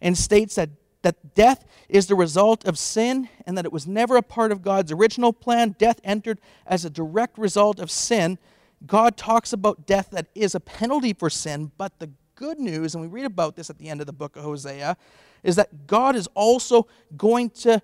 and 0.00 0.16
states 0.16 0.54
that, 0.54 0.70
that 1.02 1.34
death 1.34 1.66
is 1.90 2.06
the 2.06 2.14
result 2.14 2.64
of 2.64 2.78
sin 2.78 3.28
and 3.46 3.58
that 3.58 3.66
it 3.66 3.72
was 3.72 3.86
never 3.86 4.16
a 4.16 4.22
part 4.22 4.52
of 4.52 4.62
God's 4.62 4.90
original 4.90 5.34
plan. 5.34 5.76
Death 5.78 6.00
entered 6.02 6.40
as 6.66 6.86
a 6.86 6.90
direct 6.90 7.36
result 7.36 7.78
of 7.78 7.90
sin. 7.90 8.38
God 8.86 9.18
talks 9.18 9.52
about 9.52 9.86
death 9.86 10.08
that 10.12 10.28
is 10.34 10.54
a 10.54 10.60
penalty 10.60 11.12
for 11.12 11.28
sin, 11.28 11.72
but 11.76 11.98
the 11.98 12.08
good 12.36 12.58
news, 12.58 12.94
and 12.94 13.02
we 13.02 13.08
read 13.08 13.26
about 13.26 13.54
this 13.54 13.68
at 13.68 13.76
the 13.76 13.90
end 13.90 14.00
of 14.00 14.06
the 14.06 14.14
book 14.14 14.36
of 14.36 14.44
Hosea, 14.44 14.96
is 15.42 15.56
that 15.56 15.86
God 15.86 16.16
is 16.16 16.26
also 16.34 16.86
going 17.18 17.50
to 17.50 17.82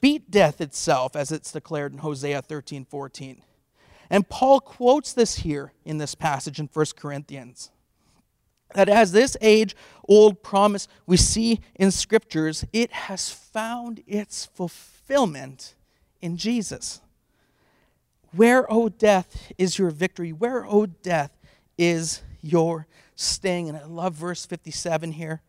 beat 0.00 0.30
death 0.30 0.60
itself, 0.60 1.14
as 1.16 1.30
it's 1.30 1.52
declared 1.52 1.92
in 1.92 1.98
Hosea 1.98 2.42
13 2.42 2.84
14. 2.84 3.42
And 4.10 4.28
Paul 4.28 4.60
quotes 4.60 5.12
this 5.12 5.36
here 5.36 5.72
in 5.84 5.98
this 5.98 6.14
passage 6.14 6.60
in 6.60 6.68
1 6.72 6.86
Corinthians 6.96 7.70
that 8.74 8.88
as 8.88 9.12
this 9.12 9.36
age 9.40 9.74
old 10.08 10.42
promise 10.42 10.86
we 11.06 11.16
see 11.16 11.60
in 11.76 11.90
scriptures, 11.90 12.64
it 12.72 12.90
has 12.92 13.30
found 13.30 14.02
its 14.06 14.44
fulfillment 14.46 15.74
in 16.20 16.36
Jesus. 16.36 17.00
Where, 18.32 18.70
O 18.70 18.88
death, 18.88 19.52
is 19.56 19.78
your 19.78 19.90
victory? 19.90 20.32
Where, 20.32 20.66
O 20.66 20.86
death, 20.86 21.30
is 21.78 22.22
your 22.42 22.86
sting? 23.14 23.68
And 23.68 23.78
I 23.78 23.84
love 23.84 24.14
verse 24.14 24.44
57 24.44 25.12
here. 25.12 25.40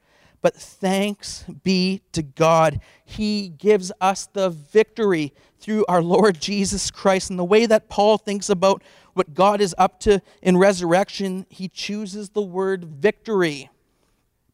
But 0.45 0.53
thanks 0.53 1.43
be 1.63 2.03
to 2.11 2.21
God. 2.21 2.79
He 3.03 3.49
gives 3.49 3.91
us 3.99 4.27
the 4.31 4.51
victory 4.51 5.33
through 5.59 5.85
our 5.89 6.03
Lord 6.03 6.39
Jesus 6.39 6.91
Christ. 6.91 7.31
And 7.31 7.39
the 7.39 7.43
way 7.43 7.65
that 7.65 7.89
Paul 7.89 8.19
thinks 8.19 8.47
about 8.47 8.83
what 9.15 9.33
God 9.33 9.59
is 9.59 9.73
up 9.79 9.99
to 10.01 10.21
in 10.43 10.57
resurrection, 10.57 11.47
he 11.49 11.67
chooses 11.67 12.29
the 12.29 12.43
word 12.43 12.85
victory 12.85 13.71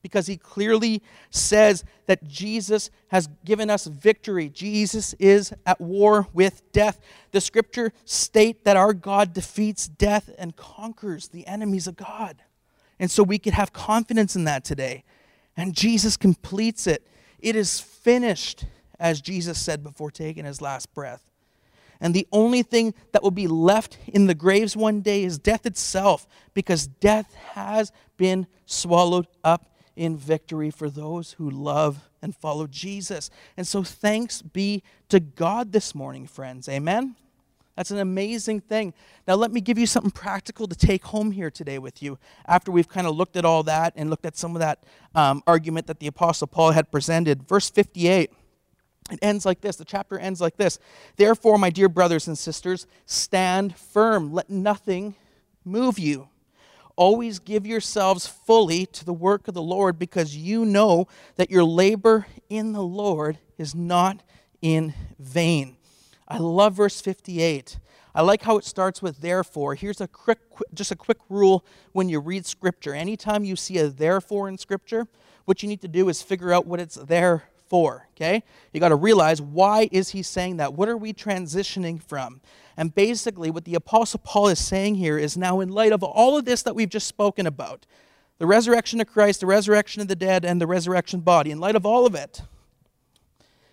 because 0.01 0.27
he 0.27 0.37
clearly 0.37 1.01
says 1.29 1.83
that 2.05 2.25
Jesus 2.25 2.89
has 3.09 3.27
given 3.43 3.69
us 3.69 3.85
victory. 3.85 4.47
Jesus 4.47 5.13
is 5.19 5.53
at 5.65 5.81
war 5.81 6.25
with 6.31 6.71
death. 6.71 7.01
The 7.31 7.41
scripture 7.41 7.91
state 8.05 8.63
that 8.63 8.77
our 8.77 8.93
God 8.93 9.33
defeats 9.33 9.89
death 9.89 10.29
and 10.37 10.55
conquers 10.55 11.27
the 11.27 11.45
enemies 11.47 11.85
of 11.85 11.97
God. 11.97 12.37
And 12.97 13.11
so 13.11 13.23
we 13.23 13.39
can 13.39 13.51
have 13.51 13.73
confidence 13.73 14.37
in 14.37 14.45
that 14.45 14.63
today. 14.63 15.03
And 15.57 15.75
Jesus 15.75 16.17
completes 16.17 16.87
it. 16.87 17.05
It 17.39 17.55
is 17.55 17.79
finished, 17.79 18.65
as 18.99 19.21
Jesus 19.21 19.59
said 19.59 19.83
before 19.83 20.11
taking 20.11 20.45
his 20.45 20.61
last 20.61 20.93
breath. 20.93 21.23
And 21.99 22.13
the 22.13 22.27
only 22.31 22.63
thing 22.63 22.95
that 23.11 23.21
will 23.21 23.31
be 23.31 23.47
left 23.47 23.97
in 24.07 24.25
the 24.25 24.33
graves 24.33 24.75
one 24.75 25.01
day 25.01 25.23
is 25.23 25.37
death 25.37 25.65
itself, 25.65 26.27
because 26.53 26.87
death 26.87 27.33
has 27.53 27.91
been 28.17 28.47
swallowed 28.65 29.27
up 29.43 29.75
in 29.95 30.17
victory 30.17 30.71
for 30.71 30.89
those 30.89 31.33
who 31.33 31.49
love 31.49 32.09
and 32.21 32.35
follow 32.35 32.65
Jesus. 32.65 33.29
And 33.55 33.67
so 33.67 33.83
thanks 33.83 34.41
be 34.41 34.83
to 35.09 35.19
God 35.19 35.73
this 35.73 35.93
morning, 35.93 36.25
friends. 36.25 36.67
Amen. 36.67 37.15
That's 37.75 37.91
an 37.91 37.99
amazing 37.99 38.61
thing. 38.61 38.93
Now, 39.27 39.35
let 39.35 39.51
me 39.51 39.61
give 39.61 39.77
you 39.77 39.85
something 39.85 40.11
practical 40.11 40.67
to 40.67 40.75
take 40.75 41.05
home 41.05 41.31
here 41.31 41.49
today 41.49 41.79
with 41.79 42.03
you 42.03 42.19
after 42.45 42.71
we've 42.71 42.89
kind 42.89 43.07
of 43.07 43.15
looked 43.15 43.37
at 43.37 43.45
all 43.45 43.63
that 43.63 43.93
and 43.95 44.09
looked 44.09 44.25
at 44.25 44.37
some 44.37 44.55
of 44.55 44.59
that 44.59 44.83
um, 45.15 45.41
argument 45.47 45.87
that 45.87 45.99
the 45.99 46.07
Apostle 46.07 46.47
Paul 46.47 46.71
had 46.71 46.91
presented. 46.91 47.47
Verse 47.47 47.69
58. 47.69 48.31
It 49.11 49.19
ends 49.21 49.45
like 49.45 49.61
this. 49.61 49.75
The 49.75 49.85
chapter 49.85 50.17
ends 50.17 50.39
like 50.39 50.57
this. 50.57 50.79
Therefore, 51.17 51.57
my 51.57 51.69
dear 51.69 51.89
brothers 51.89 52.27
and 52.27 52.37
sisters, 52.37 52.87
stand 53.05 53.75
firm. 53.75 54.31
Let 54.31 54.49
nothing 54.49 55.15
move 55.65 55.99
you. 55.99 56.29
Always 56.95 57.39
give 57.39 57.65
yourselves 57.65 58.27
fully 58.27 58.85
to 58.85 59.05
the 59.05 59.13
work 59.13 59.47
of 59.47 59.53
the 59.53 59.61
Lord 59.61 59.97
because 59.97 60.35
you 60.35 60.65
know 60.65 61.07
that 61.35 61.49
your 61.49 61.63
labor 61.63 62.27
in 62.49 62.73
the 62.73 62.83
Lord 62.83 63.39
is 63.57 63.73
not 63.73 64.23
in 64.61 64.93
vain. 65.17 65.77
I 66.31 66.37
love 66.37 66.75
verse 66.75 67.01
58. 67.01 67.77
I 68.15 68.21
like 68.21 68.43
how 68.43 68.57
it 68.57 68.63
starts 68.63 69.01
with 69.01 69.19
therefore. 69.19 69.75
Here's 69.75 69.99
a 69.99 70.07
quick, 70.07 70.39
just 70.73 70.89
a 70.89 70.95
quick 70.95 71.17
rule 71.27 71.65
when 71.91 72.07
you 72.07 72.21
read 72.21 72.45
scripture. 72.45 72.93
Anytime 72.93 73.43
you 73.43 73.57
see 73.57 73.77
a 73.79 73.89
therefore 73.89 74.47
in 74.47 74.57
scripture, 74.57 75.07
what 75.43 75.61
you 75.61 75.67
need 75.67 75.81
to 75.81 75.89
do 75.89 76.07
is 76.07 76.21
figure 76.21 76.53
out 76.53 76.65
what 76.65 76.79
it's 76.79 76.95
there 76.95 77.43
for, 77.67 78.07
okay? 78.15 78.43
You 78.71 78.79
got 78.79 78.89
to 78.89 78.95
realize 78.95 79.41
why 79.41 79.89
is 79.91 80.11
he 80.11 80.23
saying 80.23 80.55
that? 80.57 80.73
What 80.73 80.87
are 80.87 80.95
we 80.95 81.11
transitioning 81.13 82.01
from? 82.01 82.39
And 82.77 82.95
basically 82.95 83.51
what 83.51 83.65
the 83.65 83.75
apostle 83.75 84.21
Paul 84.23 84.47
is 84.47 84.59
saying 84.59 84.95
here 84.95 85.17
is 85.17 85.35
now 85.35 85.59
in 85.59 85.67
light 85.67 85.91
of 85.91 86.01
all 86.01 86.37
of 86.37 86.45
this 86.45 86.63
that 86.63 86.75
we've 86.75 86.87
just 86.87 87.07
spoken 87.07 87.45
about, 87.45 87.85
the 88.37 88.47
resurrection 88.47 89.01
of 89.01 89.07
Christ, 89.07 89.41
the 89.41 89.47
resurrection 89.47 90.01
of 90.01 90.07
the 90.07 90.15
dead 90.15 90.45
and 90.45 90.61
the 90.61 90.67
resurrection 90.67 91.19
body, 91.19 91.51
in 91.51 91.59
light 91.59 91.75
of 91.75 91.85
all 91.85 92.05
of 92.05 92.15
it, 92.15 92.41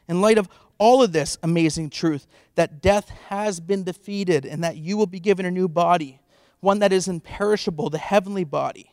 in 0.08 0.20
light 0.20 0.38
of 0.38 0.48
all 0.78 1.02
of 1.02 1.12
this 1.12 1.36
amazing 1.42 1.90
truth 1.90 2.26
that 2.54 2.80
death 2.80 3.10
has 3.28 3.60
been 3.60 3.84
defeated 3.84 4.44
and 4.44 4.62
that 4.64 4.76
you 4.76 4.96
will 4.96 5.06
be 5.06 5.20
given 5.20 5.44
a 5.44 5.50
new 5.50 5.68
body, 5.68 6.20
one 6.60 6.78
that 6.78 6.92
is 6.92 7.08
imperishable, 7.08 7.90
the 7.90 7.98
heavenly 7.98 8.44
body, 8.44 8.92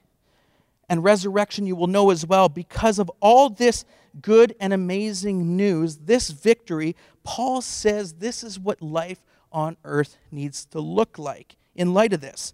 and 0.89 1.03
resurrection 1.03 1.65
you 1.65 1.75
will 1.75 1.87
know 1.87 2.09
as 2.09 2.25
well. 2.25 2.49
Because 2.49 2.99
of 2.99 3.09
all 3.19 3.49
this 3.49 3.85
good 4.21 4.55
and 4.59 4.73
amazing 4.73 5.55
news, 5.55 5.97
this 5.97 6.29
victory, 6.29 6.95
Paul 7.23 7.61
says 7.61 8.13
this 8.13 8.43
is 8.43 8.59
what 8.59 8.81
life 8.81 9.25
on 9.51 9.77
earth 9.83 10.17
needs 10.31 10.65
to 10.65 10.79
look 10.79 11.17
like 11.17 11.55
in 11.75 11.93
light 11.93 12.13
of 12.13 12.21
this. 12.21 12.53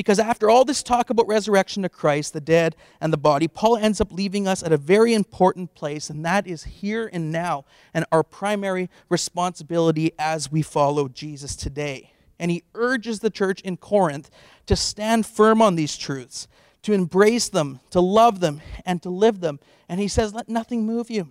Because 0.00 0.18
after 0.18 0.48
all 0.48 0.64
this 0.64 0.82
talk 0.82 1.10
about 1.10 1.26
resurrection 1.26 1.82
to 1.82 1.90
Christ, 1.90 2.32
the 2.32 2.40
dead, 2.40 2.74
and 3.02 3.12
the 3.12 3.18
body, 3.18 3.46
Paul 3.46 3.76
ends 3.76 4.00
up 4.00 4.10
leaving 4.10 4.48
us 4.48 4.62
at 4.62 4.72
a 4.72 4.78
very 4.78 5.12
important 5.12 5.74
place, 5.74 6.08
and 6.08 6.24
that 6.24 6.46
is 6.46 6.64
here 6.64 7.10
and 7.12 7.30
now, 7.30 7.66
and 7.92 8.06
our 8.10 8.22
primary 8.22 8.88
responsibility 9.10 10.12
as 10.18 10.50
we 10.50 10.62
follow 10.62 11.06
Jesus 11.06 11.54
today. 11.54 12.14
And 12.38 12.50
he 12.50 12.62
urges 12.74 13.20
the 13.20 13.28
church 13.28 13.60
in 13.60 13.76
Corinth 13.76 14.30
to 14.64 14.74
stand 14.74 15.26
firm 15.26 15.60
on 15.60 15.76
these 15.76 15.98
truths, 15.98 16.48
to 16.80 16.94
embrace 16.94 17.50
them, 17.50 17.80
to 17.90 18.00
love 18.00 18.40
them, 18.40 18.62
and 18.86 19.02
to 19.02 19.10
live 19.10 19.40
them. 19.40 19.60
And 19.86 20.00
he 20.00 20.08
says, 20.08 20.32
Let 20.32 20.48
nothing 20.48 20.86
move 20.86 21.10
you. 21.10 21.28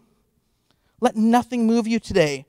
Let 1.01 1.15
nothing 1.15 1.65
move 1.65 1.87
you 1.87 1.99
today 1.99 2.45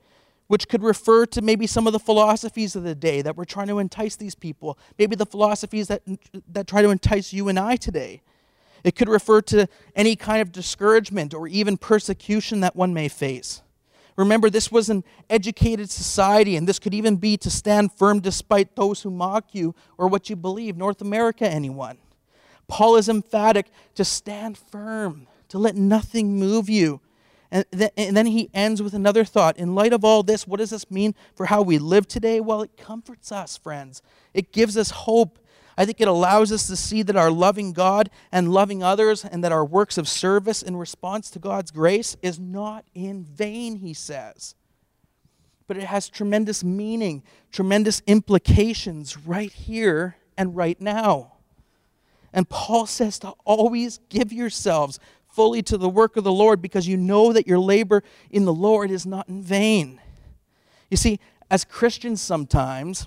which 0.51 0.67
could 0.67 0.83
refer 0.83 1.25
to 1.25 1.41
maybe 1.41 1.65
some 1.65 1.87
of 1.87 1.93
the 1.93 1.99
philosophies 2.01 2.75
of 2.75 2.83
the 2.83 2.93
day 2.93 3.23
that 3.23 3.37
were 3.37 3.45
trying 3.45 3.69
to 3.69 3.79
entice 3.79 4.17
these 4.17 4.35
people, 4.35 4.77
maybe 4.99 5.15
the 5.15 5.25
philosophies 5.25 5.87
that, 5.87 6.03
that 6.49 6.67
try 6.67 6.83
to 6.83 6.91
entice 6.91 7.33
you 7.33 7.49
and 7.49 7.57
I 7.57 7.77
today. 7.77 8.21
It 8.83 8.97
could 8.97 9.09
refer 9.09 9.43
to 9.43 9.69
any 9.95 10.17
kind 10.17 10.43
of 10.43 10.51
discouragement 10.51 11.35
or 11.35 11.47
even 11.47 11.77
persecution 11.77 12.63
that 12.63 12.75
one 12.75 12.93
may 12.93 13.07
face. 13.07 13.63
Remember, 14.17 14.51
this 14.51 14.73
was 14.73 14.91
an 14.91 15.05
educated 15.31 15.89
society, 15.89 16.57
and 16.57 16.67
this 16.67 16.81
could 16.81 16.95
even 16.95 17.15
be 17.15 17.37
to 17.37 17.49
stand 17.49 17.93
firm 17.93 18.19
despite 18.19 18.75
those 18.75 19.03
who 19.03 19.11
mock 19.13 19.55
you 19.55 19.73
or 19.99 20.09
what 20.09 20.29
you 20.29 20.35
believe. 20.35 20.77
North 20.77 21.01
America, 21.01 21.49
anyone. 21.49 21.97
Paul 22.67 22.97
is 22.97 23.09
emphatic 23.09 23.71
to 23.95 24.05
stand 24.05 24.59
firm, 24.59 25.29
to 25.51 25.59
let 25.59 25.77
nothing 25.77 26.41
move 26.41 26.69
you, 26.69 27.01
and, 27.51 27.65
th- 27.73 27.93
and 27.97 28.17
then 28.17 28.27
he 28.27 28.49
ends 28.55 28.81
with 28.83 28.95
another 28.95 29.25
thought. 29.25 29.57
In 29.57 29.75
light 29.75 29.93
of 29.93 30.05
all 30.05 30.23
this, 30.23 30.47
what 30.47 30.59
does 30.59 30.71
this 30.71 30.91
mean 30.91 31.15
for 31.35 31.47
how 31.47 31.63
we 31.63 31.79
live 31.79 32.07
today? 32.07 32.41
Well, 32.41 32.63
it 32.63 32.77
comforts 32.77 33.33
us, 33.33 33.57
friends. 33.57 34.03
It 34.35 34.53
gives 34.53 34.77
us 34.77 34.91
hope. 34.91 35.39
I 35.77 35.85
think 35.85 36.01
it 36.01 36.09
allows 36.09 36.53
us 36.53 36.67
to 36.69 36.77
see 36.77 37.03
that 37.03 37.17
our 37.17 37.31
loving 37.31 37.73
God 37.73 38.11
and 38.31 38.53
loving 38.53 38.83
others 38.83 39.25
and 39.25 39.43
that 39.43 39.53
our 39.53 39.65
works 39.65 39.99
of 39.99 40.09
service 40.09 40.63
in 40.63 40.77
response 40.77 41.31
to 41.31 41.39
God's 41.39 41.71
grace 41.71 42.17
is 42.23 42.39
not 42.39 42.85
in 42.95 43.25
vain, 43.25 43.77
he 43.77 43.95
says. 43.95 44.55
But 45.67 45.77
it 45.77 45.85
has 45.85 46.09
tremendous 46.09 46.63
meaning, 46.63 47.23
tremendous 47.51 48.03
implications 48.07 49.17
right 49.17 49.53
here 49.53 50.17
and 50.37 50.55
right 50.55 50.81
now. 50.81 51.33
And 52.33 52.49
Paul 52.49 52.87
says 52.87 53.19
to 53.21 53.31
always 53.45 53.99
give 54.09 54.33
yourselves 54.33 55.01
fully 55.33 55.63
to 55.63 55.79
the 55.79 55.89
work 55.89 56.17
of 56.17 56.25
the 56.25 56.33
Lord 56.33 56.61
because 56.61 56.87
you 56.87 56.97
know 56.97 57.33
that 57.33 57.47
your 57.47 57.59
labor 57.59 58.03
in 58.31 58.45
the 58.45 58.53
Lord 58.53 58.91
is 58.91 59.07
not 59.07 59.29
in 59.29 59.43
vain. 59.43 60.01
You 60.91 60.97
see, 60.97 61.21
as 61.51 61.65
Christians, 61.65 62.21
sometimes 62.21 63.07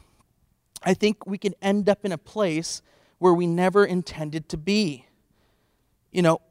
I 0.83 0.93
think 0.93 1.25
we 1.25 1.37
can 1.37 1.53
end 1.61 1.89
up 1.89 2.05
in 2.05 2.11
a 2.11 2.17
place 2.17 2.81
where 3.19 3.33
we 3.33 3.47
never 3.47 3.85
intended 3.85 4.49
to 4.49 4.57
be. 4.57 5.05
You 6.11 6.21
know, 6.21 6.41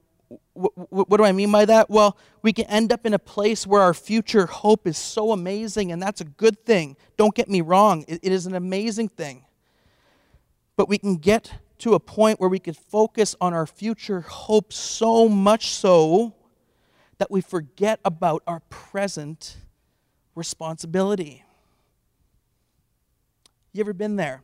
what 0.54 1.16
do 1.16 1.24
I 1.24 1.32
mean 1.32 1.52
by 1.52 1.64
that? 1.66 1.90
Well, 1.90 2.16
we 2.42 2.52
can 2.52 2.66
end 2.66 2.92
up 2.92 3.06
in 3.06 3.14
a 3.14 3.18
place 3.18 3.66
where 3.66 3.82
our 3.82 3.94
future 3.94 4.46
hope 4.46 4.86
is 4.86 4.96
so 4.98 5.32
amazing, 5.32 5.92
and 5.92 6.02
that's 6.02 6.20
a 6.20 6.24
good 6.24 6.64
thing. 6.64 6.96
Don't 7.16 7.34
get 7.34 7.48
me 7.48 7.60
wrong, 7.60 8.04
it 8.08 8.24
is 8.24 8.46
an 8.46 8.54
amazing 8.54 9.08
thing. 9.08 9.44
But 10.76 10.88
we 10.88 10.98
can 10.98 11.16
get 11.16 11.52
to 11.82 11.94
a 11.94 12.00
point 12.00 12.38
where 12.38 12.48
we 12.48 12.60
could 12.60 12.76
focus 12.76 13.34
on 13.40 13.52
our 13.52 13.66
future 13.66 14.20
hope 14.20 14.72
so 14.72 15.28
much 15.28 15.70
so 15.70 16.32
that 17.18 17.28
we 17.28 17.40
forget 17.40 17.98
about 18.04 18.40
our 18.46 18.60
present 18.70 19.56
responsibility. 20.36 21.44
You 23.72 23.80
ever 23.80 23.92
been 23.92 24.14
there? 24.14 24.42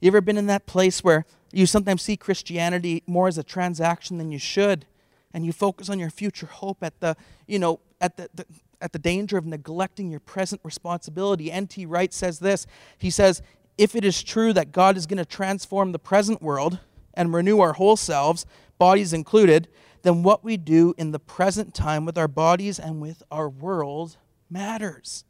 You 0.00 0.08
ever 0.08 0.20
been 0.20 0.36
in 0.36 0.46
that 0.48 0.66
place 0.66 1.04
where 1.04 1.26
you 1.52 1.64
sometimes 1.64 2.02
see 2.02 2.16
Christianity 2.16 3.04
more 3.06 3.28
as 3.28 3.38
a 3.38 3.44
transaction 3.44 4.18
than 4.18 4.32
you 4.32 4.40
should, 4.40 4.84
and 5.32 5.46
you 5.46 5.52
focus 5.52 5.88
on 5.88 6.00
your 6.00 6.10
future 6.10 6.46
hope 6.46 6.82
at 6.82 6.98
the, 6.98 7.16
you 7.46 7.60
know, 7.60 7.78
at 8.00 8.16
the, 8.16 8.28
the 8.34 8.44
at 8.80 8.92
the 8.92 8.98
danger 8.98 9.38
of 9.38 9.46
neglecting 9.46 10.10
your 10.10 10.18
present 10.18 10.60
responsibility. 10.64 11.52
N.T. 11.52 11.86
Wright 11.86 12.12
says 12.12 12.40
this. 12.40 12.66
He 12.98 13.10
says, 13.10 13.40
if 13.78 13.96
it 13.96 14.04
is 14.04 14.22
true 14.22 14.52
that 14.52 14.72
God 14.72 14.96
is 14.96 15.06
going 15.06 15.18
to 15.18 15.24
transform 15.24 15.92
the 15.92 15.98
present 15.98 16.42
world 16.42 16.78
and 17.14 17.32
renew 17.32 17.60
our 17.60 17.74
whole 17.74 17.96
selves, 17.96 18.46
bodies 18.78 19.12
included, 19.12 19.68
then 20.02 20.22
what 20.22 20.44
we 20.44 20.56
do 20.56 20.94
in 20.98 21.12
the 21.12 21.18
present 21.18 21.74
time 21.74 22.04
with 22.04 22.18
our 22.18 22.28
bodies 22.28 22.78
and 22.78 23.00
with 23.00 23.22
our 23.30 23.48
world 23.48 24.16
matters. 24.50 25.24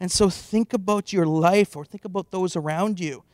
And 0.00 0.10
so 0.10 0.30
think 0.30 0.72
about 0.72 1.12
your 1.12 1.26
life 1.26 1.76
or 1.76 1.84
think 1.84 2.04
about 2.04 2.30
those 2.30 2.54
around 2.56 3.00
you. 3.00 3.24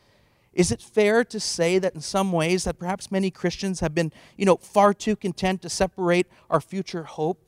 Is 0.53 0.71
it 0.71 0.81
fair 0.81 1.23
to 1.25 1.39
say 1.39 1.77
that 1.79 1.93
in 1.93 2.01
some 2.01 2.31
ways 2.31 2.63
that 2.63 2.79
perhaps 2.79 3.11
many 3.11 3.29
Christians 3.29 3.81
have 3.81 3.93
been, 3.93 4.11
you 4.37 4.45
know, 4.45 4.55
far 4.55 4.93
too 4.93 5.15
content 5.15 5.61
to 5.61 5.69
separate 5.69 6.27
our 6.49 6.61
future 6.61 7.03
hope 7.03 7.47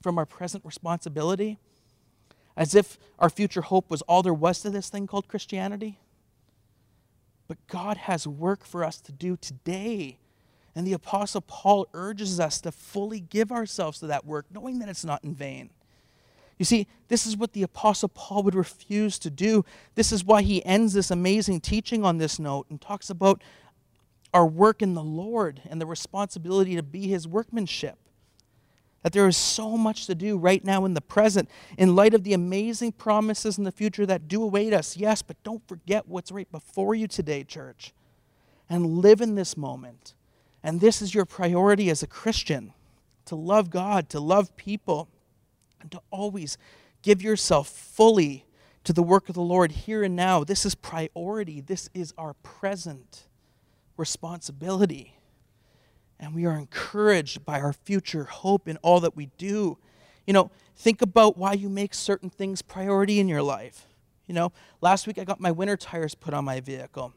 from 0.00 0.18
our 0.18 0.26
present 0.26 0.64
responsibility? 0.64 1.58
As 2.56 2.74
if 2.74 2.96
our 3.18 3.28
future 3.28 3.62
hope 3.62 3.90
was 3.90 4.02
all 4.02 4.22
there 4.22 4.32
was 4.32 4.60
to 4.60 4.70
this 4.70 4.88
thing 4.88 5.08
called 5.08 5.26
Christianity? 5.26 5.98
But 7.48 7.58
God 7.66 7.96
has 7.96 8.26
work 8.26 8.64
for 8.64 8.84
us 8.84 9.00
to 9.02 9.12
do 9.12 9.36
today. 9.36 10.18
And 10.74 10.86
the 10.86 10.92
Apostle 10.92 11.40
Paul 11.40 11.86
urges 11.94 12.40
us 12.40 12.60
to 12.62 12.72
fully 12.72 13.20
give 13.20 13.52
ourselves 13.52 14.00
to 14.00 14.06
that 14.08 14.26
work, 14.26 14.46
knowing 14.52 14.78
that 14.80 14.88
it's 14.88 15.04
not 15.04 15.22
in 15.22 15.34
vain. 15.34 15.70
You 16.58 16.64
see, 16.64 16.86
this 17.08 17.26
is 17.26 17.36
what 17.36 17.52
the 17.52 17.62
Apostle 17.62 18.08
Paul 18.08 18.42
would 18.44 18.54
refuse 18.54 19.18
to 19.20 19.30
do. 19.30 19.64
This 19.94 20.12
is 20.12 20.24
why 20.24 20.42
he 20.42 20.64
ends 20.64 20.92
this 20.92 21.10
amazing 21.10 21.60
teaching 21.60 22.04
on 22.04 22.18
this 22.18 22.38
note 22.38 22.66
and 22.70 22.80
talks 22.80 23.10
about 23.10 23.42
our 24.32 24.46
work 24.46 24.82
in 24.82 24.94
the 24.94 25.02
Lord 25.02 25.60
and 25.68 25.80
the 25.80 25.86
responsibility 25.86 26.74
to 26.76 26.82
be 26.82 27.08
his 27.08 27.26
workmanship 27.26 27.98
that 29.04 29.12
there 29.12 29.28
is 29.28 29.36
so 29.36 29.76
much 29.76 30.06
to 30.06 30.14
do 30.14 30.38
right 30.38 30.64
now 30.64 30.86
in 30.86 30.94
the 30.94 31.00
present 31.00 31.50
in 31.76 31.94
light 31.94 32.14
of 32.14 32.24
the 32.24 32.32
amazing 32.32 32.90
promises 32.90 33.58
in 33.58 33.64
the 33.64 33.70
future 33.70 34.06
that 34.06 34.28
do 34.28 34.42
await 34.42 34.72
us. 34.72 34.96
Yes, 34.96 35.20
but 35.20 35.36
don't 35.44 35.66
forget 35.68 36.08
what's 36.08 36.32
right 36.32 36.50
before 36.50 36.94
you 36.94 37.06
today, 37.06 37.44
church. 37.44 37.92
And 38.68 38.98
live 38.98 39.20
in 39.20 39.34
this 39.34 39.58
moment. 39.58 40.14
And 40.62 40.80
this 40.80 41.02
is 41.02 41.14
your 41.14 41.26
priority 41.26 41.90
as 41.90 42.02
a 42.02 42.06
Christian 42.06 42.72
to 43.26 43.36
love 43.36 43.68
God, 43.68 44.08
to 44.08 44.20
love 44.20 44.56
people, 44.56 45.10
and 45.82 45.92
to 45.92 46.00
always 46.10 46.56
give 47.02 47.20
yourself 47.20 47.68
fully 47.68 48.46
to 48.84 48.94
the 48.94 49.02
work 49.02 49.28
of 49.28 49.34
the 49.34 49.42
Lord 49.42 49.72
here 49.72 50.02
and 50.02 50.16
now. 50.16 50.44
This 50.44 50.64
is 50.64 50.74
priority, 50.74 51.60
this 51.60 51.90
is 51.92 52.14
our 52.16 52.32
present 52.42 53.28
responsibility 53.98 55.18
and 56.18 56.34
we 56.34 56.46
are 56.46 56.56
encouraged 56.56 57.44
by 57.44 57.60
our 57.60 57.72
future 57.72 58.24
hope 58.24 58.68
in 58.68 58.76
all 58.78 59.00
that 59.00 59.16
we 59.16 59.26
do. 59.38 59.78
You 60.26 60.32
know, 60.32 60.50
think 60.76 61.02
about 61.02 61.36
why 61.36 61.52
you 61.52 61.68
make 61.68 61.94
certain 61.94 62.30
things 62.30 62.62
priority 62.62 63.20
in 63.20 63.28
your 63.28 63.42
life. 63.42 63.86
You 64.26 64.34
know, 64.34 64.52
last 64.80 65.06
week 65.06 65.18
I 65.18 65.24
got 65.24 65.40
my 65.40 65.50
winter 65.50 65.76
tires 65.76 66.14
put 66.14 66.32
on 66.32 66.44
my 66.44 66.60
vehicle. 66.60 67.12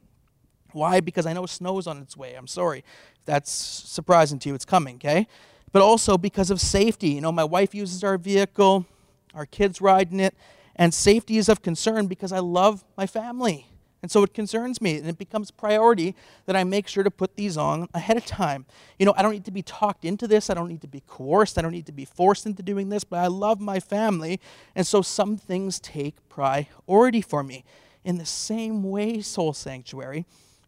Why? 0.74 1.00
Because 1.00 1.26
I 1.26 1.34
know 1.34 1.46
snow 1.46 1.78
is 1.78 1.88
on 1.88 2.02
its 2.02 2.18
way. 2.18 2.34
I'm 2.34 2.48
sorry 2.48 2.80
if 2.80 3.26
that's 3.26 3.52
surprising 3.52 4.40
to 4.40 4.50
you. 4.50 4.56
It's 4.56 4.66
coming, 4.66 4.96
okay? 4.96 5.28
But 5.72 5.82
also 5.82 6.18
because 6.18 6.52
of 6.52 6.60
safety. 6.60 7.10
You 7.10 7.22
know, 7.22 7.32
my 7.32 7.44
wife 7.44 7.74
uses 7.74 8.04
our 8.04 8.18
vehicle, 8.18 8.86
our 9.34 9.46
kids 9.46 9.80
ride 9.80 10.12
in 10.12 10.20
it, 10.20 10.36
and 10.76 10.94
safety 10.94 11.38
is 11.38 11.50
of 11.50 11.62
concern 11.62 12.08
because 12.08 12.32
I 12.32 12.40
love 12.40 12.84
my 12.98 13.08
family. 13.08 13.68
And 14.02 14.12
so 14.12 14.22
it 14.24 14.34
concerns 14.34 14.80
me, 14.80 14.98
and 14.98 15.08
it 15.08 15.18
becomes 15.18 15.50
priority 15.50 16.16
that 16.46 16.56
I 16.56 16.64
make 16.64 16.88
sure 16.88 17.04
to 17.04 17.10
put 17.10 17.36
these 17.36 17.58
on 17.58 17.88
ahead 17.94 18.16
of 18.16 18.26
time. 18.26 18.66
You 19.00 19.06
know, 19.08 19.14
I 19.18 19.24
don't 19.24 19.32
need 19.32 19.46
to 19.46 19.52
be 19.52 19.64
talked 19.64 20.06
into 20.06 20.28
this, 20.28 20.50
I 20.50 20.54
don't 20.54 20.70
need 20.70 20.82
to 20.82 20.88
be 20.88 21.04
coerced, 21.08 21.58
I 21.58 21.62
don't 21.62 21.72
need 21.72 21.88
to 21.88 21.92
be 21.92 22.06
forced 22.06 22.46
into 22.46 22.62
doing 22.62 22.90
this, 22.90 23.04
but 23.04 23.18
I 23.18 23.28
love 23.28 23.60
my 23.60 23.80
family, 23.80 24.40
and 24.76 24.86
so 24.86 25.02
some 25.02 25.36
things 25.36 25.80
take 25.80 26.16
priority 26.30 27.22
for 27.22 27.44
me. 27.44 27.64
In 28.04 28.20
the 28.20 28.26
same 28.26 28.84
way, 28.84 29.20
Soul 29.22 29.54
Sanctuary, 29.54 30.26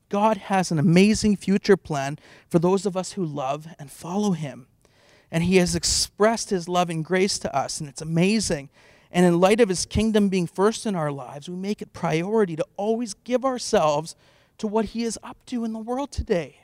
God 0.10 0.38
has 0.38 0.72
an 0.72 0.80
amazing 0.80 1.38
future 1.38 1.78
plan 1.78 2.18
for 2.50 2.58
those 2.58 2.86
of 2.86 2.98
us 2.98 3.14
who 3.14 3.24
love 3.24 3.68
and 3.78 3.92
follow 3.92 4.32
Him. 4.32 4.68
And 5.32 5.44
He 5.44 5.58
has 5.58 5.76
expressed 5.76 6.50
His 6.50 6.68
love 6.68 6.90
and 6.90 7.06
grace 7.06 7.38
to 7.40 7.56
us, 7.56 7.80
and 7.80 7.88
it's 7.88 8.02
amazing. 8.02 8.70
And 9.12 9.26
in 9.26 9.40
light 9.40 9.60
of 9.60 9.70
his 9.70 9.86
kingdom 9.86 10.30
being 10.30 10.48
first 10.48 10.86
in 10.86 10.96
our 10.96 11.12
lives, 11.12 11.50
we 11.50 11.56
make 11.56 11.82
it 11.82 11.94
priority 11.94 12.56
to 12.56 12.66
always 12.78 13.14
give 13.14 13.44
ourselves 13.44 14.16
to 14.60 14.68
what 14.68 14.86
he 14.86 15.04
is 15.04 15.18
up 15.24 15.38
to 15.48 15.66
in 15.66 15.74
the 15.74 15.80
world 15.80 16.12
today. 16.12 16.58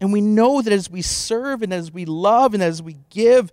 And 0.00 0.12
we 0.12 0.20
know 0.20 0.62
that 0.62 0.72
as 0.72 0.90
we 0.90 1.02
serve 1.02 1.62
and 1.62 1.72
as 1.72 1.92
we 1.92 2.04
love 2.04 2.54
and 2.54 2.62
as 2.62 2.82
we 2.82 2.96
give, 3.10 3.52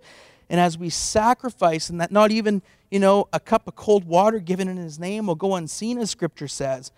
and 0.50 0.60
as 0.60 0.78
we 0.78 0.88
sacrifice, 0.88 1.90
and 1.90 2.00
that 2.00 2.10
not 2.10 2.30
even, 2.30 2.62
you 2.90 2.98
know, 2.98 3.28
a 3.32 3.40
cup 3.40 3.68
of 3.68 3.76
cold 3.76 4.04
water 4.04 4.38
given 4.38 4.68
in 4.68 4.76
his 4.76 4.98
name 4.98 5.26
will 5.26 5.34
go 5.34 5.54
unseen, 5.54 5.98
as 5.98 6.10
scripture 6.10 6.48
says, 6.48 6.90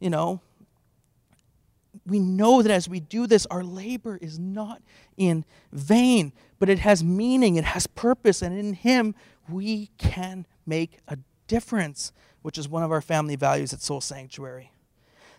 you 0.00 0.10
know, 0.10 0.40
we 2.04 2.18
know 2.18 2.62
that 2.62 2.70
as 2.70 2.88
we 2.88 3.00
do 3.00 3.26
this, 3.26 3.46
our 3.46 3.64
labor 3.64 4.18
is 4.20 4.38
not 4.38 4.82
in 5.16 5.44
vain, 5.72 6.32
but 6.58 6.68
it 6.68 6.80
has 6.80 7.02
meaning, 7.02 7.56
it 7.56 7.64
has 7.64 7.86
purpose, 7.86 8.42
and 8.42 8.56
in 8.58 8.74
him 8.74 9.14
we 9.48 9.90
can 9.98 10.46
make 10.66 10.98
a 11.08 11.18
difference, 11.46 12.12
which 12.42 12.58
is 12.58 12.68
one 12.68 12.82
of 12.82 12.92
our 12.92 13.00
family 13.00 13.36
values 13.36 13.72
at 13.72 13.80
Soul 13.80 14.00
Sanctuary. 14.00 14.72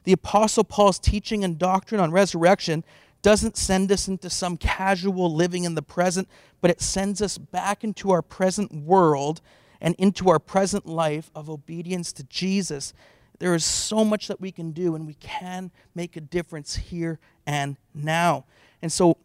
The 0.04 0.14
Apostle 0.14 0.64
Paul's 0.64 1.00
teaching 1.00 1.44
and 1.44 1.60
doctrine 1.60 2.00
on 2.00 2.12
resurrection 2.12 2.84
doesn't 3.22 3.58
send 3.58 3.92
us 3.92 4.08
into 4.08 4.30
some 4.30 4.58
casual 4.58 5.34
living 5.34 5.64
in 5.64 5.76
the 5.76 5.82
present, 5.82 6.30
but 6.62 6.72
it 6.72 6.82
sends 6.82 7.22
us 7.22 7.38
back 7.38 7.84
into 7.84 8.12
our 8.12 8.22
present 8.22 8.74
world 8.74 9.42
and 9.82 9.96
into 9.96 10.30
our 10.30 10.40
present 10.40 10.86
life 10.86 11.30
of 11.36 11.50
obedience 11.50 12.14
to 12.14 12.24
Jesus. 12.24 12.94
There 13.40 13.54
is 13.54 13.66
so 13.66 14.04
much 14.04 14.28
that 14.28 14.42
we 14.42 14.52
can 14.52 14.72
do, 14.72 14.96
and 14.96 15.06
we 15.06 15.16
can 15.16 15.72
make 15.94 16.16
a 16.16 16.22
difference 16.22 16.76
here 16.76 17.20
and 17.46 17.78
now. 17.94 18.46
And 18.82 18.92
so, 18.92 19.18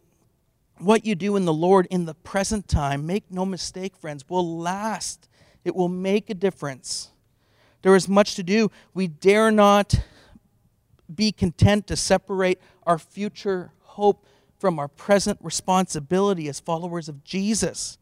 what 0.83 1.05
you 1.05 1.15
do 1.15 1.35
in 1.35 1.45
the 1.45 1.53
Lord 1.53 1.87
in 1.89 2.05
the 2.05 2.13
present 2.13 2.67
time, 2.67 3.05
make 3.05 3.31
no 3.31 3.45
mistake, 3.45 3.95
friends, 3.95 4.25
will 4.27 4.57
last. 4.59 5.27
It 5.63 5.75
will 5.75 5.89
make 5.89 6.29
a 6.29 6.33
difference. 6.33 7.09
There 7.81 7.95
is 7.95 8.07
much 8.07 8.35
to 8.35 8.43
do. 8.43 8.71
We 8.93 9.07
dare 9.07 9.51
not 9.51 9.95
be 11.13 11.31
content 11.31 11.87
to 11.87 11.95
separate 11.95 12.59
our 12.83 12.97
future 12.97 13.71
hope 13.81 14.25
from 14.57 14.79
our 14.79 14.87
present 14.87 15.37
responsibility 15.41 16.47
as 16.47 16.59
followers 16.59 17.09
of 17.09 17.23
Jesus. 17.23 17.97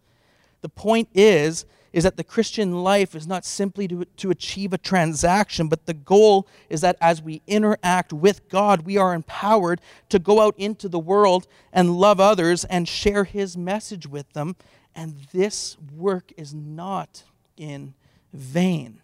The 0.62 0.70
point 0.70 1.10
is 1.14 1.66
is 1.94 2.04
that 2.06 2.16
the 2.16 2.24
Christian 2.24 2.84
life 2.84 3.16
is 3.16 3.28
not 3.28 3.44
simply 3.44 3.88
to, 3.88 4.06
to 4.18 4.32
achieve 4.32 4.72
a 4.72 4.78
transaction, 4.78 5.68
but 5.68 5.86
the 5.86 5.94
goal 5.94 6.48
is 6.70 6.82
that 6.82 6.96
as 7.02 7.22
we 7.22 7.42
interact 7.48 8.14
with 8.14 8.48
God, 8.48 8.86
we 8.86 8.98
are 8.98 9.14
empowered 9.14 9.82
to 10.10 10.20
go 10.20 10.40
out 10.40 10.56
into 10.58 10.88
the 10.88 11.00
world 11.00 11.48
and 11.74 11.98
love 11.98 12.20
others 12.20 12.64
and 12.66 12.88
share 12.88 13.26
His 13.26 13.58
message 13.58 14.08
with 14.08 14.32
them. 14.34 14.56
And 14.96 15.18
this 15.34 15.78
work 15.96 16.32
is 16.38 16.54
not 16.54 17.24
in 17.58 17.94
vain. 18.34 19.02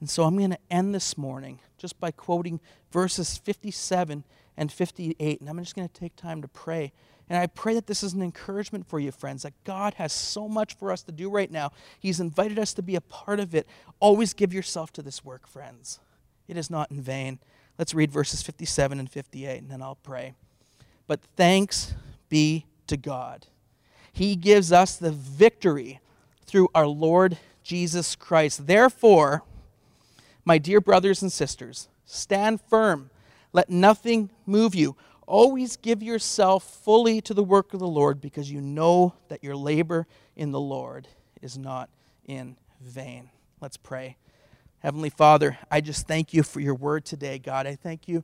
And 0.00 0.10
so 0.10 0.24
I'm 0.24 0.36
going 0.36 0.50
to 0.50 0.58
end 0.70 0.94
this 0.94 1.16
morning 1.16 1.60
just 1.78 1.98
by 1.98 2.10
quoting 2.10 2.60
verses 2.90 3.38
57 3.38 4.24
and 4.58 4.72
58. 4.72 5.40
And 5.40 5.48
I'm 5.48 5.58
just 5.58 5.74
going 5.74 5.88
to 5.88 6.00
take 6.00 6.16
time 6.16 6.42
to 6.42 6.48
pray. 6.48 6.92
And 7.28 7.38
I 7.38 7.46
pray 7.46 7.74
that 7.74 7.86
this 7.86 8.02
is 8.02 8.12
an 8.12 8.22
encouragement 8.22 8.86
for 8.86 9.00
you, 9.00 9.10
friends, 9.10 9.42
that 9.42 9.52
God 9.64 9.94
has 9.94 10.12
so 10.12 10.48
much 10.48 10.76
for 10.76 10.92
us 10.92 11.02
to 11.02 11.12
do 11.12 11.28
right 11.28 11.50
now. 11.50 11.72
He's 11.98 12.20
invited 12.20 12.58
us 12.58 12.72
to 12.74 12.82
be 12.82 12.94
a 12.94 13.00
part 13.00 13.40
of 13.40 13.54
it. 13.54 13.66
Always 13.98 14.32
give 14.32 14.54
yourself 14.54 14.92
to 14.92 15.02
this 15.02 15.24
work, 15.24 15.46
friends. 15.46 15.98
It 16.46 16.56
is 16.56 16.70
not 16.70 16.90
in 16.90 17.00
vain. 17.00 17.40
Let's 17.78 17.94
read 17.94 18.12
verses 18.12 18.42
57 18.42 18.98
and 18.98 19.10
58, 19.10 19.58
and 19.58 19.70
then 19.70 19.82
I'll 19.82 19.96
pray. 19.96 20.34
But 21.06 21.20
thanks 21.36 21.94
be 22.28 22.66
to 22.86 22.96
God. 22.96 23.46
He 24.12 24.36
gives 24.36 24.70
us 24.72 24.96
the 24.96 25.10
victory 25.10 26.00
through 26.46 26.68
our 26.74 26.86
Lord 26.86 27.38
Jesus 27.64 28.14
Christ. 28.14 28.68
Therefore, 28.68 29.42
my 30.44 30.58
dear 30.58 30.80
brothers 30.80 31.22
and 31.22 31.32
sisters, 31.32 31.88
stand 32.04 32.60
firm 32.60 33.10
let 33.56 33.70
nothing 33.70 34.28
move 34.44 34.74
you. 34.74 34.96
Always 35.26 35.76
give 35.76 36.02
yourself 36.02 36.62
fully 36.84 37.20
to 37.22 37.34
the 37.34 37.42
work 37.42 37.74
of 37.74 37.80
the 37.80 37.86
Lord 37.86 38.20
because 38.20 38.50
you 38.50 38.60
know 38.60 39.14
that 39.28 39.42
your 39.42 39.56
labor 39.56 40.06
in 40.36 40.52
the 40.52 40.60
Lord 40.60 41.08
is 41.42 41.58
not 41.58 41.90
in 42.26 42.56
vain. 42.80 43.30
Let's 43.60 43.76
pray. 43.76 44.16
Heavenly 44.80 45.10
Father, 45.10 45.58
I 45.70 45.80
just 45.80 46.06
thank 46.06 46.32
you 46.32 46.44
for 46.44 46.60
your 46.60 46.74
word 46.74 47.04
today, 47.04 47.38
God. 47.38 47.66
I 47.66 47.74
thank 47.74 48.06
you 48.06 48.22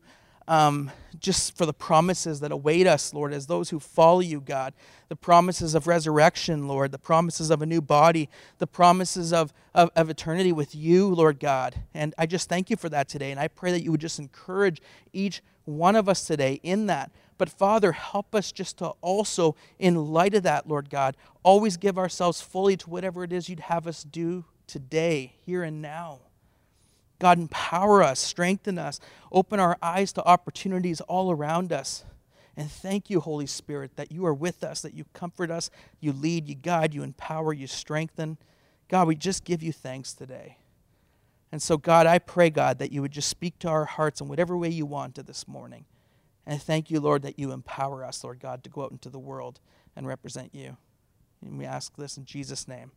um, 0.49 0.90
just 1.18 1.57
for 1.57 1.66
the 1.66 1.72
promises 1.72 2.40
that 2.40 2.53
await 2.53 2.86
us, 2.86 3.14
Lord, 3.14 3.32
as 3.32 3.47
those 3.47 3.70
who 3.70 3.78
follow 3.78 4.20
you, 4.20 4.40
God. 4.40 4.74
The 5.09 5.16
promises 5.16 5.74
of 5.74 5.86
resurrection, 5.86 6.66
Lord, 6.66 6.93
the 6.93 6.99
promises 6.99 7.51
of 7.51 7.62
a 7.62 7.66
new 7.66 7.80
body, 7.80 8.28
the 8.59 8.66
promises 8.66 9.32
of, 9.32 9.53
of, 9.74 9.90
of 9.95 10.11
eternity 10.11 10.53
with 10.53 10.74
you, 10.74 11.09
Lord 11.09 11.38
God. 11.38 11.74
And 11.95 12.14
I 12.18 12.26
just 12.26 12.49
thank 12.49 12.70
you 12.70 12.76
for 12.76 12.88
that 12.88 13.09
today. 13.09 13.30
And 13.30 13.38
I 13.38 13.49
pray 13.49 13.72
that 13.72 13.82
you 13.82 13.90
would 13.90 14.01
just 14.01 14.18
encourage 14.18 14.80
each 15.12 15.43
one 15.64 15.97
of 15.97 16.09
us 16.09 16.26
today 16.26 16.61
in 16.62 16.86
that. 16.86 17.11
But 17.38 17.49
Father, 17.49 17.93
help 17.93 18.34
us 18.34 18.53
just 18.53 18.78
to 18.78 18.88
also, 19.01 19.57
in 19.78 20.12
light 20.12 20.34
of 20.34 20.43
that, 20.45 20.68
Lord 20.68 20.90
God, 20.90 21.16
always 21.43 21.76
give 21.76 21.99
ourselves 21.99 22.40
fully 22.40 22.76
to 22.76 22.90
whatever 22.90 23.24
it 23.24 23.32
is 23.32 23.49
you'd 23.49 23.61
have 23.61 23.86
us 23.86 24.05
do 24.05 24.45
today, 24.66 25.34
here 25.45 25.62
and 25.62 25.82
now. 25.82 26.20
God, 27.23 27.39
empower 27.39 28.03
us, 28.03 28.18
strengthen 28.18 28.79
us, 28.79 28.99
open 29.31 29.61
our 29.61 29.79
eyes 29.81 30.12
to 30.14 30.25
opportunities 30.25 31.01
all 31.03 31.31
around 31.31 31.73
us. 31.73 32.03
And 32.57 32.68
thank 32.68 33.11
you, 33.11 33.20
Holy 33.20 33.47
Spirit, 33.47 33.95
that 33.95 34.11
you 34.11 34.27
are 34.27 34.35
with 34.35 34.64
us, 34.64 34.81
that 34.81 34.95
you 34.95 35.05
comfort 35.14 35.49
us, 35.49 35.70
you 36.01 36.12
lead, 36.12 36.49
you 36.49 36.57
guide, 36.57 36.95
you 36.95 37.05
empower, 37.05 37.53
you 37.53 37.68
strengthen. 37.68 38.39
God, 38.89 39.07
we 39.07 39.14
just 39.14 39.45
give 39.45 39.62
you 39.62 39.70
thanks 39.70 40.12
today. 40.12 40.59
And 41.53 41.62
so, 41.62 41.77
God, 41.77 42.09
I 42.09 42.18
pray, 42.18 42.51
God, 42.51 42.81
that 42.81 42.91
you 42.91 43.03
would 43.03 43.12
just 43.12 43.29
speak 43.29 43.57
to 43.61 43.68
our 43.68 43.85
hearts 43.85 44.20
in 44.20 44.27
whatever 44.27 44.57
way 44.57 44.70
you 44.70 44.85
want 44.85 45.14
to 45.14 45.23
this 45.23 45.47
morning. 45.47 45.85
And 46.45 46.61
thank 46.61 46.91
you, 46.91 46.99
Lord, 46.99 47.23
that 47.23 47.39
you 47.39 47.53
empower 47.53 48.05
us, 48.05 48.25
Lord 48.25 48.41
God, 48.41 48.64
to 48.64 48.70
go 48.70 48.83
out 48.83 48.91
into 48.91 49.11
the 49.11 49.20
world 49.20 49.61
and 49.95 50.09
represent 50.09 50.53
you. 50.53 50.77
And 51.41 51.57
we 51.57 51.66
ask 51.66 51.95
this 51.95 52.16
in 52.16 52.25
Jesus' 52.25 52.66
name. 52.66 52.91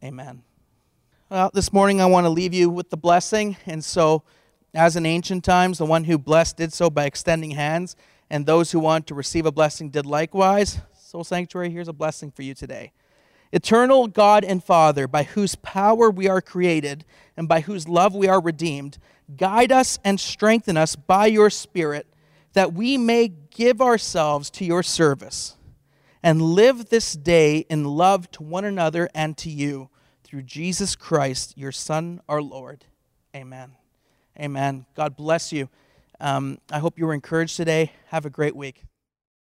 Amen. 0.00 0.44
Well, 1.32 1.50
this 1.54 1.72
morning 1.72 2.02
I 2.02 2.04
want 2.04 2.26
to 2.26 2.28
leave 2.28 2.52
you 2.52 2.68
with 2.68 2.90
the 2.90 2.96
blessing. 2.98 3.56
And 3.64 3.82
so, 3.82 4.22
as 4.74 4.96
in 4.96 5.06
ancient 5.06 5.44
times, 5.44 5.78
the 5.78 5.86
one 5.86 6.04
who 6.04 6.18
blessed 6.18 6.58
did 6.58 6.74
so 6.74 6.90
by 6.90 7.06
extending 7.06 7.52
hands, 7.52 7.96
and 8.28 8.44
those 8.44 8.70
who 8.70 8.78
want 8.78 9.06
to 9.06 9.14
receive 9.14 9.46
a 9.46 9.50
blessing 9.50 9.88
did 9.88 10.04
likewise. 10.04 10.80
Soul 10.94 11.24
Sanctuary, 11.24 11.70
here's 11.70 11.88
a 11.88 11.94
blessing 11.94 12.30
for 12.32 12.42
you 12.42 12.52
today. 12.52 12.92
Eternal 13.50 14.08
God 14.08 14.44
and 14.44 14.62
Father, 14.62 15.08
by 15.08 15.22
whose 15.22 15.54
power 15.54 16.10
we 16.10 16.28
are 16.28 16.42
created 16.42 17.06
and 17.34 17.48
by 17.48 17.60
whose 17.62 17.88
love 17.88 18.14
we 18.14 18.28
are 18.28 18.38
redeemed, 18.38 18.98
guide 19.34 19.72
us 19.72 19.98
and 20.04 20.20
strengthen 20.20 20.76
us 20.76 20.96
by 20.96 21.24
your 21.24 21.48
Spirit, 21.48 22.06
that 22.52 22.74
we 22.74 22.98
may 22.98 23.28
give 23.28 23.80
ourselves 23.80 24.50
to 24.50 24.66
your 24.66 24.82
service 24.82 25.56
and 26.22 26.42
live 26.42 26.90
this 26.90 27.14
day 27.14 27.64
in 27.70 27.84
love 27.84 28.30
to 28.32 28.42
one 28.42 28.66
another 28.66 29.08
and 29.14 29.38
to 29.38 29.48
you 29.48 29.88
through 30.32 30.40
Jesus 30.40 30.96
Christ, 30.96 31.58
your 31.58 31.72
Son, 31.72 32.18
our 32.26 32.40
Lord. 32.40 32.86
Amen. 33.36 33.72
Amen. 34.40 34.86
God 34.94 35.14
bless 35.14 35.52
you. 35.52 35.68
Um, 36.20 36.56
I 36.70 36.78
hope 36.78 36.98
you 36.98 37.04
were 37.04 37.12
encouraged 37.12 37.58
today. 37.58 37.92
Have 38.06 38.24
a 38.24 38.30
great 38.30 38.56
week. 38.56 38.82